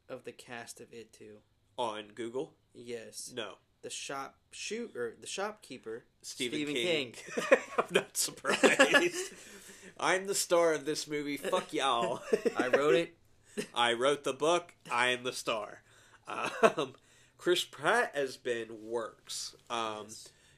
of 0.10 0.24
the 0.24 0.32
cast 0.32 0.82
of 0.82 0.92
It 0.92 1.14
Too? 1.14 1.38
on 1.78 2.08
Google? 2.16 2.54
Yes, 2.74 3.32
No, 3.36 3.54
the 3.82 3.90
shop 3.90 4.36
shoot 4.52 4.96
or 4.96 5.16
the 5.20 5.28
shopkeeper 5.28 6.06
Stephen, 6.22 6.60
Stephen 6.60 6.76
King. 6.76 7.14
I'm 7.78 7.86
not 7.92 8.18
surprised. 8.18 9.16
I'm 10.00 10.28
the 10.28 10.36
star 10.36 10.74
of 10.74 10.86
this 10.86 11.08
movie. 11.08 11.38
Fuck 11.38 11.74
y'all. 11.74 12.22
I 12.58 12.68
wrote 12.68 12.96
it. 12.96 13.16
I 13.76 13.94
wrote 13.94 14.24
the 14.24 14.34
book. 14.34 14.74
I 14.92 15.08
am 15.10 15.24
the 15.24 15.34
star. 15.34 15.82
Um, 16.28 16.94
Chris 17.38 17.64
Pratt 17.64 18.12
has 18.16 18.38
been 18.38 18.68
works. 18.84 19.56
Um, 19.70 20.08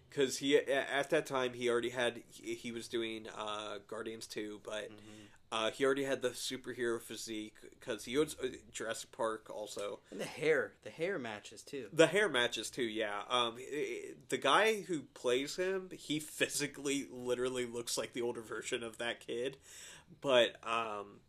because 0.10 0.38
he 0.40 0.58
at 0.58 1.10
that 1.12 1.28
time 1.28 1.54
he 1.54 1.70
already 1.70 1.90
had 1.92 2.24
he, 2.30 2.56
he 2.56 2.72
was 2.72 2.88
doing 2.88 3.28
uh, 3.38 3.76
Guardians 3.88 4.26
two, 4.26 4.60
but 4.64 4.90
Mhm. 4.90 5.28
uh, 5.52 5.70
he 5.72 5.86
already 5.86 6.04
had 6.04 6.24
the 6.24 6.30
superhero 6.30 7.00
physique 7.00 7.54
because 7.80 8.06
he 8.06 8.18
was 8.18 8.36
uh, 8.44 8.48
Jurassic 8.72 9.12
Park 9.12 9.52
also. 9.54 10.00
And 10.10 10.20
the 10.20 10.26
hair, 10.26 10.74
the 10.84 10.90
hair 10.90 11.20
matches 11.20 11.62
too. 11.62 11.90
The 11.94 12.08
hair 12.08 12.28
matches 12.28 12.72
too, 12.72 12.84
yeah. 12.86 13.22
Um, 13.30 13.58
i- 13.60 14.14
the 14.30 14.38
guy 14.40 14.82
who 14.82 15.02
plays 15.14 15.58
him, 15.58 15.90
he 15.96 16.20
physically, 16.20 17.08
literally 17.12 17.68
looks 17.68 17.96
like 17.96 18.14
the 18.14 18.24
older 18.24 18.42
version 18.42 18.82
of 18.84 18.98
that 18.98 19.20
kid. 19.20 19.58
But 20.22 20.56
um, 20.68 21.20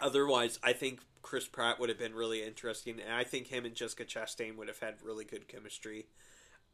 otherwise, 0.00 0.58
I 0.62 0.72
think 0.72 1.00
Chris 1.22 1.46
Pratt 1.46 1.78
would 1.78 1.88
have 1.88 1.98
been 1.98 2.14
really 2.14 2.42
interesting, 2.42 3.00
and 3.00 3.14
I 3.14 3.24
think 3.24 3.48
him 3.48 3.64
and 3.64 3.74
Jessica 3.74 4.04
Chastain 4.04 4.56
would 4.56 4.68
have 4.68 4.80
had 4.80 4.94
really 5.02 5.24
good 5.24 5.48
chemistry. 5.48 6.06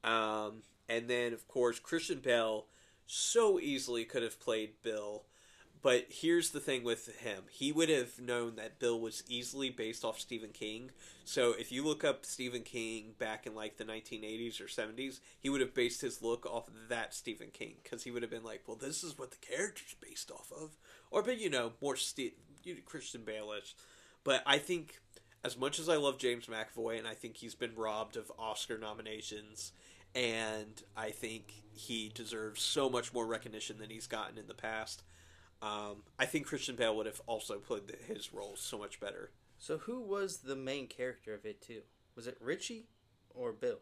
Um, 0.04 0.62
and 0.88 1.08
then, 1.08 1.32
of 1.32 1.48
course, 1.48 1.78
Christian 1.78 2.20
Bale 2.20 2.66
so 3.06 3.58
easily 3.58 4.04
could 4.04 4.22
have 4.22 4.40
played 4.40 4.82
Bill. 4.82 5.24
But 5.82 6.06
here's 6.08 6.50
the 6.50 6.58
thing 6.58 6.82
with 6.82 7.16
him. 7.18 7.44
He 7.50 7.70
would 7.70 7.88
have 7.90 8.18
known 8.18 8.56
that 8.56 8.80
Bill 8.80 8.98
was 8.98 9.22
easily 9.28 9.70
based 9.70 10.04
off 10.04 10.18
Stephen 10.18 10.50
King. 10.50 10.90
So 11.24 11.52
if 11.56 11.70
you 11.70 11.84
look 11.84 12.02
up 12.02 12.24
Stephen 12.24 12.62
King 12.62 13.14
back 13.18 13.46
in 13.46 13.54
like 13.54 13.76
the 13.76 13.84
1980s 13.84 14.60
or 14.60 14.64
70s, 14.64 15.20
he 15.38 15.48
would 15.48 15.60
have 15.60 15.74
based 15.74 16.00
his 16.00 16.22
look 16.22 16.44
off 16.46 16.66
of 16.66 16.74
that 16.88 17.14
Stephen 17.14 17.50
King 17.52 17.74
because 17.82 18.02
he 18.02 18.10
would 18.10 18.22
have 18.22 18.30
been 18.30 18.42
like, 18.42 18.62
"Well, 18.66 18.76
this 18.76 19.04
is 19.04 19.18
what 19.18 19.30
the 19.30 19.36
character's 19.36 19.94
based 20.00 20.30
off 20.30 20.50
of," 20.50 20.76
or 21.10 21.22
but 21.22 21.38
you 21.38 21.50
know 21.50 21.74
more 21.80 21.96
know, 21.96 22.32
Christian 22.74 23.22
Bale-ish. 23.24 23.74
But 24.24 24.42
I 24.46 24.58
think 24.58 25.00
as 25.44 25.56
much 25.56 25.78
as 25.78 25.88
I 25.88 25.96
love 25.96 26.18
James 26.18 26.46
McAvoy 26.46 26.98
and 26.98 27.06
I 27.06 27.14
think 27.14 27.36
he's 27.36 27.54
been 27.54 27.74
robbed 27.76 28.16
of 28.16 28.32
Oscar 28.38 28.78
nominations 28.78 29.72
and 30.14 30.82
I 30.96 31.10
think 31.10 31.62
he 31.72 32.10
deserves 32.12 32.62
so 32.62 32.88
much 32.88 33.12
more 33.12 33.26
recognition 33.26 33.78
than 33.78 33.90
he's 33.90 34.06
gotten 34.06 34.38
in 34.38 34.46
the 34.46 34.54
past. 34.54 35.02
Um, 35.62 36.02
I 36.18 36.26
think 36.26 36.46
Christian 36.46 36.74
Bale 36.74 36.96
would 36.96 37.06
have 37.06 37.20
also 37.26 37.58
played 37.58 37.82
his 38.06 38.32
role 38.32 38.54
so 38.56 38.78
much 38.78 38.98
better. 38.98 39.30
So 39.58 39.78
who 39.78 40.00
was 40.00 40.38
the 40.38 40.56
main 40.56 40.86
character 40.86 41.34
of 41.34 41.44
It 41.44 41.60
Too? 41.60 41.82
Was 42.14 42.26
it 42.26 42.36
Richie 42.40 42.88
or 43.30 43.52
Bill? 43.52 43.78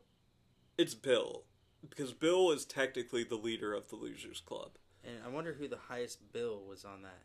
It's 0.76 0.94
Bill 0.94 1.44
because 1.88 2.12
Bill 2.12 2.50
is 2.50 2.64
technically 2.64 3.24
the 3.24 3.36
leader 3.36 3.72
of 3.72 3.88
the 3.88 3.96
Losers 3.96 4.40
Club. 4.40 4.72
And 5.04 5.16
I 5.24 5.28
wonder 5.28 5.52
who 5.52 5.68
the 5.68 5.76
highest 5.88 6.32
bill 6.32 6.62
was 6.66 6.84
on 6.84 7.02
that. 7.02 7.22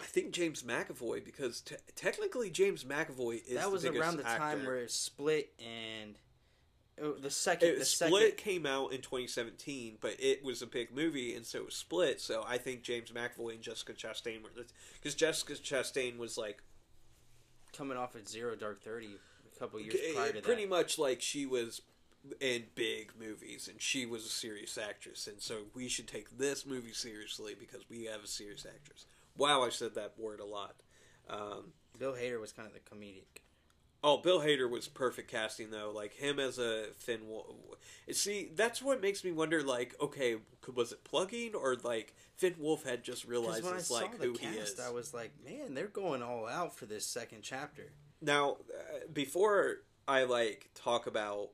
I 0.00 0.04
think 0.04 0.32
James 0.32 0.62
McAvoy 0.62 1.24
because 1.24 1.60
te- 1.60 1.76
technically 1.96 2.50
James 2.50 2.84
McAvoy 2.84 3.44
is 3.46 3.56
that 3.56 3.70
was 3.70 3.82
the 3.82 3.98
around 3.98 4.16
the 4.16 4.22
time 4.22 4.58
actor. 4.58 4.66
where 4.66 4.76
it 4.78 4.90
split 4.90 5.52
and 5.58 6.14
oh, 7.02 7.14
the 7.14 7.30
second 7.30 7.70
It, 7.70 7.78
the 7.78 7.84
Split 7.84 8.22
second 8.22 8.36
came 8.36 8.66
out 8.66 8.92
in 8.92 9.00
2017, 9.00 9.98
but 10.00 10.14
it 10.18 10.44
was 10.44 10.62
a 10.62 10.66
big 10.66 10.94
movie, 10.94 11.34
and 11.34 11.44
so 11.44 11.58
it 11.58 11.64
was 11.64 11.74
Split. 11.74 12.20
So 12.20 12.44
I 12.46 12.58
think 12.58 12.82
James 12.82 13.10
McAvoy 13.10 13.54
and 13.54 13.62
Jessica 13.62 13.92
Chastain 13.92 14.42
were 14.42 14.50
because 14.94 15.14
Jessica 15.14 15.54
Chastain 15.54 16.18
was 16.18 16.38
like 16.38 16.62
coming 17.72 17.96
off 17.96 18.14
at 18.14 18.28
Zero 18.28 18.54
Dark 18.54 18.82
Thirty 18.82 19.16
a 19.54 19.58
couple 19.58 19.80
years 19.80 19.96
prior 20.14 20.32
to 20.32 20.40
pretty 20.40 20.64
that. 20.64 20.70
much 20.70 20.98
like 20.98 21.20
she 21.20 21.44
was 21.44 21.82
in 22.40 22.64
big 22.74 23.12
movies, 23.18 23.68
and 23.68 23.80
she 23.80 24.06
was 24.06 24.24
a 24.24 24.28
serious 24.28 24.78
actress, 24.78 25.26
and 25.26 25.40
so 25.40 25.62
we 25.74 25.88
should 25.88 26.06
take 26.06 26.38
this 26.38 26.66
movie 26.66 26.92
seriously 26.92 27.54
because 27.58 27.88
we 27.88 28.04
have 28.04 28.22
a 28.22 28.28
serious 28.28 28.64
actress. 28.64 29.06
Wow, 29.38 29.62
I 29.62 29.70
said 29.70 29.94
that 29.94 30.14
word 30.18 30.40
a 30.40 30.44
lot. 30.44 30.74
Um, 31.30 31.72
Bill 31.98 32.12
Hader 32.12 32.40
was 32.40 32.52
kind 32.52 32.68
of 32.68 32.74
the 32.74 32.80
comedic. 32.80 33.42
Oh, 34.02 34.18
Bill 34.18 34.40
Hader 34.40 34.70
was 34.70 34.86
perfect 34.86 35.30
casting 35.30 35.70
though. 35.70 35.90
Like 35.94 36.14
him 36.14 36.38
as 36.38 36.58
a 36.58 36.86
Finn. 36.96 37.28
Wolf. 37.28 37.46
See, 38.12 38.50
that's 38.54 38.80
what 38.80 39.00
makes 39.00 39.24
me 39.24 39.32
wonder. 39.32 39.62
Like, 39.62 39.94
okay, 40.00 40.36
was 40.72 40.92
it 40.92 41.02
plugging 41.04 41.54
or 41.54 41.76
like 41.82 42.14
Finn 42.36 42.54
Wolfhard 42.62 43.02
just 43.02 43.24
realized 43.24 43.64
when 43.64 43.74
I 43.74 43.78
saw 43.78 43.94
like 43.94 44.18
the 44.18 44.26
who 44.26 44.34
cast, 44.34 44.54
he 44.54 44.58
is. 44.60 44.80
I 44.80 44.90
was 44.90 45.12
like, 45.12 45.32
man, 45.44 45.74
they're 45.74 45.88
going 45.88 46.22
all 46.22 46.46
out 46.46 46.76
for 46.76 46.86
this 46.86 47.04
second 47.04 47.42
chapter. 47.42 47.92
Now, 48.20 48.58
uh, 48.72 48.98
before 49.12 49.78
I 50.06 50.24
like 50.24 50.70
talk 50.74 51.06
about 51.06 51.50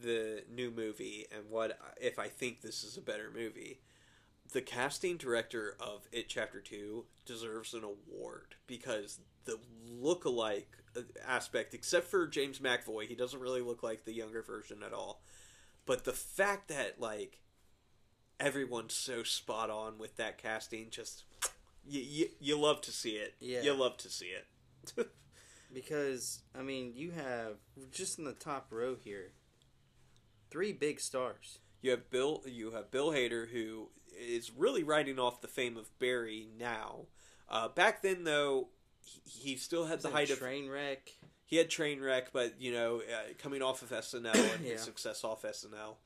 the 0.00 0.44
new 0.50 0.70
movie 0.70 1.26
and 1.34 1.50
what 1.50 1.78
if 2.00 2.18
I 2.18 2.28
think 2.28 2.60
this 2.60 2.84
is 2.84 2.96
a 2.96 3.02
better 3.02 3.30
movie, 3.34 3.80
the 4.52 4.62
casting 4.62 5.16
director 5.16 5.76
of 5.80 6.08
It 6.12 6.28
Chapter 6.28 6.60
Two 6.60 7.04
deserves 7.24 7.74
an 7.74 7.84
award 7.84 8.54
because 8.66 9.18
the 9.44 9.58
look-alike 9.88 10.68
uh, 10.96 11.00
aspect, 11.26 11.74
except 11.74 12.06
for 12.06 12.26
James 12.26 12.58
McAvoy, 12.58 13.06
he 13.06 13.14
doesn't 13.14 13.40
really 13.40 13.60
look 13.60 13.82
like 13.82 14.04
the 14.04 14.12
younger 14.12 14.42
version 14.42 14.82
at 14.84 14.92
all. 14.92 15.22
But 15.84 16.04
the 16.04 16.12
fact 16.12 16.68
that 16.68 17.00
like 17.00 17.40
everyone's 18.40 18.94
so 18.94 19.22
spot 19.22 19.70
on 19.70 19.98
with 19.98 20.16
that 20.16 20.38
casting, 20.38 20.90
just 20.90 21.24
you 21.88 22.00
you, 22.00 22.28
you 22.40 22.58
love 22.58 22.80
to 22.82 22.92
see 22.92 23.12
it. 23.12 23.34
Yeah. 23.40 23.62
you 23.62 23.74
love 23.74 23.96
to 23.98 24.10
see 24.10 24.26
it. 24.26 25.08
Because 25.72 26.42
I 26.58 26.62
mean, 26.62 26.92
you 26.94 27.10
have 27.10 27.56
just 27.90 28.18
in 28.18 28.24
the 28.24 28.32
top 28.32 28.68
row 28.70 28.94
here, 28.94 29.32
three 30.48 30.72
big 30.72 31.00
stars. 31.00 31.58
You 31.82 31.90
have 31.90 32.08
Bill. 32.08 32.42
You 32.46 32.70
have 32.70 32.90
Bill 32.90 33.10
Hader, 33.10 33.50
who 33.50 33.90
is 34.18 34.50
really 34.56 34.82
riding 34.82 35.18
off 35.18 35.40
the 35.40 35.48
fame 35.48 35.76
of 35.76 35.96
Barry 35.98 36.48
now. 36.58 37.06
Uh, 37.48 37.68
back 37.68 38.02
then, 38.02 38.24
though, 38.24 38.68
he, 39.00 39.20
he 39.52 39.56
still 39.56 39.86
had 39.86 40.00
the 40.00 40.10
height 40.10 40.30
of 40.30 40.38
Trainwreck. 40.40 40.98
he 41.44 41.56
had 41.56 41.68
Trainwreck, 41.70 42.26
but 42.32 42.60
you 42.60 42.72
know, 42.72 43.00
uh, 43.00 43.32
coming 43.38 43.62
off 43.62 43.82
of 43.82 43.90
SNL 43.90 44.34
and 44.54 44.64
Yeah. 44.64 44.72
his 44.72 44.82
success 44.82 45.22
off 45.22 45.42
SNL, 45.42 45.96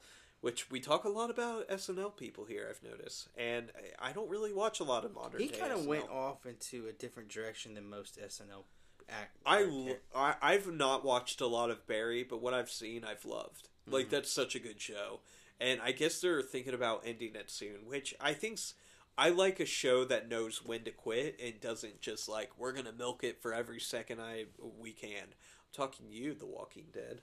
which 0.43 0.71
we 0.71 0.81
talk 0.81 1.05
a 1.05 1.09
lot 1.09 1.31
about 1.31 1.69
SNL 1.69 2.17
people 2.17 2.45
here. 2.45 2.67
I've 2.69 2.83
noticed, 2.83 3.29
and 3.37 3.71
I- 3.99 4.13
don't 4.13 4.29
really 4.29 4.53
watch 4.53 4.81
a 4.81 4.85
lot 4.85 5.05
of 5.05 5.15
modern. 5.15 5.41
He 5.41 5.49
kind 5.49 5.73
of 5.73 5.87
went 5.87 6.09
off 6.11 6.45
into 6.47 6.87
a 6.89 6.93
different 6.93 7.29
direction 7.31 7.75
than 7.75 7.89
most 7.89 8.19
SNL 8.19 8.65
act. 9.09 9.37
I, 9.47 9.97
I 10.15 10.35
I've 10.43 10.69
not 10.73 11.05
watched 11.05 11.41
a 11.41 11.47
lot 11.47 11.71
of 11.71 11.87
Barry, 11.87 12.23
but 12.23 12.41
what 12.43 12.53
I've 12.55 12.71
seen, 12.71 13.03
I've 13.05 13.25
loved. 13.25 13.69
Like 13.87 14.07
Mhm. 14.07 14.11
that's 14.11 14.31
such 14.31 14.55
a 14.55 14.59
good 14.61 14.81
show, 14.81 15.21
and 15.61 15.81
I 15.81 15.93
guess 15.93 16.21
they're 16.21 16.43
thinking 16.43 16.75
about 16.75 17.03
ending 17.05 17.35
it 17.35 17.51
soon, 17.51 17.87
which 17.87 18.15
I 18.21 18.33
think's. 18.33 18.75
I 19.19 19.29
like 19.29 19.61
a 19.61 19.67
show 19.67 20.05
that 20.05 20.31
knows 20.31 20.65
when 20.65 20.85
to 20.85 20.91
quit 20.91 21.39
and 21.45 21.61
doesn't 21.61 22.01
just 22.01 22.29
like 22.29 22.51
we're 22.57 22.73
gonna 22.73 22.93
milk 22.93 23.23
it 23.23 23.43
for 23.43 23.53
every 23.53 23.81
second 23.81 24.21
I 24.21 24.47
we 24.79 24.93
can. 24.93 25.25
I'm 25.25 25.73
talking 25.73 26.07
to 26.07 26.13
you, 26.13 26.35
The 26.35 26.47
Walking 26.47 26.87
Dead. 26.93 27.21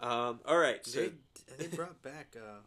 Um, 0.00 0.40
all 0.44 0.58
right, 0.58 0.84
so 0.84 1.00
they 1.00 1.12
they 1.58 1.74
brought 1.74 2.02
back. 2.02 2.36
uh 2.36 2.60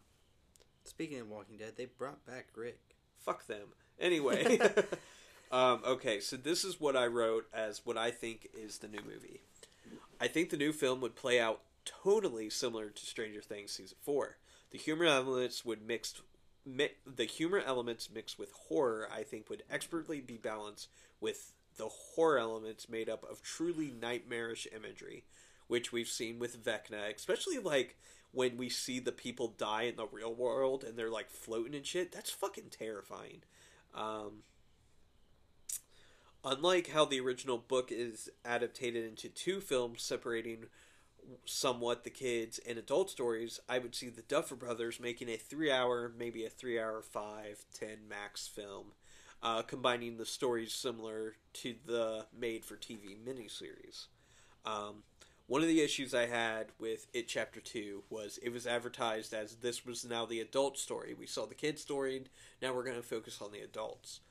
Speaking 0.86 1.20
of 1.20 1.30
Walking 1.30 1.58
Dead, 1.58 1.74
they 1.76 1.86
brought 1.86 2.26
back 2.26 2.47
Rick. 2.56 2.80
fuck 3.20 3.45
them. 3.47 3.68
Anyway, 3.99 4.60
um, 5.51 5.82
okay, 5.86 6.20
so 6.20 6.38
this 6.38 6.64
is 6.64 6.80
what 6.80 6.95
I 6.95 7.08
wrote 7.08 7.47
as 7.53 7.82
what 7.86 7.97
I 7.97 8.12
think 8.12 8.47
is 8.53 8.78
the 8.78 8.88
new 8.88 9.01
movie. 9.06 9.41
I 10.20 10.28
think 10.28 10.49
the 10.49 10.58
new 10.58 10.72
film 10.72 11.01
would 11.01 11.16
play 11.16 11.39
out 11.39 11.62
totally 11.86 12.49
similar 12.49 12.89
to 12.89 13.06
Stranger 13.06 13.41
Things 13.41 13.72
season 13.72 13.97
four. 14.01 14.38
The 14.72 14.78
humor 14.78 15.05
elements 15.05 15.63
would 15.66 15.86
mixed. 15.86 16.22
Mi- 16.66 16.95
the 17.05 17.26
humor 17.26 17.61
elements 17.63 18.09
mixed 18.09 18.39
with 18.39 18.51
horror, 18.68 19.07
I 19.13 19.24
think, 19.24 19.49
would 19.49 19.63
expertly 19.70 20.20
be 20.20 20.38
balanced 20.38 20.89
with 21.20 21.53
the 21.78 21.88
horror 21.88 22.39
elements 22.39 22.89
made 22.89 23.09
up 23.09 23.24
of 23.30 23.41
truly 23.41 23.91
nightmarish 24.01 24.68
imagery, 24.76 25.26
which 25.68 25.91
we've 25.91 26.07
seen 26.07 26.39
with 26.39 26.63
Vecna, 26.63 27.13
especially 27.16 27.59
like 27.59 27.97
when 28.32 28.57
we 28.57 28.70
see 28.70 28.99
the 28.99 29.11
people 29.11 29.55
die 29.57 29.84
in 29.84 29.95
the 29.95 30.07
real 30.07 30.34
world 30.34 30.84
and 30.84 30.97
they're 30.97 31.09
like 31.09 31.30
floating 31.30 31.76
and 31.76 31.86
shit. 31.86 32.11
That's 32.11 32.30
fucking 32.30 32.70
terrifying. 32.70 33.43
Um, 33.93 34.43
unlike 36.43 36.89
how 36.89 37.05
the 37.05 37.22
original 37.22 37.57
book 37.57 37.91
is 37.91 38.30
adapted 38.43 38.95
into 38.95 39.30
two 39.30 39.61
films 39.61 40.03
separating 40.03 40.66
somewhat 41.45 42.03
the 42.03 42.09
kids 42.09 42.59
and 42.67 42.78
adult 42.78 43.09
stories, 43.09 43.59
I 43.67 43.80
would 43.80 43.95
see 43.95 44.09
the 44.09 44.21
Duffer 44.21 44.55
Brothers 44.55 44.99
making 44.99 45.30
a 45.30 45.38
three 45.38 45.71
hour, 45.71 46.11
maybe 46.17 46.45
a 46.45 46.49
three 46.49 46.80
hour, 46.80 47.01
five, 47.01 47.65
ten 47.73 48.07
max 48.07 48.47
film, 48.47 48.93
uh, 49.43 49.61
combining 49.61 50.17
the 50.17 50.26
stories 50.26 50.73
similar 50.73 51.36
to 51.53 51.76
the 51.86 52.26
made 52.38 52.65
for 52.65 52.76
TV 52.76 53.15
miniseries. 53.17 54.07
Um, 54.65 55.03
one 55.47 55.61
of 55.61 55.67
the 55.67 55.82
issues 55.82 56.15
I 56.15 56.26
had 56.26 56.67
with 56.80 57.05
It 57.13 57.28
Chapter 57.28 57.59
2 57.59 58.05
was 58.09 58.39
it 58.41 58.49
was 58.49 58.65
advertised 58.65 59.32
as 59.32 59.57
this 59.57 59.86
was 59.86 60.03
now 60.03 60.26
the 60.26 60.39
adult 60.39 60.80
story. 60.80 61.13
We 61.13 61.28
saw 61.28 61.45
the 61.45 61.53
kid 61.53 61.78
story, 61.78 62.23
now 62.61 62.73
we're 62.73 62.84
going 62.84 62.95
to 62.95 63.03
focus 63.03 63.39
on 63.41 63.51
the 63.51 63.61
adults. 63.61 64.21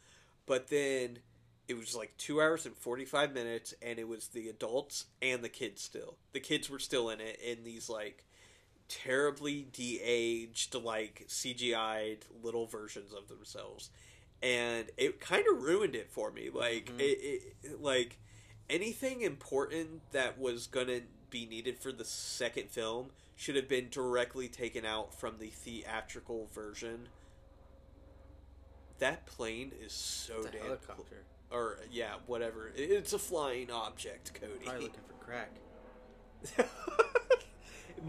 But 0.47 0.68
then 0.68 1.20
it 1.68 1.74
was 1.78 1.94
like 1.96 2.14
two 2.18 2.40
hours 2.40 2.66
and 2.66 2.76
45 2.76 3.32
minutes 3.32 3.74
and 3.80 3.98
it 3.98 4.06
was 4.06 4.28
the 4.28 4.48
adults 4.48 5.06
and 5.22 5.42
the 5.42 5.48
kids 5.48 5.82
still. 5.82 6.16
The 6.32 6.40
kids 6.40 6.68
were 6.68 6.78
still 6.78 7.08
in 7.10 7.20
it 7.20 7.40
in 7.44 7.64
these 7.64 7.88
like 7.88 8.24
terribly 8.88 9.62
de-aged 9.72 10.74
like 10.74 11.24
cgi'd 11.28 12.18
little 12.42 12.66
versions 12.66 13.12
of 13.12 13.28
themselves. 13.28 13.90
And 14.42 14.90
it 14.98 15.20
kind 15.20 15.44
of 15.50 15.62
ruined 15.62 15.94
it 15.94 16.10
for 16.10 16.30
me. 16.30 16.50
Like 16.50 16.90
Mhm. 16.92 17.00
it, 17.00 17.56
it 17.62 17.80
like 17.80 18.18
anything 18.68 19.22
important 19.22 20.02
that 20.12 20.38
was 20.38 20.66
gonna 20.66 21.00
be 21.30 21.46
needed 21.46 21.78
for 21.78 21.92
the 21.92 22.04
second 22.04 22.70
film 22.70 23.10
should 23.36 23.56
have 23.56 23.68
been 23.68 23.88
directly 23.88 24.48
taken 24.48 24.84
out 24.84 25.14
from 25.18 25.38
the 25.38 25.48
theatrical 25.48 26.46
version. 26.52 27.08
That 28.98 29.26
plane 29.26 29.72
is 29.80 29.92
so 29.92 30.44
a 30.44 30.50
damn 30.50 30.62
helicopter. 30.62 31.24
Or 31.55 31.78
yeah, 31.90 32.14
whatever. 32.26 32.72
It's 32.74 33.12
a 33.12 33.18
flying 33.18 33.70
object, 33.70 34.34
Cody. 34.34 34.64
Probably 34.64 34.82
looking 34.82 35.00
for 35.07 35.24
crack. 35.24 35.50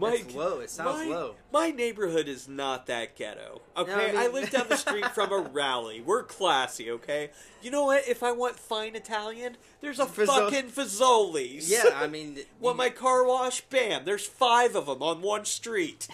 It's 0.02 0.34
low. 0.34 0.60
It 0.60 0.70
sounds 0.70 1.06
my, 1.06 1.14
low. 1.14 1.34
My 1.52 1.70
neighborhood 1.70 2.28
is 2.28 2.48
not 2.48 2.86
that 2.86 3.16
ghetto. 3.16 3.62
Okay, 3.76 3.92
I 3.92 4.06
mean- 4.08 4.16
I 4.16 4.26
live 4.28 4.50
down 4.50 4.68
the 4.68 4.76
street 4.76 5.06
from 5.14 5.32
a 5.32 5.38
rally. 5.52 6.00
We're 6.00 6.22
classy. 6.22 6.90
Okay, 6.90 7.30
you 7.62 7.70
know 7.70 7.84
what? 7.84 8.06
If 8.06 8.22
I 8.22 8.32
want 8.32 8.58
fine 8.58 8.94
Italian, 8.94 9.56
there's 9.80 9.98
a 9.98 10.06
Fazzo- 10.06 10.26
fucking 10.50 10.70
Fazoli's. 10.70 11.70
Yeah, 11.70 11.84
I 11.94 12.06
mean, 12.06 12.38
want 12.60 12.76
my 12.76 12.90
car 12.90 13.26
wash? 13.26 13.62
Bam! 13.62 14.04
There's 14.04 14.26
five 14.26 14.76
of 14.76 14.86
them 14.86 15.02
on 15.02 15.22
one 15.22 15.44
street. 15.44 16.08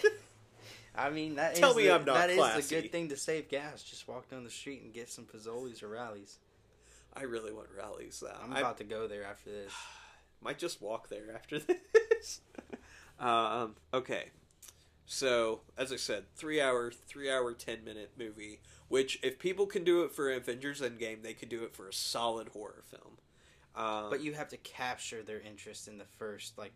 I 0.95 1.09
mean, 1.09 1.35
that 1.35 1.53
is 1.53 1.59
Tell 1.59 1.73
me 1.73 1.87
the, 1.87 1.95
I'm 1.95 2.05
not 2.05 2.15
that 2.15 2.29
is 2.29 2.37
classy. 2.37 2.75
the 2.75 2.81
good 2.83 2.91
thing 2.91 3.09
to 3.09 3.17
save 3.17 3.49
gas. 3.49 3.83
Just 3.83 4.07
walk 4.07 4.29
down 4.29 4.43
the 4.43 4.49
street 4.49 4.81
and 4.83 4.93
get 4.93 5.09
some 5.09 5.25
Fazoli's 5.25 5.81
or 5.83 5.89
Rally's. 5.89 6.37
I 7.15 7.23
really 7.23 7.53
want 7.53 7.67
Rally's 7.77 8.19
though. 8.19 8.35
I'm 8.43 8.53
I- 8.53 8.59
about 8.59 8.77
to 8.79 8.83
go 8.83 9.07
there 9.07 9.23
after 9.23 9.49
this. 9.51 9.71
Might 10.41 10.57
just 10.59 10.81
walk 10.81 11.09
there 11.09 11.33
after 11.33 11.57
this. 11.59 12.41
um, 13.19 13.75
okay. 13.93 14.25
So, 15.05 15.61
as 15.77 15.91
I 15.91 15.97
said, 15.97 16.25
three 16.35 16.59
hour, 16.61 16.91
three 16.91 17.29
hour, 17.31 17.53
ten 17.53 17.83
minute 17.83 18.11
movie. 18.17 18.59
Which, 18.87 19.19
if 19.23 19.39
people 19.39 19.65
can 19.65 19.83
do 19.83 20.03
it 20.03 20.11
for 20.11 20.31
Avengers 20.31 20.81
Endgame, 20.81 21.23
they 21.23 21.33
could 21.33 21.49
do 21.49 21.63
it 21.63 21.73
for 21.75 21.87
a 21.87 21.93
solid 21.93 22.49
horror 22.49 22.83
film. 22.85 23.17
Um, 23.75 24.09
But 24.09 24.21
you 24.21 24.33
have 24.33 24.49
to 24.49 24.57
capture 24.57 25.23
their 25.23 25.39
interest 25.41 25.87
in 25.87 25.97
the 25.97 26.05
first 26.05 26.57
like. 26.57 26.73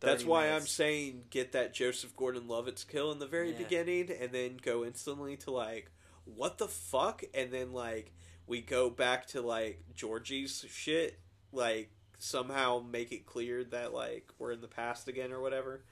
that's 0.00 0.22
30 0.22 0.30
why 0.30 0.50
I'm 0.50 0.66
saying 0.66 1.24
get 1.30 1.52
that 1.52 1.72
Joseph 1.74 2.16
Gordon-Levitt's 2.16 2.84
kill 2.84 3.12
in 3.12 3.18
the 3.18 3.26
very 3.26 3.52
Yeah. 3.52 3.58
beginning, 3.58 4.10
and 4.10 4.32
then 4.32 4.58
go 4.60 4.84
instantly 4.84 5.36
to 5.38 5.50
like, 5.50 5.90
what 6.24 6.58
the 6.58 6.68
fuck, 6.68 7.22
and 7.34 7.52
then 7.52 7.72
like 7.72 8.12
we 8.48 8.60
go 8.60 8.90
back 8.90 9.26
to 9.28 9.42
like 9.42 9.82
Georgie's 9.94 10.64
shit, 10.68 11.20
like 11.52 11.90
somehow 12.18 12.82
make 12.90 13.12
it 13.12 13.26
clear 13.26 13.62
that 13.64 13.94
like 13.94 14.30
we're 14.38 14.52
in 14.52 14.60
the 14.60 14.68
past 14.68 15.08
again 15.08 15.32
or 15.32 15.40
whatever. 15.40 15.84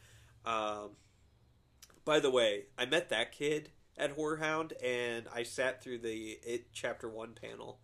Um, 0.45 0.91
by 2.05 2.21
the 2.21 2.31
way, 2.31 2.65
I 2.79 2.87
met 2.87 3.11
that 3.11 3.33
kid 3.33 3.71
at 3.99 4.13
Horror 4.13 4.41
and 4.83 5.27
I 5.35 5.43
sat 5.43 5.83
through 5.83 5.99
the 5.99 6.39
It 6.45 6.73
Chapter 6.73 7.09
One 7.09 7.33
panel, 7.41 7.81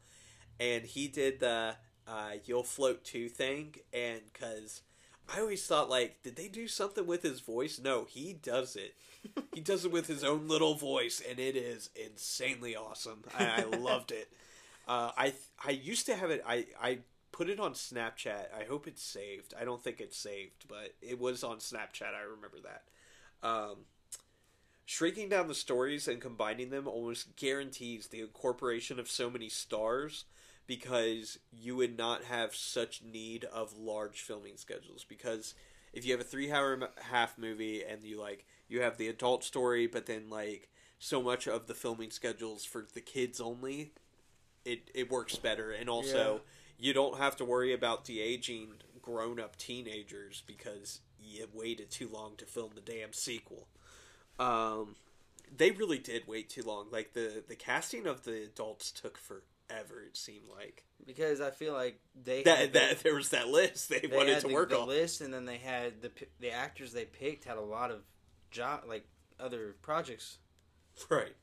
and 0.59 0.85
he 0.85 1.09
did 1.09 1.41
the 1.41 1.77
uh, 2.07 2.33
"You'll 2.45 2.63
Float 2.63 3.05
Too" 3.05 3.29
thing, 3.29 3.77
and 3.93 4.21
because 4.33 4.83
I 5.29 5.41
always 5.41 5.67
thought 5.67 5.91
like, 5.91 6.23
did 6.23 6.37
they 6.37 6.49
do 6.49 6.69
something 6.69 7.07
with 7.07 7.23
his 7.23 7.41
voice? 7.41 7.81
No, 7.83 8.05
he 8.05 8.33
does 8.33 8.77
it. 8.77 8.95
he 9.55 9.61
does 9.61 9.85
it 9.85 9.93
with 9.93 10.07
his 10.07 10.25
own 10.25 10.49
little 10.49 10.75
voice, 10.75 11.23
and 11.29 11.39
it 11.39 11.57
is 11.57 11.91
insanely 11.95 12.77
awesome. 12.77 13.23
I, 13.39 13.63
I 13.63 13.77
loved 13.77 14.13
it. 14.13 14.33
Uh, 14.87 15.13
I 15.17 15.35
I 15.65 15.71
used 15.71 16.07
to 16.07 16.17
have 16.17 16.31
it. 16.31 16.43
I 16.47 16.67
I 16.81 16.99
put 17.31 17.49
it 17.49 17.61
on 17.61 17.73
Snapchat. 17.75 18.47
I 18.59 18.65
hope 18.69 18.87
it's 18.87 19.03
saved. 19.03 19.55
I 19.59 19.65
don't 19.65 19.83
think 19.83 20.01
it's 20.01 20.17
saved, 20.17 20.67
but 20.69 20.95
it 21.01 21.19
was 21.19 21.45
on 21.45 21.59
Snapchat. 21.59 22.15
I 22.15 22.23
remember 22.23 22.59
that. 22.65 22.85
Um, 23.47 23.87
shrinking 24.85 25.29
down 25.29 25.49
the 25.49 25.55
stories 25.55 26.09
and 26.09 26.21
combining 26.21 26.71
them 26.71 26.87
almost 26.87 27.37
guarantees 27.37 28.09
the 28.09 28.21
incorporation 28.21 28.99
of 28.99 29.11
so 29.11 29.31
many 29.31 29.49
stars 29.49 30.25
because 30.67 31.39
you 31.53 31.77
would 31.77 31.97
not 31.97 32.25
have 32.25 32.55
such 32.55 33.03
need 33.03 33.45
of 33.47 33.77
large 33.79 34.21
filming 34.21 34.57
schedules 34.57 35.05
because 35.09 35.55
if 35.93 36.05
you 36.05 36.13
have 36.13 36.21
a 36.21 36.25
three 36.25 36.51
hour 36.51 36.91
half 37.11 37.39
movie 37.39 37.83
and 37.85 38.03
you 38.05 38.21
like 38.21 38.45
you 38.69 38.81
have 38.83 38.97
the 38.97 39.09
adult 39.09 39.45
story 39.45 39.87
but 39.87 40.07
then 40.07 40.29
like 40.31 40.69
so 40.99 41.23
much 41.23 41.49
of 41.49 41.67
the 41.67 41.75
filming 41.75 42.11
schedules 42.11 42.65
for 42.65 42.87
the 42.95 43.01
kids 43.01 43.41
only 43.41 43.93
it 44.65 44.91
it 44.95 45.11
works 45.11 45.37
better. 45.37 45.71
And 45.73 45.89
also 45.89 46.41
you 46.79 46.93
don't 46.93 47.19
have 47.19 47.37
to 47.37 47.45
worry 47.45 47.73
about 47.73 48.05
de 48.05 48.21
aging 48.21 48.75
grown 49.01 49.41
up 49.41 49.57
teenagers 49.57 50.43
because 50.47 51.01
you 51.21 51.47
waited 51.53 51.91
too 51.91 52.09
long 52.13 52.37
to 52.37 52.45
film 52.45 52.71
the 52.75 52.81
damn 52.81 53.13
sequel. 53.13 53.69
Um 54.39 54.97
they 55.55 55.71
really 55.71 55.99
did 55.99 56.27
wait 56.27 56.49
too 56.49 56.63
long. 56.63 56.87
Like 56.91 57.13
the 57.13 57.43
the 57.47 57.57
casting 57.57 58.07
of 58.07 58.25
the 58.25 58.45
adults 58.45 58.91
took 58.91 59.19
forever 59.19 60.03
it 60.07 60.17
seemed 60.17 60.49
like. 60.49 60.85
Because 61.05 61.41
I 61.41 61.51
feel 61.51 61.73
like 61.73 62.01
they 62.15 62.43
that, 62.45 62.59
had 62.59 62.73
that 62.75 63.03
there 63.03 63.15
was 63.15 63.31
that 63.31 63.49
list 63.49 63.89
they, 63.89 64.01
they 64.01 64.17
wanted 64.17 64.41
to 64.41 64.49
the, 64.49 64.55
work 64.55 64.71
the 64.71 64.79
on. 64.79 64.89
list, 64.89 65.21
and 65.21 65.35
then 65.35 65.45
they 65.45 65.59
had 65.59 66.01
the 66.01 66.11
the 66.41 66.53
actors 66.53 66.93
they 66.93 67.05
picked 67.05 67.45
had 67.45 67.57
a 67.57 67.63
lot 67.63 67.91
of 67.91 68.03
job 68.51 68.83
like 68.87 69.05
other 69.41 69.75
projects. 69.83 70.39
Right. 71.09 71.35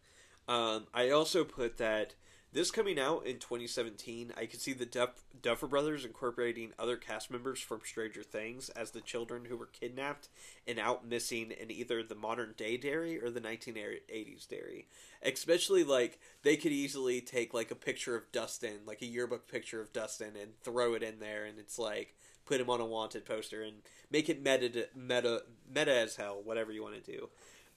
Um, 0.48 0.88
I 0.94 1.10
also 1.10 1.44
put 1.44 1.78
that 1.78 2.16
this 2.52 2.72
coming 2.72 3.00
out 3.00 3.28
in 3.28 3.38
2017, 3.38 4.34
I 4.36 4.48
could 4.48 4.60
see 4.60 4.74
the 4.74 4.86
Duff- 4.86 5.24
Duffer 5.40 5.68
Brothers 5.68 6.04
incorporating 6.04 6.72
other 6.80 6.98
cast 6.98 7.30
members 7.30 7.60
from 7.60 7.82
Stranger 7.84 8.24
Things 8.24 8.70
as 8.70 8.92
the 8.92 9.02
children 9.02 9.46
who 9.46 9.56
were 9.56 9.68
kidnapped 9.68 10.30
and 10.68 10.80
out 10.80 11.08
missing 11.08 11.52
in 11.52 11.70
either 11.70 12.02
the 12.02 12.16
modern 12.16 12.56
day 12.58 12.76
Derry 12.76 13.22
or 13.22 13.30
the 13.30 13.42
1980s 13.42 14.48
Derry. 14.48 14.88
Especially 15.22 15.84
like 15.84 16.20
they 16.42 16.58
could 16.58 16.72
easily 16.72 17.22
take 17.22 17.54
like 17.54 17.70
a 17.70 17.76
picture 17.76 18.16
of 18.16 18.32
Dustin, 18.32 18.80
like 18.86 19.04
a 19.04 19.08
yearbook 19.08 19.48
picture 19.48 19.82
of 19.82 19.94
Dustin, 19.94 20.36
and 20.42 20.60
throw 20.64 20.96
it 20.96 21.04
in 21.04 21.20
there, 21.20 21.46
and 21.46 21.60
it's 21.60 21.78
like 21.78 22.16
put 22.46 22.60
him 22.60 22.70
on 22.70 22.82
a 22.82 22.86
wanted 22.86 23.26
poster 23.26 23.62
and 23.62 23.76
make 24.10 24.28
it 24.28 24.44
meta 24.44 24.88
meta 24.96 25.44
meta 25.72 25.96
as 25.96 26.16
hell, 26.16 26.42
whatever 26.44 26.72
you 26.72 26.82
want 26.82 27.04
to 27.04 27.12
do 27.12 27.30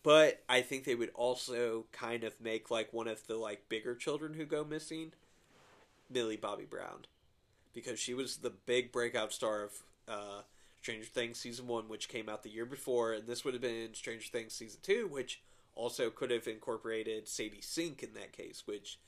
but 0.02 0.42
I 0.48 0.62
think 0.62 0.84
they 0.84 0.94
would 0.94 1.10
also 1.14 1.86
kind 1.92 2.24
of 2.24 2.40
make 2.40 2.70
like 2.70 2.92
one 2.92 3.08
of 3.08 3.26
the 3.26 3.36
like 3.36 3.68
bigger 3.68 3.94
children 3.94 4.34
who 4.34 4.44
go 4.44 4.64
missing, 4.64 5.12
Millie 6.10 6.36
Bobby 6.36 6.64
Brown, 6.64 7.06
because 7.72 7.98
she 7.98 8.14
was 8.14 8.38
the 8.38 8.50
big 8.50 8.92
breakout 8.92 9.32
star 9.32 9.64
of 9.64 9.72
uh, 10.08 10.42
Stranger 10.80 11.06
Things 11.06 11.38
season 11.38 11.66
one, 11.66 11.88
which 11.88 12.08
came 12.08 12.28
out 12.28 12.42
the 12.42 12.50
year 12.50 12.66
before, 12.66 13.12
and 13.12 13.26
this 13.26 13.44
would 13.44 13.54
have 13.54 13.62
been 13.62 13.94
Stranger 13.94 14.28
Things 14.30 14.52
season 14.52 14.80
two, 14.82 15.06
which 15.06 15.40
also 15.74 16.10
could 16.10 16.30
have 16.30 16.46
incorporated 16.46 17.28
Sadie 17.28 17.60
Sink 17.62 18.02
in 18.02 18.14
that 18.14 18.32
case, 18.32 18.64
which 18.66 18.98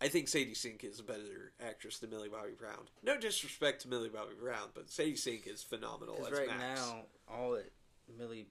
I 0.00 0.08
think 0.08 0.28
Sadie 0.28 0.54
Sink 0.54 0.84
is 0.84 1.00
a 1.00 1.04
better 1.04 1.52
actress 1.64 1.98
than 1.98 2.10
Millie 2.10 2.28
Bobby 2.28 2.52
Brown. 2.58 2.88
No 3.02 3.18
disrespect 3.18 3.82
to 3.82 3.88
Millie 3.88 4.08
Bobby 4.08 4.34
Brown, 4.40 4.68
but 4.74 4.90
Sadie 4.90 5.16
Sink 5.16 5.46
is 5.46 5.62
phenomenal 5.62 6.16
as 6.20 6.26
Because 6.26 6.38
right 6.38 6.48
Max. 6.48 6.80
now, 6.80 6.96
all 7.32 7.54
it 7.54 7.72
Millie, 8.18 8.46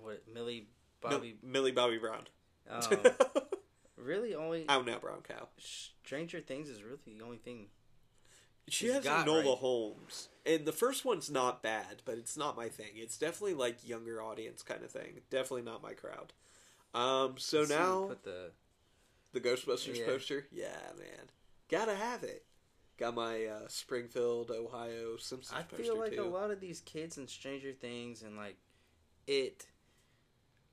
what 0.00 0.22
Millie 0.32 0.68
Bobby, 1.00 1.36
Millie 1.42 1.72
Bobby 1.72 1.98
Brown. 1.98 2.22
um, 2.70 2.98
really 3.96 4.34
only 4.34 4.64
I'm 4.68 4.84
now, 4.84 4.98
brown 4.98 5.22
cow. 5.22 5.48
Stranger 5.58 6.40
Things 6.40 6.68
is 6.68 6.82
really 6.82 6.98
the 7.18 7.24
only 7.24 7.38
thing. 7.38 7.66
She 8.68 8.88
has 8.88 9.02
got 9.04 9.26
Enola 9.26 9.36
right. 9.50 9.58
Holmes, 9.58 10.28
and 10.44 10.66
the 10.66 10.72
first 10.72 11.04
one's 11.04 11.30
not 11.30 11.62
bad, 11.62 12.02
but 12.04 12.18
it's 12.18 12.36
not 12.36 12.54
my 12.56 12.68
thing. 12.68 12.90
It's 12.96 13.16
definitely 13.16 13.54
like 13.54 13.86
younger 13.88 14.20
audience 14.22 14.62
kind 14.62 14.82
of 14.84 14.90
thing. 14.90 15.20
Definitely 15.30 15.62
not 15.62 15.82
my 15.82 15.94
crowd. 15.94 16.32
Um, 16.94 17.34
so 17.38 17.60
Let's 17.60 17.70
now 17.70 18.04
put 18.08 18.24
the 18.24 18.50
the 19.32 19.40
Ghostbusters 19.40 19.98
Yeah. 19.98 20.06
poster, 20.06 20.46
yeah, 20.50 20.80
man, 20.98 21.30
gotta 21.70 21.94
have 21.94 22.22
it. 22.24 22.44
Got 22.98 23.14
my 23.14 23.46
uh, 23.46 23.68
Springfield, 23.68 24.50
Ohio 24.50 25.16
Simpsons 25.18 25.58
I 25.58 25.76
feel 25.76 25.96
like 25.98 26.16
too. 26.16 26.22
a 26.22 26.24
lot 26.24 26.50
of 26.50 26.60
these 26.60 26.80
kids 26.80 27.16
in 27.16 27.28
Stranger 27.28 27.72
Things 27.72 28.22
and 28.22 28.36
like 28.36 28.56
it 29.26 29.66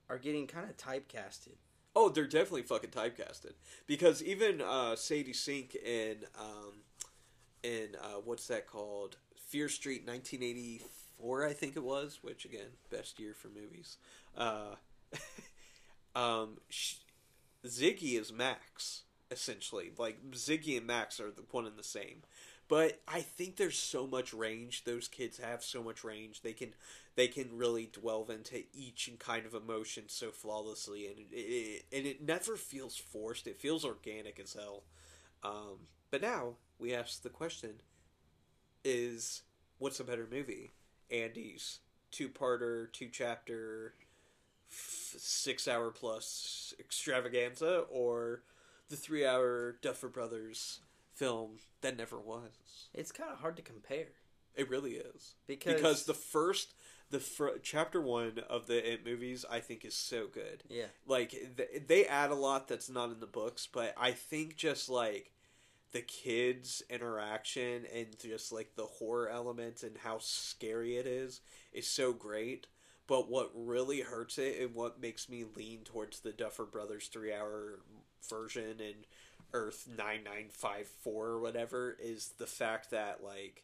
are 0.09 0.17
getting 0.17 0.47
kind 0.47 0.69
of 0.69 0.77
typecasted. 0.77 1.55
Oh, 1.95 2.09
they're 2.09 2.27
definitely 2.27 2.63
fucking 2.63 2.89
typecasted 2.89 3.53
because 3.87 4.21
even 4.23 4.61
uh, 4.61 4.95
Sadie 4.95 5.33
Sink 5.33 5.75
in 5.75 6.25
um, 6.37 6.73
in 7.63 7.89
uh, 8.01 8.19
what's 8.23 8.47
that 8.47 8.67
called? 8.67 9.17
Fear 9.47 9.69
Street, 9.69 10.05
nineteen 10.05 10.43
eighty 10.43 10.81
four, 11.17 11.45
I 11.45 11.53
think 11.53 11.75
it 11.75 11.83
was. 11.83 12.19
Which 12.21 12.45
again, 12.45 12.77
best 12.91 13.19
year 13.19 13.33
for 13.33 13.47
movies. 13.47 13.97
Uh, 14.37 14.75
um, 16.15 16.57
Ziggy 17.65 18.19
is 18.19 18.33
Max 18.33 19.03
essentially. 19.31 19.91
Like 19.97 20.31
Ziggy 20.31 20.77
and 20.77 20.87
Max 20.87 21.19
are 21.19 21.31
the 21.31 21.43
one 21.51 21.65
and 21.65 21.77
the 21.77 21.83
same. 21.83 22.23
But 22.67 22.99
I 23.07 23.21
think 23.21 23.55
there's 23.57 23.77
so 23.77 24.07
much 24.07 24.33
range. 24.33 24.83
Those 24.85 25.07
kids 25.07 25.37
have 25.37 25.63
so 25.63 25.83
much 25.83 26.03
range. 26.03 26.41
They 26.41 26.53
can 26.53 26.73
they 27.15 27.27
can 27.27 27.57
really 27.57 27.89
delve 28.01 28.29
into 28.29 28.63
each 28.73 29.09
kind 29.19 29.45
of 29.45 29.53
emotion 29.53 30.05
so 30.07 30.31
flawlessly, 30.31 31.07
and 31.07 31.19
it, 31.19 31.35
it 31.35 31.85
and 31.93 32.05
it 32.07 32.23
never 32.23 32.57
feels 32.57 32.97
forced. 32.97 33.45
It 33.45 33.57
feels 33.57 33.85
organic 33.85 34.39
as 34.39 34.53
hell. 34.53 34.83
Um, 35.43 35.87
but 36.09 36.21
now 36.21 36.55
we 36.79 36.93
ask 36.93 37.21
the 37.21 37.29
question: 37.29 37.81
Is 38.83 39.43
what's 39.77 39.99
a 39.99 40.03
better 40.03 40.27
movie? 40.29 40.73
Andy's 41.11 41.79
two 42.09 42.29
parter, 42.29 42.91
two 42.91 43.09
chapter, 43.11 43.93
f- 44.71 45.15
six 45.17 45.67
hour 45.67 45.91
plus 45.91 46.73
extravaganza, 46.79 47.85
or 47.91 48.41
the 48.89 48.95
three 48.95 49.25
hour 49.25 49.75
Duffer 49.81 50.09
Brothers 50.09 50.79
film 51.15 51.57
that 51.81 51.97
never 51.97 52.19
was? 52.19 52.87
It's 52.93 53.11
kind 53.11 53.31
of 53.31 53.39
hard 53.39 53.55
to 53.57 53.61
compare 53.61 54.07
It 54.55 54.69
really 54.69 54.93
is 54.93 55.35
because, 55.47 55.73
because 55.73 56.05
the 56.05 56.13
first 56.13 56.73
the 57.11 57.19
fir- 57.19 57.59
chapter 57.59 58.01
one 58.01 58.39
of 58.49 58.67
the 58.67 58.93
It 58.93 59.05
movies 59.05 59.45
I 59.49 59.59
think 59.59 59.85
is 59.85 59.95
so 59.95 60.27
good. 60.27 60.63
yeah 60.69 60.87
Like 61.05 61.31
th- 61.31 61.83
they 61.87 62.05
add 62.05 62.31
a 62.31 62.35
lot 62.35 62.67
that's 62.67 62.89
not 62.89 63.11
in 63.11 63.19
the 63.19 63.27
books, 63.27 63.67
but 63.71 63.93
I 63.97 64.11
think 64.11 64.55
just 64.55 64.89
like 64.89 65.31
the 65.91 66.01
kids' 66.01 66.81
interaction 66.89 67.85
and 67.93 68.07
just 68.19 68.51
like 68.51 68.75
the 68.75 68.85
horror 68.85 69.29
element 69.29 69.83
and 69.83 69.97
how 69.97 70.17
scary 70.19 70.97
it 70.97 71.05
is 71.07 71.41
is 71.71 71.87
so 71.87 72.11
great. 72.11 72.67
But 73.07 73.29
what 73.29 73.51
really 73.53 74.01
hurts 74.01 74.39
it 74.39 74.59
and 74.59 74.73
what 74.73 74.99
makes 74.99 75.29
me 75.29 75.45
lean 75.55 75.81
towards 75.85 76.19
the 76.21 76.31
Duffer 76.31 76.65
Brothers 76.65 77.07
three 77.07 77.31
hour 77.31 77.79
version 78.27 78.81
and 78.81 79.05
Earth 79.55 79.87
nine 79.97 80.23
nine 80.25 80.47
five 80.49 80.87
four 80.87 81.27
or 81.27 81.39
whatever 81.39 81.95
is 81.97 82.33
the 82.37 82.45
fact 82.45 82.91
that 82.91 83.23
like 83.23 83.63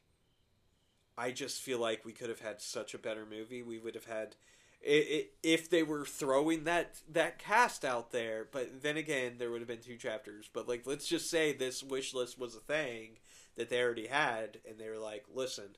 I 1.18 1.32
just 1.32 1.62
feel 1.62 1.80
like 1.80 2.06
we 2.06 2.14
could 2.14 2.30
have 2.30 2.40
had 2.40 2.62
such 2.62 2.94
a 2.94 2.98
better 2.98 3.26
movie. 3.30 3.62
We 3.62 3.78
would 3.78 3.96
have 3.96 4.06
had 4.06 4.36
i 4.84 4.90
i 4.90 5.26
if 5.44 5.70
they 5.70 5.84
were 5.84 6.06
throwing 6.06 6.64
that 6.64 7.02
that 7.12 7.38
cast 7.38 7.84
out 7.84 8.12
there. 8.12 8.48
But 8.50 8.82
then 8.82 8.96
again, 8.98 9.34
there 9.38 9.52
would 9.52 9.62
have 9.62 9.68
been 9.68 9.82
two 9.82 9.98
chapters. 9.98 10.50
But 10.52 10.68
like, 10.68 10.88
let's 10.88 11.08
just 11.08 11.30
say 11.30 11.52
this 11.54 11.84
wish 11.84 12.14
list 12.14 12.40
was 12.40 12.56
a 12.56 12.60
thing 12.60 13.18
that 13.58 13.70
they 13.70 13.82
already 13.82 14.08
had, 14.08 14.60
and 14.68 14.80
they 14.80 14.90
were 14.90 14.98
like, 14.98 15.26
"Listen, 15.34 15.76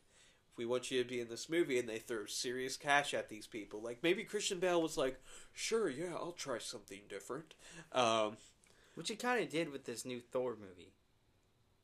we 0.55 0.65
want 0.65 0.91
you 0.91 1.01
to 1.03 1.09
be 1.09 1.19
in 1.19 1.27
this 1.29 1.49
movie," 1.49 1.79
and 1.79 1.89
they 1.89 1.97
throw 1.99 2.25
serious 2.27 2.77
cash 2.77 3.13
at 3.13 3.29
these 3.29 3.47
people. 3.47 3.81
Like 3.81 4.03
maybe 4.03 4.23
Christian 4.23 4.59
Bale 4.59 4.81
was 4.81 4.97
like, 4.97 5.19
"Sure, 5.51 5.89
yeah, 5.89 6.13
I'll 6.13 6.31
try 6.31 6.59
something 6.59 7.01
different." 7.09 7.55
Um, 7.91 8.37
which 8.95 9.09
he 9.09 9.15
kind 9.15 9.41
of 9.43 9.49
did 9.49 9.71
with 9.71 9.85
this 9.85 10.05
new 10.05 10.19
Thor 10.19 10.55
movie, 10.59 10.93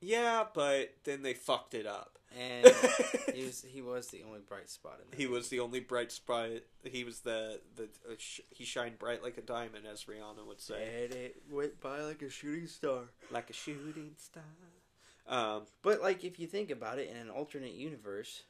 yeah, 0.01 0.45
but 0.53 0.93
then 1.03 1.21
they 1.23 1.33
fucked 1.33 1.73
it 1.73 1.85
up. 1.85 2.17
and 2.37 2.65
he 3.33 3.43
was 3.43 3.65
he 3.67 3.81
was 3.81 4.07
the 4.09 4.21
only 4.23 4.39
bright 4.39 4.69
spot 4.69 4.99
in 5.03 5.09
that. 5.09 5.17
He 5.19 5.25
was 5.27 5.49
the 5.49 5.59
only 5.59 5.79
bright 5.79 6.11
spot. 6.11 6.49
He 6.83 7.03
was 7.03 7.21
the 7.21 7.59
the 7.75 7.83
uh, 8.09 8.13
sh- 8.17 8.41
he 8.51 8.63
shined 8.65 8.99
bright 8.99 9.23
like 9.23 9.37
a 9.37 9.41
diamond, 9.41 9.85
as 9.91 10.05
Rihanna 10.05 10.45
would 10.47 10.61
say, 10.61 11.05
and 11.05 11.13
it 11.13 11.41
went 11.51 11.81
by 11.81 12.01
like 12.01 12.21
a 12.21 12.29
shooting 12.29 12.67
star. 12.67 13.01
like 13.31 13.49
a 13.49 13.53
shooting 13.53 14.11
star. 14.17 14.43
Um, 15.27 15.63
But 15.83 16.01
like, 16.01 16.23
if 16.23 16.39
you 16.39 16.47
think 16.47 16.71
about 16.71 16.97
it, 16.99 17.09
in 17.09 17.15
an 17.17 17.29
alternate 17.29 17.73
universe, 17.73 18.43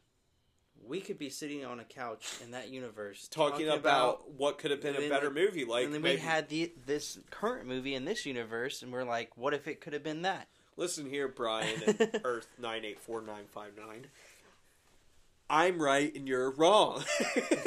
we 0.88 1.02
could 1.02 1.18
be 1.18 1.30
sitting 1.30 1.66
on 1.66 1.80
a 1.80 1.84
couch 1.84 2.34
in 2.44 2.52
that 2.52 2.70
universe 2.70 3.28
talking, 3.28 3.70
about, 3.70 4.32
what 4.32 4.58
could 4.58 4.72
have 4.72 4.82
been 4.82 4.96
a 4.96 5.10
better 5.10 5.30
the- 5.30 5.40
movie, 5.40 5.66
like 5.66 5.86
and 5.86 5.94
then 5.94 6.02
maybe, 6.02 6.16
we 6.16 6.22
had 6.22 6.50
the 6.50 6.72
this 6.86 7.20
current 7.30 7.68
movie 7.68 7.96
in 7.96 8.06
this 8.06 8.26
universe, 8.26 8.82
and 8.82 8.92
we're 8.92 9.04
like, 9.04 9.38
what 9.38 9.54
if 9.54 9.68
it 9.68 9.82
could 9.82 9.94
have 9.94 10.04
been 10.04 10.24
that? 10.24 10.48
Listen 10.78 11.10
here, 11.10 11.28
Brian 11.28 11.82
and 11.86 12.22
Earth 12.24 12.48
nine 12.58 12.86
eight 12.86 13.00
four 13.00 13.22
nine 13.22 13.46
five 13.52 13.74
nine. 13.78 14.08
I'm 15.50 15.82
right 15.82 16.14
and 16.16 16.28
you're 16.28 16.52
wrong. 16.52 17.04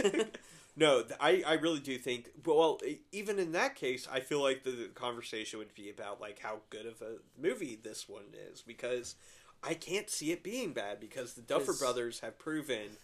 no, 0.76 1.04
I, 1.20 1.42
I 1.46 1.54
really 1.54 1.80
do 1.80 1.98
think. 1.98 2.30
Well, 2.44 2.80
even 3.10 3.38
in 3.38 3.52
that 3.52 3.74
case, 3.74 4.06
I 4.10 4.20
feel 4.20 4.40
like 4.40 4.62
the, 4.62 4.70
the 4.70 4.88
conversation 4.94 5.58
would 5.58 5.74
be 5.74 5.90
about 5.90 6.20
like 6.20 6.38
how 6.38 6.60
good 6.70 6.86
of 6.86 7.02
a 7.02 7.16
movie 7.40 7.78
this 7.82 8.08
one 8.08 8.24
is 8.50 8.62
because 8.62 9.16
I 9.62 9.74
can't 9.74 10.10
see 10.10 10.32
it 10.32 10.42
being 10.42 10.72
bad 10.72 10.98
because 11.00 11.34
the 11.34 11.42
Duffer 11.42 11.72
Brothers 11.74 12.20
have 12.20 12.38
proven 12.38 12.96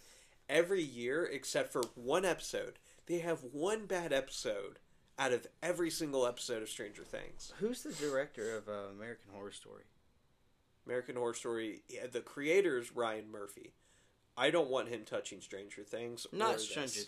every 0.49 0.81
year 0.83 1.25
except 1.25 1.71
for 1.71 1.83
one 1.95 2.25
episode 2.25 2.73
they 3.09 3.19
have 3.19 3.39
one 3.51 3.87
bad 3.87 4.13
episode 4.13 4.77
out 5.17 5.33
of 5.33 5.47
every 5.63 5.89
single 5.89 6.27
episode 6.27 6.61
of 6.61 6.69
Stranger 6.69 7.03
Things. 7.03 7.51
Who's 7.59 7.81
the 7.81 7.91
director 7.91 8.55
of 8.55 8.69
uh, 8.69 8.91
American 8.95 9.31
Horror 9.33 9.51
Story? 9.51 9.83
American 10.85 11.15
Horror 11.15 11.33
Story. 11.33 11.81
yeah, 11.89 12.05
The 12.09 12.21
creator 12.21 12.77
is 12.77 12.95
Ryan 12.95 13.31
Murphy. 13.31 13.73
I 14.37 14.51
don't 14.51 14.69
want 14.69 14.89
him 14.89 15.01
touching 15.05 15.41
Stranger 15.41 15.83
Things. 15.83 16.27
or 16.31 16.37
Not. 16.37 16.61
Stranger. 16.61 17.01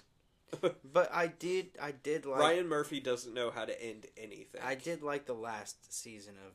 But 0.84 1.10
I 1.14 1.28
did, 1.28 1.68
I 1.82 1.94
did 1.94 2.26
like, 2.26 2.42
Ryan 2.42 2.68
Murphy 2.68 3.00
doesn't 3.00 3.34
know 3.34 3.52
how 3.52 3.64
to 3.64 3.82
end 3.82 4.08
anything. 4.18 4.60
I 4.62 4.76
did 4.76 5.02
like 5.02 5.26
the 5.26 5.34
last 5.34 5.94
season 5.94 6.34
of 6.46 6.52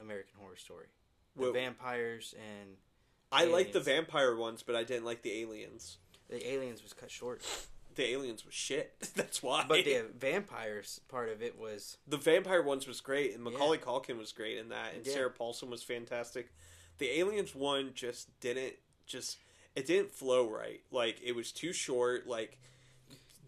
American 0.00 0.34
Horror 0.38 0.54
Story. 0.56 0.86
The 1.36 1.42
Well, 1.42 1.52
vampires 1.52 2.34
and 2.36 2.76
I 3.32 3.44
liked 3.44 3.72
the 3.72 3.80
vampire 3.80 4.34
ones, 4.36 4.62
but 4.62 4.74
I 4.74 4.82
didn't 4.84 5.04
like 5.04 5.22
the 5.22 5.40
aliens. 5.40 5.98
the 6.28 6.46
aliens 6.48 6.82
was 6.82 6.92
cut 6.92 7.10
short. 7.10 7.42
The 7.94 8.10
aliens 8.10 8.44
was 8.44 8.54
shit. 8.54 8.94
That's 9.14 9.42
why. 9.42 9.64
But 9.66 9.84
the 9.84 10.06
vampires 10.18 11.00
part 11.08 11.28
of 11.28 11.42
it 11.42 11.58
was 11.58 11.96
the 12.06 12.16
vampire 12.16 12.62
ones 12.62 12.86
was 12.86 13.00
great, 13.00 13.34
and 13.34 13.42
Macaulay 13.44 13.78
Culkin 13.78 14.16
was 14.18 14.32
great 14.32 14.58
in 14.58 14.68
that, 14.70 14.94
and 14.94 15.04
Yeah. 15.06 15.12
Sarah 15.12 15.30
Paulson 15.30 15.70
was 15.70 15.82
fantastic. 15.82 16.52
The 16.98 17.18
aliens 17.18 17.54
one 17.54 17.92
just 17.94 18.38
didn't 18.40 18.74
just 19.06 19.38
it 19.74 19.86
didn't 19.86 20.12
flow 20.12 20.48
right. 20.48 20.82
Like 20.90 21.20
it 21.22 21.34
was 21.34 21.52
too 21.52 21.72
short. 21.72 22.26
Like 22.26 22.58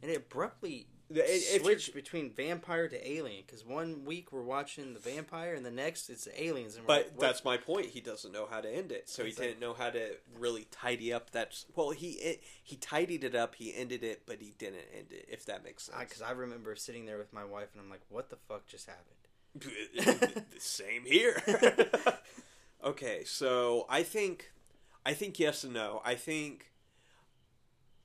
and 0.03 0.11
it 0.11 0.16
abruptly 0.16 0.87
if 1.15 1.63
switched 1.63 1.95
between 1.95 2.31
vampire 2.31 2.89
to 2.89 3.11
alien 3.11 3.43
because 3.47 3.65
one 3.65 4.05
week 4.05 4.33
we're 4.33 4.43
watching 4.43 4.95
the 4.95 5.01
vampire 5.01 5.55
and 5.55 5.65
the 5.65 5.71
next 5.71 6.11
it's 6.11 6.25
the 6.25 6.45
aliens 6.45 6.79
But 6.87 6.87
like, 6.87 7.19
that's 7.19 7.45
my 7.45 7.57
point. 7.57 7.87
He 7.87 8.01
doesn't 8.01 8.33
know 8.33 8.47
how 8.51 8.61
to 8.61 8.69
end 8.69 8.93
it, 8.93 9.09
so 9.09 9.25
he 9.25 9.33
didn't 9.33 9.61
know 9.61 9.75
how 9.75 9.91
to 9.91 10.17
really 10.39 10.67
tidy 10.71 11.13
up 11.13 11.31
that. 11.31 11.65
Well, 11.75 11.91
he 11.91 12.11
it, 12.13 12.43
he 12.63 12.77
tidied 12.77 13.25
it 13.25 13.35
up. 13.35 13.55
He 13.55 13.75
ended 13.75 14.03
it, 14.03 14.23
but 14.27 14.41
he 14.41 14.55
didn't 14.59 14.87
end 14.97 15.09
it. 15.11 15.27
If 15.29 15.47
that 15.47 15.65
makes 15.65 15.85
sense. 15.85 15.99
because 16.01 16.23
I, 16.23 16.33
remember 16.33 16.75
sitting 16.77 17.07
there 17.07 17.19
with 17.19 17.33
my 17.33 17.45
wife 17.45 17.69
and 17.73 17.83
I'm 17.83 17.91
like, 17.91 18.03
what 18.09 18.31
the 18.31 18.37
fuck 18.49 18.67
just 18.67 18.89
happened? 18.89 20.43
Same 20.59 21.05
here. 21.05 21.43
okay, 22.85 23.25
so 23.25 23.87
I 23.89 24.03
think, 24.03 24.53
I 25.05 25.13
think 25.13 25.39
yes 25.39 25.65
and 25.65 25.75
no. 25.75 26.01
I 26.05 26.15
think 26.15 26.72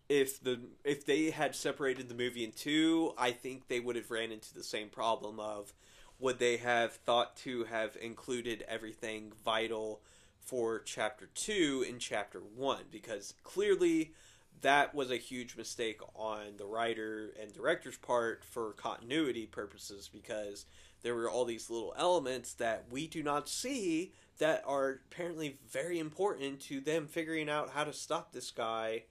if 0.10 0.42
the 0.42 0.60
if 0.84 1.06
they 1.06 1.32
had 1.32 1.56
separated 1.56 2.10
the 2.10 2.16
movie 2.16 2.44
in 2.44 2.52
two, 2.52 3.14
I 3.18 3.32
think 3.32 3.68
they 3.68 3.80
would 3.80 3.96
have 3.96 4.12
ran 4.12 4.32
into 4.32 4.54
the 4.54 4.64
same 4.64 4.90
problem 4.90 5.40
of 5.40 5.74
would 6.20 6.40
they 6.40 6.58
have 6.58 6.94
thought 6.94 7.36
to 7.38 7.66
have 7.66 7.98
included 8.02 8.66
everything 8.68 9.32
vital 9.44 10.02
for 10.40 10.80
chapter 10.80 11.30
two 11.34 11.86
in 11.88 12.00
chapter 12.00 12.40
one? 12.40 12.84
Because 12.92 13.34
clearly 13.44 14.14
that 14.62 14.96
was 14.96 15.12
a 15.12 15.18
huge 15.18 15.56
mistake 15.56 16.00
on 16.16 16.58
the 16.58 16.66
writer 16.66 17.34
and 17.40 17.54
director's 17.54 17.98
part 17.98 18.44
for 18.44 18.74
continuity 18.74 19.46
purposes 19.46 20.10
because 20.12 20.66
there 21.04 21.14
were 21.14 21.30
all 21.30 21.46
these 21.46 21.70
little 21.70 21.94
elements 21.98 22.54
that 22.54 22.86
we 22.90 23.08
do 23.08 23.22
not 23.22 23.48
see 23.48 24.14
that 24.40 24.64
are 24.66 25.02
apparently 25.12 25.60
very 25.70 26.00
important 26.00 26.60
to 26.60 26.80
them 26.80 27.08
figuring 27.08 27.50
out 27.50 27.72
how 27.72 27.84
to 27.84 27.94
stop 27.94 28.32
this 28.32 28.50
guy 28.50 29.04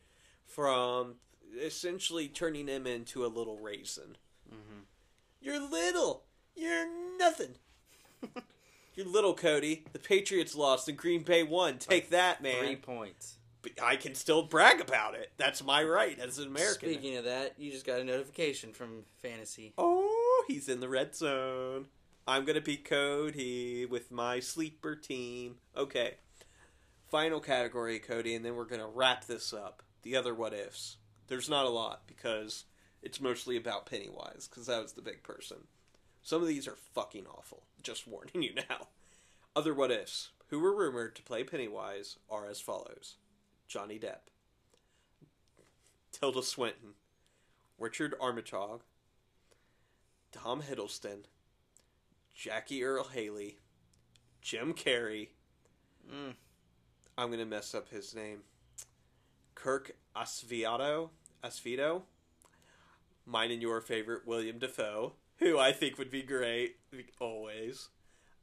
from 0.46 1.16
essentially 1.60 2.28
turning 2.28 2.68
him 2.68 2.86
into 2.86 3.24
a 3.24 3.28
little 3.28 3.58
raisin. 3.58 4.16
Mm-hmm. 4.48 4.80
You're 5.40 5.60
little. 5.60 6.24
You're 6.54 6.86
nothing. 7.18 7.54
You're 8.94 9.06
little, 9.06 9.34
Cody. 9.34 9.84
The 9.92 9.98
Patriots 9.98 10.54
lost 10.54 10.88
and 10.88 10.96
Green 10.96 11.22
Bay 11.22 11.42
won. 11.42 11.78
Take 11.78 12.10
that, 12.10 12.42
man. 12.42 12.64
Three 12.64 12.76
points. 12.76 13.36
But 13.60 13.72
I 13.82 13.96
can 13.96 14.14
still 14.14 14.44
brag 14.44 14.80
about 14.80 15.14
it. 15.14 15.32
That's 15.36 15.62
my 15.62 15.82
right 15.84 16.18
as 16.18 16.38
an 16.38 16.46
American. 16.46 16.88
Speaking 16.88 17.16
of 17.16 17.24
that, 17.24 17.54
you 17.58 17.70
just 17.70 17.84
got 17.84 18.00
a 18.00 18.04
notification 18.04 18.72
from 18.72 19.02
Fantasy. 19.20 19.74
Oh, 19.76 20.44
he's 20.48 20.68
in 20.68 20.80
the 20.80 20.88
red 20.88 21.14
zone. 21.14 21.86
I'm 22.26 22.44
gonna 22.44 22.60
beat 22.60 22.84
Cody 22.84 23.86
with 23.86 24.10
my 24.10 24.40
sleeper 24.40 24.96
team. 24.96 25.56
Okay. 25.76 26.14
Final 27.08 27.38
category, 27.38 27.98
Cody, 27.98 28.34
and 28.34 28.44
then 28.44 28.56
we're 28.56 28.64
gonna 28.64 28.88
wrap 28.88 29.26
this 29.26 29.52
up. 29.52 29.82
The 30.06 30.14
other 30.14 30.36
what 30.36 30.54
ifs. 30.54 30.98
There's 31.26 31.50
not 31.50 31.64
a 31.64 31.68
lot 31.68 32.06
because 32.06 32.64
It's 33.02 33.20
mostly 33.20 33.56
about 33.56 33.86
Pennywise 33.86 34.48
because 34.48 34.66
that 34.66 34.82
was 34.82 34.92
the 34.92 35.02
big 35.02 35.22
person. 35.22 35.58
Some 36.22 36.42
of 36.42 36.48
these 36.48 36.66
are 36.66 36.76
fucking 36.94 37.26
awful. 37.26 37.62
Just 37.82 38.06
warning 38.06 38.42
you 38.42 38.54
now. 38.54 38.88
Other 39.54 39.74
what 39.74 39.90
ifs 39.90 40.30
who 40.48 40.58
were 40.60 40.74
rumored 40.76 41.14
to 41.16 41.22
play 41.22 41.44
Pennywise 41.44 42.16
are 42.30 42.48
as 42.48 42.60
follows: 42.60 43.16
Johnny 43.68 43.98
Depp, 43.98 44.30
Tilda 46.12 46.42
Swinton, 46.42 46.94
Richard 47.78 48.14
Armitage, 48.20 48.80
Tom 50.32 50.62
Hiddleston, 50.62 51.24
Jackie 52.34 52.84
Earle 52.84 53.08
Haley, 53.12 53.58
Jim 54.40 54.72
Carrey. 54.72 55.28
Mm. 56.08 56.34
I'm 57.18 57.30
gonna 57.30 57.46
mess 57.46 57.74
up 57.74 57.88
his 57.88 58.14
name. 58.14 58.42
Kirk 59.56 59.96
Asviato, 60.14 61.10
Asvito. 61.42 62.02
Mine 63.26 63.50
and 63.50 63.60
your 63.60 63.80
favorite 63.80 64.24
William 64.24 64.60
Dafoe, 64.60 65.14
who 65.38 65.58
I 65.58 65.72
think 65.72 65.98
would 65.98 66.12
be 66.12 66.22
great 66.22 66.76
always. 67.18 67.88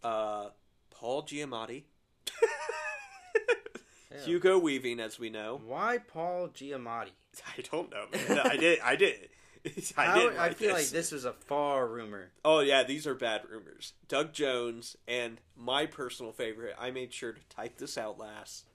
Uh, 0.03 0.49
Paul 0.89 1.23
Giamatti. 1.23 1.83
Hugo 4.25 4.57
Weaving, 4.59 4.99
as 4.99 5.17
we 5.17 5.29
know. 5.29 5.61
Why 5.65 5.99
Paul 5.99 6.49
Giamatti? 6.49 7.11
I 7.57 7.61
don't 7.71 7.89
know, 7.89 8.05
man. 8.11 8.39
I 8.39 8.57
did. 8.57 8.79
I 8.83 8.95
did. 8.97 9.29
I. 9.97 10.05
I 10.05 10.35
write 10.35 10.57
feel 10.57 10.73
like 10.73 10.87
this 10.87 11.13
was 11.13 11.23
a 11.23 11.31
far 11.31 11.87
rumor. 11.87 12.31
Oh 12.43 12.59
yeah, 12.59 12.83
these 12.83 13.07
are 13.07 13.15
bad 13.15 13.43
rumors. 13.49 13.93
Doug 14.09 14.33
Jones 14.33 14.97
and 15.07 15.39
my 15.55 15.85
personal 15.85 16.33
favorite. 16.33 16.75
I 16.77 16.91
made 16.91 17.13
sure 17.13 17.31
to 17.31 17.41
type 17.49 17.77
this 17.77 17.97
out 17.97 18.19
last. 18.19 18.65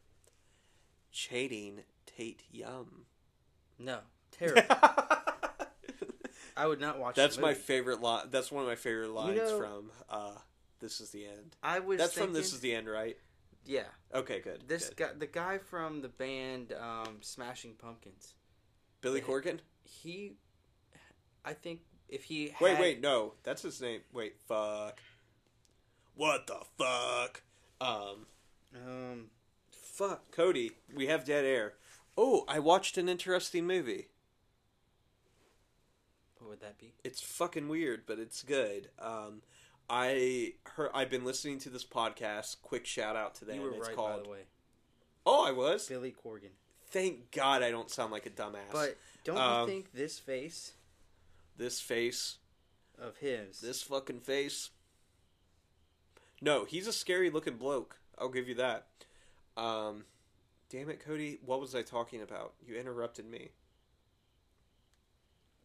Channing 1.12 1.82
Tatum. 2.18 3.04
No, 3.78 3.98
terrible. 4.32 4.62
I 6.56 6.66
would 6.66 6.80
not 6.80 6.98
watch. 6.98 7.14
That's 7.14 7.38
my 7.38 7.54
favorite 7.54 8.00
line. 8.00 8.26
That's 8.30 8.50
one 8.50 8.64
of 8.64 8.68
my 8.68 8.74
favorite 8.74 9.10
lines 9.12 9.36
know- 9.38 9.58
from 9.58 9.90
uh, 10.10 10.34
"This 10.80 11.00
Is 11.00 11.10
the 11.10 11.26
End." 11.26 11.54
I 11.62 11.78
was. 11.78 11.98
That's 11.98 12.14
thinking, 12.14 12.28
from 12.28 12.34
"This 12.34 12.52
Is 12.52 12.60
the 12.60 12.74
End," 12.74 12.88
right? 12.88 13.16
Yeah, 13.64 13.84
Okay, 14.14 14.40
good. 14.40 14.64
this 14.66 14.88
good. 14.88 14.96
guy, 14.96 15.08
the 15.18 15.26
guy 15.26 15.58
from 15.58 16.00
the 16.00 16.08
band 16.08 16.72
um, 16.72 17.18
Smashing 17.20 17.74
Pumpkins. 17.74 18.34
Billy 19.02 19.20
Corgan. 19.20 19.58
He, 19.84 20.32
I 21.44 21.52
think, 21.52 21.80
if 22.08 22.24
he 22.24 22.48
had, 22.48 22.60
Wait, 22.60 22.80
wait, 22.80 23.00
no, 23.02 23.34
that's 23.42 23.62
his 23.62 23.80
name. 23.80 24.00
Wait, 24.12 24.36
fuck. 24.48 24.98
What 26.14 26.46
the 26.46 26.60
fuck? 26.78 27.42
Um, 27.80 28.26
um, 28.74 29.24
fuck, 29.70 30.30
Cody. 30.32 30.72
We 30.94 31.06
have 31.08 31.24
dead 31.24 31.44
air. 31.44 31.74
Oh, 32.20 32.44
I 32.48 32.58
watched 32.58 32.98
an 32.98 33.08
interesting 33.08 33.64
movie. 33.64 34.08
what 36.38 36.50
would 36.50 36.60
that 36.60 36.76
be? 36.78 36.94
It's 37.04 37.20
fucking 37.20 37.68
weird, 37.68 38.02
but 38.06 38.18
it's 38.18 38.42
good. 38.42 38.88
Um, 38.98 39.42
I 39.88 40.54
heard. 40.64 40.90
I've 40.92 41.10
been 41.10 41.24
listening 41.24 41.58
to 41.60 41.70
this 41.70 41.84
podcast. 41.84 42.56
Quick 42.62 42.86
shout 42.86 43.14
out 43.14 43.36
to 43.36 43.44
them. 43.44 43.56
you 43.56 43.62
were 43.62 43.70
it's 43.76 43.86
right, 43.88 43.96
called. 43.96 44.16
by 44.18 44.22
the 44.24 44.28
way. 44.30 44.38
Oh, 45.24 45.46
I 45.46 45.52
was. 45.52 45.86
Billy 45.88 46.12
Corgan. 46.24 46.50
Thank 46.90 47.30
God 47.30 47.62
I 47.62 47.70
don't 47.70 47.90
sound 47.90 48.10
like 48.12 48.26
a 48.26 48.30
dumbass. 48.30 48.72
But 48.72 48.96
don't 49.22 49.38
Um, 49.38 49.60
you 49.68 49.74
think 49.74 49.92
this 49.92 50.18
face 50.18 50.72
this 51.56 51.80
face, 51.80 52.38
of 53.00 53.18
his? 53.18 53.60
this 53.60 53.82
fucking 53.82 54.20
face. 54.20 54.70
No, 56.40 56.64
he's 56.64 56.86
a 56.86 56.92
scary 56.92 57.30
looking 57.30 57.56
bloke. 57.56 57.98
I'll 58.18 58.28
give 58.28 58.48
you 58.48 58.54
that. 58.56 58.86
Um, 59.56 60.04
damn 60.70 60.90
it, 60.90 61.04
Cody. 61.04 61.38
What 61.44 61.60
was 61.60 61.74
I 61.74 61.82
talking 61.82 62.22
about? 62.22 62.54
You 62.66 62.76
interrupted 62.76 63.28
me. 63.30 63.50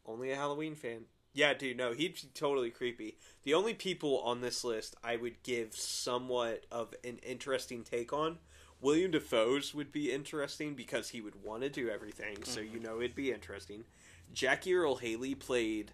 Only 0.05 0.31
a 0.31 0.35
Halloween 0.35 0.75
fan. 0.75 1.05
Yeah, 1.33 1.53
dude, 1.53 1.77
no, 1.77 1.93
he'd 1.93 2.13
be 2.13 2.21
totally 2.35 2.69
creepy. 2.69 3.17
The 3.43 3.55
only 3.55 3.73
people 3.73 4.19
on 4.19 4.41
this 4.41 4.63
list 4.63 4.95
I 5.03 5.15
would 5.15 5.41
give 5.41 5.75
somewhat 5.75 6.65
of 6.71 6.93
an 7.03 7.17
interesting 7.23 7.83
take 7.83 8.13
on, 8.13 8.37
William 8.81 9.11
Dafoe's 9.11 9.73
would 9.73 9.91
be 9.91 10.11
interesting 10.11 10.75
because 10.75 11.09
he 11.09 11.21
would 11.21 11.41
want 11.43 11.63
to 11.63 11.69
do 11.69 11.89
everything, 11.89 12.43
so 12.43 12.59
you 12.59 12.79
know 12.79 12.99
it'd 12.99 13.15
be 13.15 13.31
interesting. 13.31 13.85
Jackie 14.33 14.75
Earle 14.75 14.97
Haley 14.97 15.35
played 15.35 15.93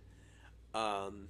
um, 0.73 1.29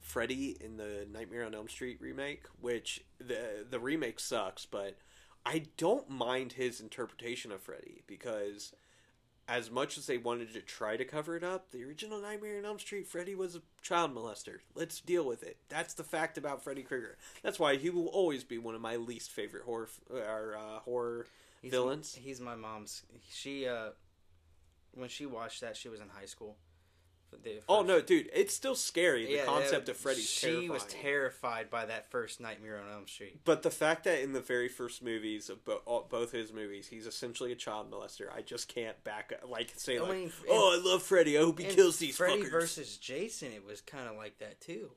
Freddy 0.00 0.56
in 0.60 0.78
the 0.78 1.06
Nightmare 1.12 1.44
on 1.44 1.54
Elm 1.54 1.68
Street 1.68 1.98
remake, 2.00 2.44
which 2.60 3.04
the 3.18 3.66
the 3.68 3.78
remake 3.78 4.18
sucks, 4.18 4.64
but 4.64 4.96
I 5.46 5.64
don't 5.76 6.08
mind 6.08 6.52
his 6.54 6.80
interpretation 6.80 7.52
of 7.52 7.60
Freddy 7.62 8.02
because 8.06 8.72
as 9.46 9.70
much 9.70 9.98
as 9.98 10.06
they 10.06 10.16
wanted 10.16 10.52
to 10.54 10.60
try 10.62 10.96
to 10.96 11.04
cover 11.04 11.36
it 11.36 11.44
up, 11.44 11.70
the 11.70 11.84
original 11.84 12.18
Nightmare 12.20 12.58
on 12.58 12.64
Elm 12.64 12.78
Street 12.78 13.06
Freddy 13.06 13.34
was 13.34 13.54
a 13.54 13.60
child 13.82 14.14
molester. 14.14 14.58
Let's 14.74 15.00
deal 15.00 15.24
with 15.26 15.42
it. 15.42 15.58
That's 15.68 15.92
the 15.94 16.02
fact 16.04 16.38
about 16.38 16.64
Freddy 16.64 16.82
Krueger. 16.82 17.18
That's 17.42 17.58
why 17.58 17.76
he 17.76 17.90
will 17.90 18.06
always 18.06 18.42
be 18.42 18.56
one 18.56 18.74
of 18.74 18.80
my 18.80 18.96
least 18.96 19.30
favorite 19.32 19.64
horror 19.64 19.88
or 20.10 20.56
uh, 20.56 20.78
horror 20.80 21.26
He's- 21.60 21.70
villains. 21.72 22.14
He's 22.14 22.40
my 22.40 22.54
mom's. 22.54 23.02
She 23.30 23.68
uh, 23.68 23.90
when 24.94 25.10
she 25.10 25.26
watched 25.26 25.60
that, 25.60 25.76
she 25.76 25.90
was 25.90 26.00
in 26.00 26.08
high 26.08 26.26
school. 26.26 26.56
The 27.42 27.60
Oh 27.68 27.82
no, 27.82 28.00
dude, 28.00 28.30
it's 28.32 28.54
still 28.54 28.74
scary. 28.74 29.26
The 29.26 29.32
Yeah, 29.32 29.44
concept 29.44 29.88
yeah, 29.88 29.92
of 29.92 29.96
Freddy's 29.98 30.28
She 30.28 30.46
terrifying. 30.46 30.68
was 30.70 30.84
terrified 30.84 31.70
by 31.70 31.86
that 31.86 32.10
first 32.10 32.40
Nightmare 32.40 32.78
on 32.80 32.90
Elm 32.92 33.06
Street. 33.08 33.40
But 33.44 33.62
the 33.62 33.70
fact 33.70 34.04
that 34.04 34.20
in 34.22 34.32
the 34.32 34.40
very 34.40 34.68
first 34.68 35.02
movies 35.02 35.50
of 35.50 35.64
bo- 35.64 35.82
all, 35.84 36.06
both 36.08 36.32
his 36.32 36.52
movies, 36.52 36.88
he's 36.88 37.06
essentially 37.06 37.52
a 37.52 37.56
child 37.56 37.90
molester, 37.90 38.32
I 38.34 38.42
just 38.42 38.68
can't 38.68 39.02
back 39.04 39.32
up, 39.32 39.48
like 39.50 39.72
say 39.76 39.98
I 39.98 40.02
like, 40.02 40.10
mean, 40.12 40.32
"Oh, 40.48 40.78
I 40.80 40.90
love 40.90 41.02
Freddy. 41.02 41.36
I 41.36 41.42
hope 41.42 41.58
he 41.58 41.66
kills 41.66 41.98
these 41.98 42.16
Freddy 42.16 42.42
fuckers." 42.44 42.50
versus 42.50 42.96
Jason, 42.98 43.52
it 43.52 43.64
was 43.64 43.80
kind 43.80 44.08
of 44.08 44.16
like 44.16 44.38
that 44.38 44.60
too. 44.60 44.90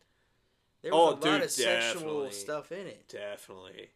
There 0.84 0.94
Oh, 0.94 1.16
was 1.16 1.26
a 1.26 1.28
lot 1.30 1.42
of 1.44 1.52
sexual 1.52 2.32
stuff 2.32 2.72
in 2.72 2.86
it, 2.88 3.08
Definitely, 3.10 3.90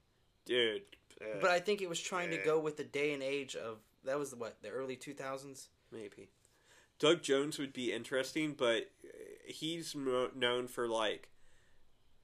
dude. 0.45 0.81
uh, 1.21 1.25
but 1.39 1.51
I 1.51 1.59
think 1.59 1.81
it 1.81 1.87
was 1.89 2.01
trying 2.01 2.31
to 2.31 2.37
go 2.37 2.59
with 2.59 2.77
the 2.77 2.83
day 2.83 3.13
and 3.13 3.21
age 3.21 3.55
of 3.55 3.77
that 4.03 4.17
was 4.17 4.33
what 4.33 4.61
the 4.63 4.69
early 4.69 4.95
two 4.95 5.13
thousands. 5.13 5.69
maybe 5.91 6.29
Doug 7.01 7.21
Jones 7.23 7.57
would 7.57 7.73
be 7.73 7.91
interesting, 7.91 8.53
but 8.57 8.91
he's 9.43 9.95
mo- 9.95 10.29
known 10.35 10.67
for 10.67 10.87
like, 10.87 11.29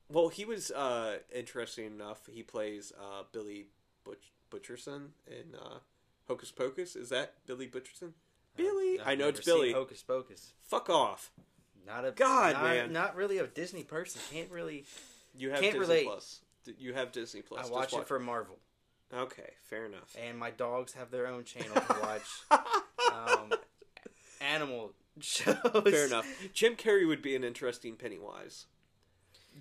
well, 0.07 0.29
he 0.29 0.45
was 0.45 0.69
uh 0.71 1.17
interesting 1.33 1.85
enough. 1.85 2.29
He 2.31 2.43
plays 2.43 2.93
uh 2.97 3.23
Billy 3.31 3.67
Butch- 4.05 4.31
Butcherson 4.51 5.07
in 5.27 5.55
uh, 5.59 5.79
Hocus 6.27 6.51
Pocus. 6.51 6.95
Is 6.95 7.09
that 7.09 7.33
Billy 7.47 7.67
Butcherson? 7.67 8.11
Billy, 8.55 8.99
I've 8.99 9.07
I 9.07 9.15
know 9.15 9.27
it's 9.29 9.43
Billy. 9.43 9.73
Hocus 9.73 10.03
Pocus. 10.03 10.53
Fuck 10.61 10.89
off. 10.89 11.31
Not 11.85 12.05
a 12.05 12.11
God, 12.11 12.53
not, 12.53 12.63
man. 12.63 12.93
not 12.93 13.15
really 13.15 13.39
a 13.39 13.47
Disney 13.47 13.83
person. 13.83 14.21
Can't 14.31 14.51
really. 14.51 14.85
You 15.35 15.49
have 15.49 15.59
Can't 15.59 15.73
Disney 15.73 15.79
relate. 15.79 16.05
Plus. 16.05 16.41
You 16.77 16.93
have 16.93 17.11
Disney 17.11 17.41
Plus. 17.41 17.59
I 17.59 17.63
Just 17.63 17.73
watch 17.73 17.93
it 17.93 18.07
for 18.07 18.19
Marvel, 18.19 18.59
Okay, 19.13 19.53
fair 19.63 19.85
enough. 19.85 20.15
and 20.21 20.37
my 20.37 20.51
dogs 20.51 20.93
have 20.93 21.09
their 21.11 21.25
own 21.27 21.45
channel 21.45 21.73
to 21.75 21.95
watch 22.01 22.27
um, 23.13 23.53
animal 24.41 24.93
shows. 25.19 25.57
fair 25.63 26.05
enough. 26.05 26.27
Jim 26.53 26.75
Carrey 26.75 27.07
would 27.07 27.21
be 27.21 27.35
an 27.35 27.43
interesting 27.43 27.95
Pennywise. 27.95 28.65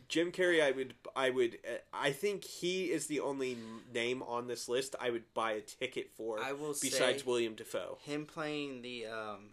Jim 0.08 0.30
Carrey, 0.30 0.62
I 0.62 0.72
would, 0.72 0.92
I 1.14 1.30
would, 1.30 1.58
uh, 1.66 1.76
I 1.92 2.12
think 2.12 2.44
he 2.44 2.86
is 2.92 3.06
the 3.06 3.20
only 3.20 3.56
name 3.94 4.22
on 4.22 4.46
this 4.46 4.68
list 4.68 4.94
I 5.00 5.08
would 5.08 5.32
buy 5.32 5.52
a 5.52 5.60
ticket 5.62 6.10
for. 6.14 6.38
I 6.38 6.52
will 6.52 6.74
besides 6.80 7.24
William 7.24 7.54
Dafoe. 7.54 7.96
him 8.02 8.26
playing 8.26 8.82
the 8.82 9.06
um, 9.06 9.50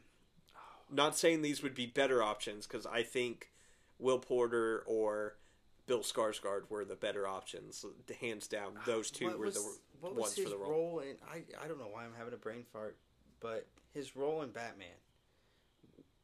Not 0.91 1.15
saying 1.17 1.43
these 1.43 1.63
would 1.63 1.73
be 1.73 1.85
better 1.85 2.21
options 2.21 2.67
because 2.67 2.85
I 2.85 3.03
think 3.03 3.51
Will 3.99 4.19
Poulter 4.19 4.83
or 4.85 5.35
Bill 5.87 5.99
Skarsgård 6.01 6.69
were 6.69 6.83
the 6.83 6.95
better 6.95 7.25
options, 7.25 7.85
hands 8.19 8.47
down. 8.47 8.73
Those 8.85 9.11
two 9.11 9.27
what 9.27 9.39
were 9.39 9.45
was, 9.45 9.55
the 9.55 9.77
what 10.01 10.13
ones 10.15 10.23
was 10.25 10.35
his 10.35 10.43
for 10.43 10.49
the 10.49 10.57
role. 10.57 10.71
role 10.71 10.99
in 10.99 11.15
I 11.31 11.43
I 11.63 11.69
don't 11.69 11.79
know 11.79 11.87
why 11.89 12.03
I'm 12.03 12.13
having 12.17 12.33
a 12.33 12.37
brain 12.37 12.65
fart, 12.73 12.97
but 13.39 13.65
his 13.93 14.15
role 14.17 14.41
in 14.41 14.49
Batman. 14.49 14.87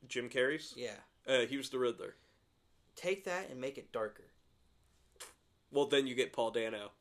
Jim 0.07 0.29
Carrey's. 0.29 0.73
Yeah, 0.75 0.91
Uh, 1.27 1.41
he 1.41 1.57
was 1.57 1.69
the 1.69 1.79
Riddler. 1.79 2.15
take 2.95 3.25
that 3.25 3.49
and 3.49 3.61
make 3.61 3.77
it 3.77 3.91
darker. 3.91 4.23
Well, 5.71 5.85
then 5.85 6.07
you 6.07 6.15
get 6.15 6.33
Paul 6.33 6.51
Dano. 6.51 6.91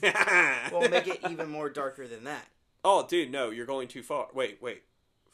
Well, 0.02 0.88
make 0.88 1.08
it 1.08 1.20
even 1.30 1.50
more 1.50 1.68
darker 1.68 2.06
than 2.06 2.24
that. 2.24 2.46
Oh, 2.84 3.06
dude, 3.06 3.30
no, 3.30 3.50
you're 3.50 3.66
going 3.66 3.88
too 3.88 4.02
far. 4.02 4.28
Wait, 4.32 4.58
wait. 4.62 4.82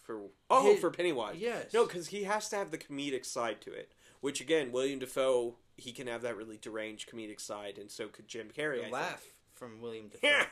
For 0.03 0.23
oh, 0.51 0.73
His- 0.73 0.81
for 0.81 0.91
Pennywise. 0.91 1.37
yes. 1.39 1.73
No, 1.73 1.87
because 1.87 2.09
he 2.09 2.25
has 2.25 2.49
to 2.49 2.57
have 2.57 2.71
the 2.71 2.79
comedic 2.79 3.25
side 3.25 3.61
to 3.63 3.73
it. 3.73 3.93
Which 4.21 4.41
again, 4.41 4.73
William 4.73 4.99
Dafoe, 4.99 5.55
he 5.77 5.93
can 5.93 6.09
have 6.09 6.23
that 6.23 6.37
really 6.37 6.59
deranged 6.61 7.09
comedic 7.09 7.41
side, 7.41 7.79
and 7.79 7.89
so 7.91 8.09
could 8.09 8.27
Jim 8.27 8.49
Carrey. 8.57 8.85
The 8.85 8.91
laugh 8.91 9.25
from 9.55 9.81
William 9.81 10.09
Dafoe. 10.09 10.29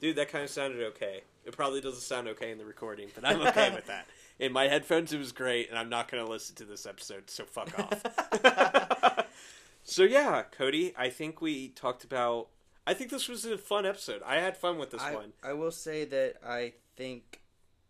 Dude, 0.00 0.16
that 0.16 0.30
kind 0.30 0.44
of 0.44 0.50
sounded 0.50 0.80
okay. 0.88 1.22
It 1.44 1.56
probably 1.56 1.80
doesn't 1.80 2.00
sound 2.02 2.28
okay 2.28 2.52
in 2.52 2.58
the 2.58 2.64
recording, 2.64 3.08
but 3.14 3.24
I'm 3.26 3.40
okay 3.48 3.70
with 3.74 3.86
that. 3.88 4.06
In 4.40 4.52
my 4.52 4.68
headphones, 4.68 5.12
it 5.12 5.18
was 5.18 5.32
great, 5.32 5.68
and 5.68 5.78
I'm 5.78 5.90
not 5.90 6.10
going 6.10 6.24
to 6.24 6.30
listen 6.30 6.56
to 6.56 6.64
this 6.64 6.86
episode, 6.86 7.28
so 7.28 7.44
fuck 7.44 7.78
off. 7.78 9.26
so 9.84 10.02
yeah, 10.02 10.44
Cody, 10.50 10.94
I 10.96 11.10
think 11.10 11.42
we 11.42 11.68
talked 11.68 12.04
about. 12.04 12.48
I 12.86 12.94
think 12.94 13.10
this 13.10 13.28
was 13.28 13.44
a 13.44 13.58
fun 13.58 13.84
episode. 13.84 14.22
I 14.24 14.36
had 14.36 14.56
fun 14.56 14.78
with 14.78 14.92
this 14.92 15.02
I, 15.02 15.14
one. 15.14 15.32
I 15.44 15.52
will 15.52 15.70
say 15.70 16.06
that 16.06 16.36
I 16.44 16.72
think 16.96 17.42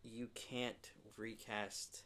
you 0.02 0.28
can't 0.34 0.90
recast 1.16 2.02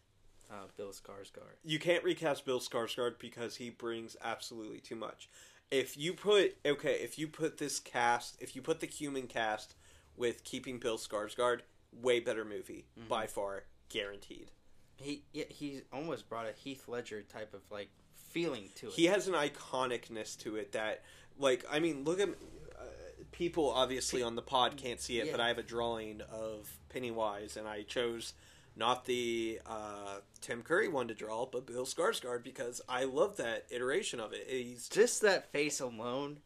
uh, 0.51 0.66
Bill 0.76 0.90
Skarsgård. 0.90 1.57
You 1.64 1.78
can't 1.78 2.05
recast 2.05 2.45
Bill 2.45 2.61
Skarsgård 2.61 3.18
because 3.18 3.57
he 3.57 3.70
brings 3.70 4.14
absolutely 4.22 4.80
too 4.80 4.97
much. 4.97 5.30
If 5.70 5.97
you 5.97 6.12
put 6.12 6.57
okay, 6.66 6.95
if 7.01 7.18
you 7.18 7.28
put 7.28 7.57
this 7.57 7.80
cast, 7.80 8.36
if 8.40 8.55
you 8.55 8.61
put 8.61 8.80
the 8.80 8.86
human 8.86 9.26
cast 9.26 9.74
with 10.16 10.45
keeping 10.45 10.78
Bill 10.78 10.99
Skarsgård, 10.99 11.61
way 11.92 12.20
better 12.20 12.45
movie 12.45 12.84
Mhm. 12.99 13.09
by 13.09 13.26
far, 13.26 13.64
guaranteed. 13.95 14.51
He 14.97 15.22
yeah, 15.32 15.45
he 15.49 15.80
almost 15.92 16.28
brought 16.28 16.47
a 16.47 16.53
Heath 16.53 16.84
Ledger 16.88 17.22
type 17.22 17.55
of 17.55 17.62
like 17.70 17.88
feeling 18.30 18.68
to 18.76 18.88
it. 18.88 18.92
He 18.92 19.07
has 19.07 19.28
an 19.28 19.34
iconicness 19.34 20.36
to 20.40 20.57
it 20.57 20.72
that, 20.72 21.03
like, 21.38 21.64
I 21.70 21.78
mean, 21.78 22.05
look 22.05 22.18
at 22.20 22.28
uh, 22.28 22.82
people 23.32 23.70
obviously 23.70 24.22
on 24.22 24.34
the 24.34 24.42
pod 24.42 24.76
can't 24.76 25.01
see 25.01 25.20
it, 25.20 25.26
Yeah. 25.26 25.32
but 25.32 25.40
I 25.40 25.49
have 25.49 25.59
a 25.59 25.62
drawing 25.62 26.20
of 26.32 26.68
Pennywise, 26.88 27.57
and 27.57 27.66
I 27.68 27.82
chose 27.82 28.32
not 28.76 29.05
the 29.05 29.61
uh, 29.66 30.18
Tim 30.40 30.62
Curry 30.62 30.88
one 30.88 31.07
to 31.09 31.14
draw, 31.14 31.47
but 31.47 31.64
Bill 31.66 31.86
Skarsgård 31.86 32.42
because 32.42 32.80
I 32.88 33.05
love 33.05 33.36
that 33.36 33.66
iteration 33.70 34.18
of 34.18 34.32
it. 34.32 34.47
He's 34.49 34.88
Just 34.88 35.22
that 35.22 35.53
face 35.53 35.78
alone 35.80 36.38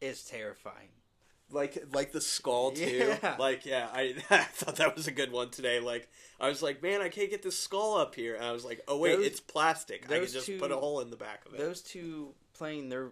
is 0.00 0.22
terrifying. 0.24 0.88
Like 1.52 1.82
like 1.92 2.12
the 2.12 2.20
skull 2.20 2.70
too. 2.72 3.14
Yeah. 3.22 3.36
Like 3.38 3.64
yeah, 3.66 3.88
I, 3.92 4.14
I 4.30 4.38
thought 4.44 4.76
that 4.76 4.96
was 4.96 5.06
a 5.06 5.12
good 5.12 5.30
one 5.32 5.50
today. 5.50 5.80
Like 5.80 6.08
I 6.40 6.48
was 6.48 6.62
like, 6.62 6.82
man, 6.82 7.00
I 7.00 7.08
can't 7.08 7.30
get 7.30 7.42
this 7.42 7.58
skull 7.58 7.96
up 7.96 8.14
here, 8.14 8.34
and 8.34 8.44
I 8.44 8.52
was 8.52 8.64
like, 8.64 8.80
oh 8.88 8.98
wait, 8.98 9.16
Those- 9.16 9.26
it's 9.26 9.40
plastic. 9.40 10.10
I 10.10 10.18
can 10.20 10.26
just 10.28 10.46
two- 10.46 10.58
put 10.58 10.72
a 10.72 10.76
hole 10.76 11.00
in 11.00 11.10
the 11.10 11.16
back 11.16 11.46
of 11.46 11.54
it. 11.54 11.58
Those 11.58 11.80
two 11.80 12.34
playing 12.54 12.88
their 12.88 13.10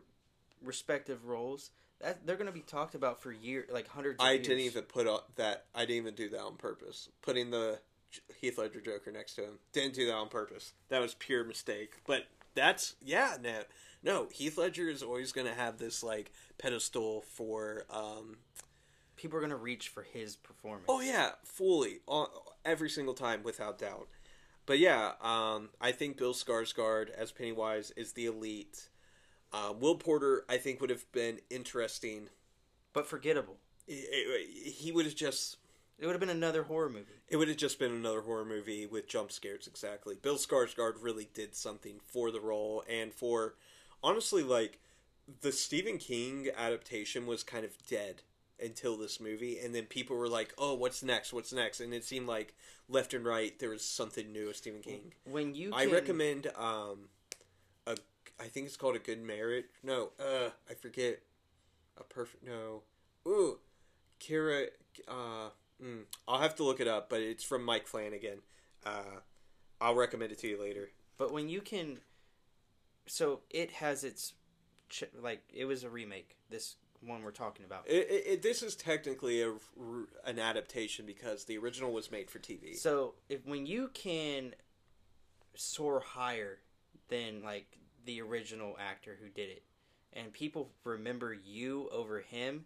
respective 0.63 1.27
roles, 1.27 1.71
that 2.01 2.27
they're 2.27 2.37
going 2.37 2.47
to 2.47 2.53
be 2.53 2.61
talked 2.61 2.95
about 2.95 3.21
for 3.23 3.33
years, 3.33 3.69
like 3.73 3.89
hundreds. 3.89 4.21
Of 4.21 4.27
I 4.27 4.33
years. 4.33 4.47
didn't 4.47 4.65
even 4.65 4.83
put 4.85 5.07
that. 5.37 5.67
I 5.75 5.81
didn't 5.81 5.97
even 5.97 6.15
do 6.15 6.29
that 6.31 6.41
on 6.41 6.57
purpose. 6.57 7.09
Putting 7.23 7.51
the 7.51 7.79
Heath 8.41 8.59
Ledger 8.59 8.81
Joker 8.81 9.13
next 9.13 9.35
to 9.37 9.43
him 9.43 9.59
didn't 9.73 9.95
do 9.95 10.07
that 10.07 10.15
on 10.15 10.29
purpose. 10.29 10.73
That 10.89 11.01
was 11.01 11.15
pure 11.15 11.45
mistake. 11.45 11.95
But 12.07 12.27
that's 12.55 12.97
yeah, 13.01 13.37
no, 13.43 13.61
no. 14.03 14.29
Heath 14.33 14.59
Ledger 14.59 14.89
is 14.89 15.03
always 15.03 15.33
going 15.33 15.47
to 15.47 15.55
have 15.55 15.79
this 15.79 16.03
like 16.03 16.33
pedestal 16.61 17.23
for. 17.23 17.85
um 17.91 18.37
People 19.17 19.37
are 19.37 19.41
going 19.43 19.51
to 19.51 19.57
reach 19.57 19.89
for 19.89 20.03
his 20.03 20.37
performance. 20.37 20.87
Oh 20.89 21.01
yeah, 21.03 21.33
fully 21.45 21.99
on 22.07 22.29
every 22.65 22.89
single 22.89 23.13
time 23.13 23.43
without 23.43 23.79
doubt. 23.79 24.09
But 24.65 24.79
yeah, 24.79 25.13
um, 25.21 25.69
I 25.79 25.93
think 25.93 26.17
Bill 26.17 26.33
Skarsgård 26.33 27.11
as 27.11 27.31
Pennywise 27.31 27.91
is 27.99 28.13
the 28.15 28.25
elite. 28.25 28.89
Uh, 29.53 29.75
Will 29.79 29.97
Poulter, 29.97 30.45
I 30.49 30.57
think, 30.57 30.81
would 30.81 30.89
have 30.89 31.11
been 31.13 31.41
interesting. 31.51 32.31
but 32.95 33.07
forgettable. 33.07 33.59
He- 33.87 34.71
He 34.75 34.91
would 34.91 35.05
have 35.05 35.15
just 35.17 35.59
It 35.99 36.07
would 36.07 36.13
have 36.13 36.21
been 36.21 36.31
another 36.31 36.63
horror 36.63 36.89
movie. 36.89 37.13
It 37.29 37.37
would 37.37 37.49
have 37.49 37.59
just 37.59 37.79
been 37.79 37.93
another 37.93 38.23
horror 38.23 38.47
movie 38.47 38.87
with 38.87 39.07
jump 39.07 39.33
scares, 39.33 39.67
exactly. 39.67 40.17
Bill 40.17 40.37
Skarsgård 40.39 40.95
really 41.03 41.29
did 41.35 41.55
something 41.55 42.01
for 42.07 42.31
the 42.31 42.41
role 42.41 42.83
and 42.89 43.13
for, 43.13 43.57
honestly, 44.03 44.43
like, 44.43 44.81
the 45.41 45.53
Stephen 45.53 45.99
King 45.99 46.49
adaptation 46.57 47.27
was 47.27 47.43
kind 47.43 47.65
of 47.65 47.73
dead 47.87 48.23
until 48.63 48.97
this 48.97 49.21
movie, 49.21 49.59
and 49.59 49.75
then 49.75 49.85
people 49.85 50.17
were 50.17 50.29
like, 50.29 50.53
oh, 50.59 50.75
what's 50.75 51.03
next? 51.03 51.33
What's 51.33 51.53
next? 51.53 51.81
And 51.81 51.95
it 51.95 52.05
seemed 52.05 52.27
like 52.27 52.55
left 52.89 53.15
and 53.15 53.25
right 53.25 53.59
there 53.59 53.71
was 53.71 53.85
something 53.85 54.33
new 54.33 54.49
with 54.49 54.57
Stephen 54.57 54.81
King. 54.83 55.13
When 55.25 55.55
you, 55.55 55.73
I 55.75 55.85
can- 55.85 55.95
recommend, 55.95 56.47
um, 56.57 57.09
a, 57.87 57.97
I 58.39 58.45
think 58.45 58.67
it's 58.67 58.77
called 58.77 58.97
A 58.97 58.99
Good 58.99 59.23
Marriage. 59.23 59.67
No, 59.83 60.11
uh, 60.19 60.51
I 60.69 60.75
forget. 60.75 61.21
A 61.99 62.05
Perfect, 62.05 62.47
no. 62.47 62.83
Ooh, 63.27 63.59
Kira, 64.21 64.67
uh, 65.09 65.51
mm, 65.83 66.03
I'll 66.27 66.41
have 66.41 66.55
to 66.57 66.65
look 66.65 66.81
it 66.81 66.89
up, 66.89 67.09
but 67.11 67.21
it's 67.21 67.45
from 67.45 67.65
Mike 67.65 67.87
Flanagan. 67.87 68.41
Uh, 68.85 69.21
I'll 69.81 69.95
recommend 69.95 70.33
it 70.33 70.39
to 70.41 70.49
you 70.49 70.61
later. 70.61 70.91
But 71.19 71.33
when 71.33 71.49
you 71.49 71.61
can, 71.61 71.99
so 73.07 73.41
it 73.51 73.73
has 73.73 74.05
its, 74.05 74.33
ch- 74.91 75.05
like 75.21 75.43
it 75.55 75.65
was 75.65 75.85
a 75.85 75.89
remake. 75.91 76.37
This 76.51 76.77
one 77.01 77.23
we're 77.23 77.31
talking 77.31 77.65
about. 77.65 77.85
It, 77.87 78.09
it, 78.11 78.25
it, 78.27 78.43
this 78.43 78.63
is 78.63 78.77
technically 78.77 79.43
a, 79.43 79.53
an 80.27 80.39
adaptation 80.39 81.07
because 81.07 81.45
the 81.45 81.57
original 81.59 81.93
was 81.93 82.11
made 82.11 82.31
for 82.31 82.39
TV. 82.39 82.77
So 82.77 83.15
if 83.29 83.47
when 83.47 83.67
you 83.67 83.91
can 83.95 84.55
soar 85.55 86.01
higher 86.01 86.59
than 87.09 87.43
like 87.43 87.79
the 88.05 88.21
original 88.21 88.77
actor 88.79 89.17
who 89.21 89.29
did 89.29 89.49
it, 89.51 89.63
and 90.13 90.33
people 90.33 90.71
remember 90.85 91.33
you 91.33 91.89
over 91.93 92.21
him, 92.21 92.65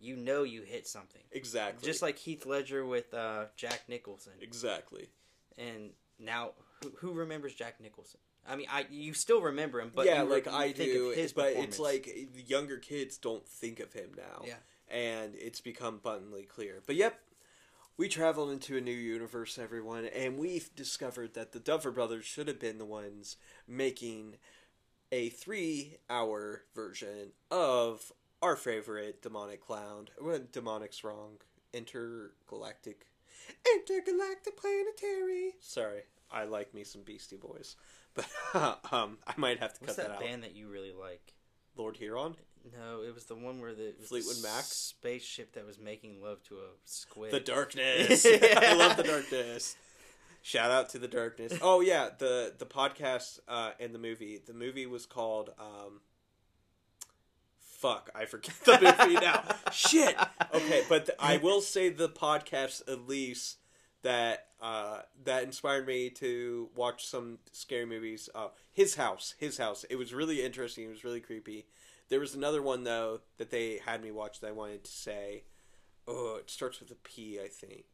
you 0.00 0.16
know 0.16 0.42
you 0.42 0.62
hit 0.62 0.86
something. 0.86 1.22
exactly. 1.32 1.86
Just 1.86 2.02
like 2.02 2.18
Heath 2.18 2.46
Ledger 2.46 2.84
with 2.84 3.12
uh, 3.14 3.46
Jack 3.56 3.82
Nicholson, 3.88 4.32
exactly. 4.40 5.08
and 5.56 5.90
now 6.18 6.50
who, 6.82 6.92
who 6.98 7.12
remembers 7.12 7.54
Jack 7.54 7.80
Nicholson? 7.80 8.20
I 8.46 8.56
mean, 8.56 8.66
I 8.70 8.86
you 8.90 9.14
still 9.14 9.40
remember 9.40 9.80
him, 9.80 9.90
but 9.94 10.06
yeah, 10.06 10.22
you 10.22 10.28
like 10.28 10.46
you 10.46 10.52
I 10.52 10.72
think 10.72 10.92
do, 10.92 11.10
his 11.10 11.32
but 11.32 11.52
it's 11.52 11.78
like 11.78 12.04
the 12.34 12.42
younger 12.42 12.76
kids 12.78 13.16
don't 13.18 13.46
think 13.46 13.80
of 13.80 13.92
him 13.92 14.10
now. 14.16 14.44
Yeah. 14.46 14.54
and 14.90 15.34
it's 15.34 15.60
become 15.60 15.94
abundantly 15.96 16.42
clear. 16.44 16.82
But 16.86 16.96
yep, 16.96 17.20
we 17.96 18.08
traveled 18.08 18.50
into 18.50 18.76
a 18.76 18.80
new 18.80 18.90
universe, 18.90 19.58
everyone, 19.58 20.06
and 20.06 20.38
we've 20.38 20.74
discovered 20.74 21.34
that 21.34 21.52
the 21.52 21.58
Duffer 21.60 21.90
Brothers 21.90 22.24
should 22.24 22.48
have 22.48 22.60
been 22.60 22.78
the 22.78 22.84
ones 22.84 23.36
making 23.66 24.36
a 25.10 25.30
three-hour 25.30 26.62
version 26.74 27.32
of 27.50 28.12
our 28.42 28.56
favorite 28.56 29.22
demonic 29.22 29.60
clown. 29.64 30.08
Well, 30.20 30.40
demonic's 30.52 31.02
wrong. 31.02 31.38
Intergalactic, 31.72 33.06
intergalactic 33.74 34.56
planetary. 34.56 35.54
Sorry, 35.60 36.02
I 36.30 36.44
like 36.44 36.72
me 36.74 36.84
some 36.84 37.02
Beastie 37.02 37.36
Boys, 37.36 37.76
but 38.52 38.78
um, 38.92 39.18
I 39.26 39.34
might 39.36 39.58
have 39.60 39.74
to 39.74 39.80
what's 39.80 39.96
cut 39.96 40.04
that 40.04 40.08
that, 40.08 40.14
out. 40.16 40.20
band 40.20 40.42
that 40.42 40.54
you 40.54 40.68
really 40.68 40.92
like? 40.92 41.34
Lord 41.76 41.96
Huron. 41.96 42.36
No, 42.76 43.02
it 43.02 43.14
was 43.14 43.24
the 43.24 43.34
one 43.34 43.60
where 43.60 43.74
the 43.74 43.94
Fleetwood 44.04 44.42
Mac? 44.42 44.64
spaceship 44.64 45.52
that 45.54 45.66
was 45.66 45.78
making 45.78 46.20
love 46.20 46.42
to 46.44 46.56
a 46.56 46.68
squid. 46.84 47.30
The 47.30 47.40
darkness. 47.40 48.26
I 48.56 48.74
love 48.74 48.96
the 48.96 49.04
darkness. 49.04 49.76
Shout 50.42 50.70
out 50.70 50.90
to 50.90 50.98
the 50.98 51.08
darkness. 51.08 51.58
Oh 51.62 51.80
yeah, 51.80 52.08
the 52.16 52.54
the 52.56 52.66
podcast 52.66 53.40
uh, 53.48 53.72
and 53.80 53.94
the 53.94 53.98
movie. 53.98 54.40
The 54.44 54.54
movie 54.54 54.86
was 54.86 55.06
called. 55.06 55.50
Um, 55.58 56.00
fuck, 57.60 58.10
I 58.14 58.24
forget 58.24 58.54
the 58.64 58.96
movie 58.98 59.20
now. 59.20 59.44
Shit. 59.72 60.16
Okay, 60.52 60.82
but 60.88 61.06
th- 61.06 61.18
I 61.20 61.36
will 61.36 61.60
say 61.60 61.90
the 61.90 62.08
podcast 62.08 62.82
at 62.90 63.08
least 63.08 63.57
that 64.02 64.46
uh, 64.60 65.02
that 65.24 65.44
inspired 65.44 65.86
me 65.86 66.10
to 66.10 66.68
watch 66.74 67.06
some 67.06 67.38
scary 67.52 67.86
movies. 67.86 68.28
Uh, 68.34 68.48
his 68.72 68.96
house, 68.96 69.34
his 69.38 69.58
house. 69.58 69.84
It 69.90 69.96
was 69.96 70.14
really 70.14 70.44
interesting. 70.44 70.84
It 70.84 70.90
was 70.90 71.04
really 71.04 71.20
creepy. 71.20 71.66
There 72.08 72.20
was 72.20 72.34
another 72.34 72.62
one 72.62 72.84
though 72.84 73.20
that 73.38 73.50
they 73.50 73.80
had 73.84 74.02
me 74.02 74.10
watch 74.10 74.40
that 74.40 74.48
I 74.48 74.52
wanted 74.52 74.84
to 74.84 74.90
say. 74.90 75.44
Oh, 76.06 76.36
it 76.40 76.50
starts 76.50 76.80
with 76.80 76.90
a 76.90 76.94
P, 76.94 77.38
I 77.38 77.48
think. 77.48 77.84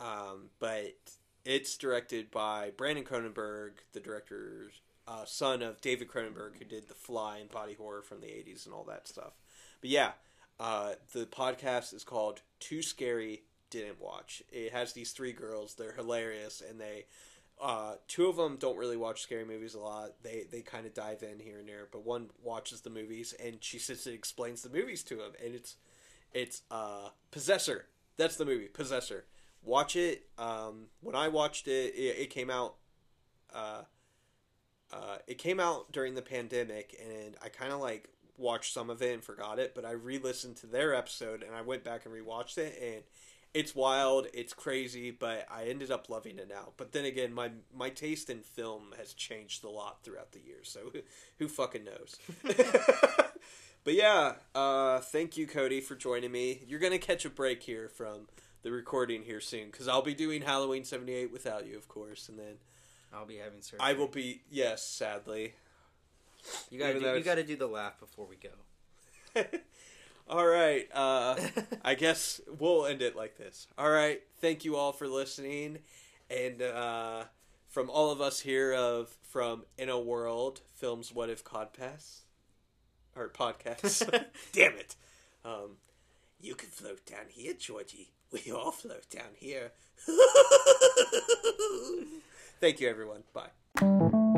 Um, 0.00 0.50
but 0.58 0.96
it's 1.44 1.76
directed 1.76 2.30
by 2.30 2.72
Brandon 2.76 3.04
Cronenberg, 3.04 3.72
the 3.92 4.00
director's 4.00 4.80
uh, 5.06 5.24
son 5.24 5.62
of 5.62 5.80
David 5.80 6.08
Cronenberg, 6.08 6.58
who 6.58 6.64
did 6.64 6.88
The 6.88 6.94
Fly 6.94 7.38
and 7.38 7.50
body 7.50 7.74
horror 7.74 8.02
from 8.02 8.20
the 8.20 8.26
'80s 8.26 8.66
and 8.66 8.74
all 8.74 8.84
that 8.84 9.06
stuff. 9.06 9.34
But 9.80 9.90
yeah, 9.90 10.12
uh, 10.58 10.94
the 11.12 11.26
podcast 11.26 11.94
is 11.94 12.04
called 12.04 12.42
Too 12.58 12.82
Scary 12.82 13.44
Didn't 13.70 14.00
Watch. 14.00 14.42
It 14.50 14.72
has 14.72 14.92
these 14.92 15.12
three 15.12 15.32
girls. 15.32 15.74
They're 15.74 15.92
hilarious, 15.92 16.62
and 16.68 16.80
they 16.80 17.06
uh, 17.60 17.94
two 18.06 18.26
of 18.26 18.36
them 18.36 18.56
don't 18.56 18.76
really 18.76 18.96
watch 18.96 19.22
scary 19.22 19.44
movies 19.44 19.74
a 19.74 19.80
lot. 19.80 20.12
They 20.22 20.44
they 20.50 20.60
kind 20.60 20.86
of 20.86 20.94
dive 20.94 21.22
in 21.22 21.38
here 21.38 21.58
and 21.58 21.68
there, 21.68 21.88
but 21.90 22.04
one 22.04 22.28
watches 22.42 22.82
the 22.82 22.90
movies, 22.90 23.34
and 23.42 23.56
she 23.60 23.78
sits 23.78 24.06
and 24.06 24.14
explains 24.14 24.62
the 24.62 24.68
movies 24.68 25.02
to 25.04 25.14
him, 25.14 25.32
and 25.42 25.54
it's 25.54 25.76
it's 26.34 26.62
uh, 26.70 27.08
Possessor. 27.30 27.86
That's 28.18 28.36
the 28.36 28.44
movie, 28.44 28.66
Possessor. 28.66 29.24
Watch 29.62 29.96
it. 29.96 30.26
Um, 30.38 30.88
when 31.00 31.14
I 31.14 31.28
watched 31.28 31.66
it, 31.66 31.94
it, 31.94 32.18
it 32.18 32.30
came 32.30 32.50
out. 32.50 32.76
Uh, 33.54 33.82
uh, 34.92 35.18
it 35.26 35.38
came 35.38 35.58
out 35.58 35.90
during 35.92 36.14
the 36.14 36.22
pandemic, 36.22 36.94
and 37.02 37.36
I 37.42 37.48
kind 37.48 37.72
of 37.72 37.80
like 37.80 38.10
watched 38.36 38.74
some 38.74 38.90
of 38.90 39.00
it 39.00 39.14
and 39.14 39.24
forgot 39.24 39.58
it. 39.58 39.74
But 39.74 39.86
I 39.86 39.92
re-listened 39.92 40.56
to 40.58 40.66
their 40.66 40.94
episode, 40.94 41.42
and 41.42 41.54
I 41.54 41.62
went 41.62 41.84
back 41.84 42.04
and 42.04 42.14
rewatched 42.14 42.58
it, 42.58 42.78
and 42.82 43.02
it's 43.56 43.74
wild, 43.74 44.26
it's 44.34 44.52
crazy, 44.52 45.10
but 45.10 45.46
I 45.50 45.64
ended 45.64 45.90
up 45.90 46.10
loving 46.10 46.38
it 46.38 46.46
now. 46.46 46.74
But 46.76 46.92
then 46.92 47.06
again, 47.06 47.32
my 47.32 47.50
my 47.74 47.88
taste 47.88 48.28
in 48.28 48.40
film 48.40 48.94
has 48.98 49.14
changed 49.14 49.64
a 49.64 49.70
lot 49.70 50.02
throughout 50.02 50.32
the 50.32 50.40
years, 50.40 50.68
so 50.68 50.92
who, 51.38 51.48
fucking 51.48 51.82
knows? 51.82 52.16
but 53.84 53.94
yeah, 53.94 54.34
uh, 54.54 54.98
thank 55.00 55.38
you, 55.38 55.46
Cody, 55.46 55.80
for 55.80 55.94
joining 55.94 56.30
me. 56.30 56.64
You're 56.68 56.80
gonna 56.80 56.98
catch 56.98 57.24
a 57.24 57.30
break 57.30 57.62
here 57.62 57.88
from 57.88 58.28
the 58.62 58.70
recording 58.70 59.22
here 59.22 59.40
soon 59.40 59.70
because 59.70 59.88
I'll 59.88 60.02
be 60.02 60.14
doing 60.14 60.42
Halloween 60.42 60.84
'78 60.84 61.32
without 61.32 61.66
you, 61.66 61.78
of 61.78 61.88
course, 61.88 62.28
and 62.28 62.38
then 62.38 62.56
I'll 63.10 63.24
be 63.24 63.38
having 63.38 63.62
surgery. 63.62 63.80
I 63.80 63.94
will 63.94 64.08
be 64.08 64.42
yes, 64.50 64.86
sadly. 64.86 65.54
You 66.70 66.78
gotta 66.78 66.98
even 66.98 67.02
do, 67.02 67.18
you 67.18 67.24
got 67.24 67.36
to 67.36 67.42
do 67.42 67.56
the 67.56 67.66
laugh 67.66 67.98
before 67.98 68.26
we 68.26 68.36
go. 68.36 68.50
all 70.28 70.46
right, 70.46 70.88
uh, 70.94 71.36
I 71.84 71.94
guess 71.94 72.40
we'll 72.58 72.86
end 72.86 73.02
it 73.02 73.16
like 73.16 73.36
this. 73.36 73.66
All 73.78 73.90
right, 73.90 74.20
thank 74.40 74.64
you 74.64 74.76
all 74.76 74.92
for 74.92 75.08
listening, 75.08 75.78
and 76.30 76.62
uh, 76.62 77.24
from 77.68 77.90
all 77.90 78.10
of 78.10 78.20
us 78.20 78.40
here 78.40 78.72
of 78.72 79.16
from 79.22 79.64
In 79.78 79.88
a 79.88 79.98
World 79.98 80.62
Films 80.74 81.12
What 81.14 81.30
If 81.30 81.44
Codpass 81.44 82.20
or 83.14 83.28
podcasts. 83.28 84.08
Damn 84.52 84.76
it. 84.76 84.96
Um, 85.44 85.76
you 86.40 86.54
can 86.54 86.68
float 86.68 87.04
down 87.06 87.26
here, 87.28 87.54
Georgie. 87.54 88.12
We 88.32 88.50
all 88.52 88.72
float 88.72 89.08
down 89.10 89.34
here. 89.34 89.72
Thank 92.60 92.80
you, 92.80 92.88
everyone. 92.88 93.22
Bye. 93.32 94.32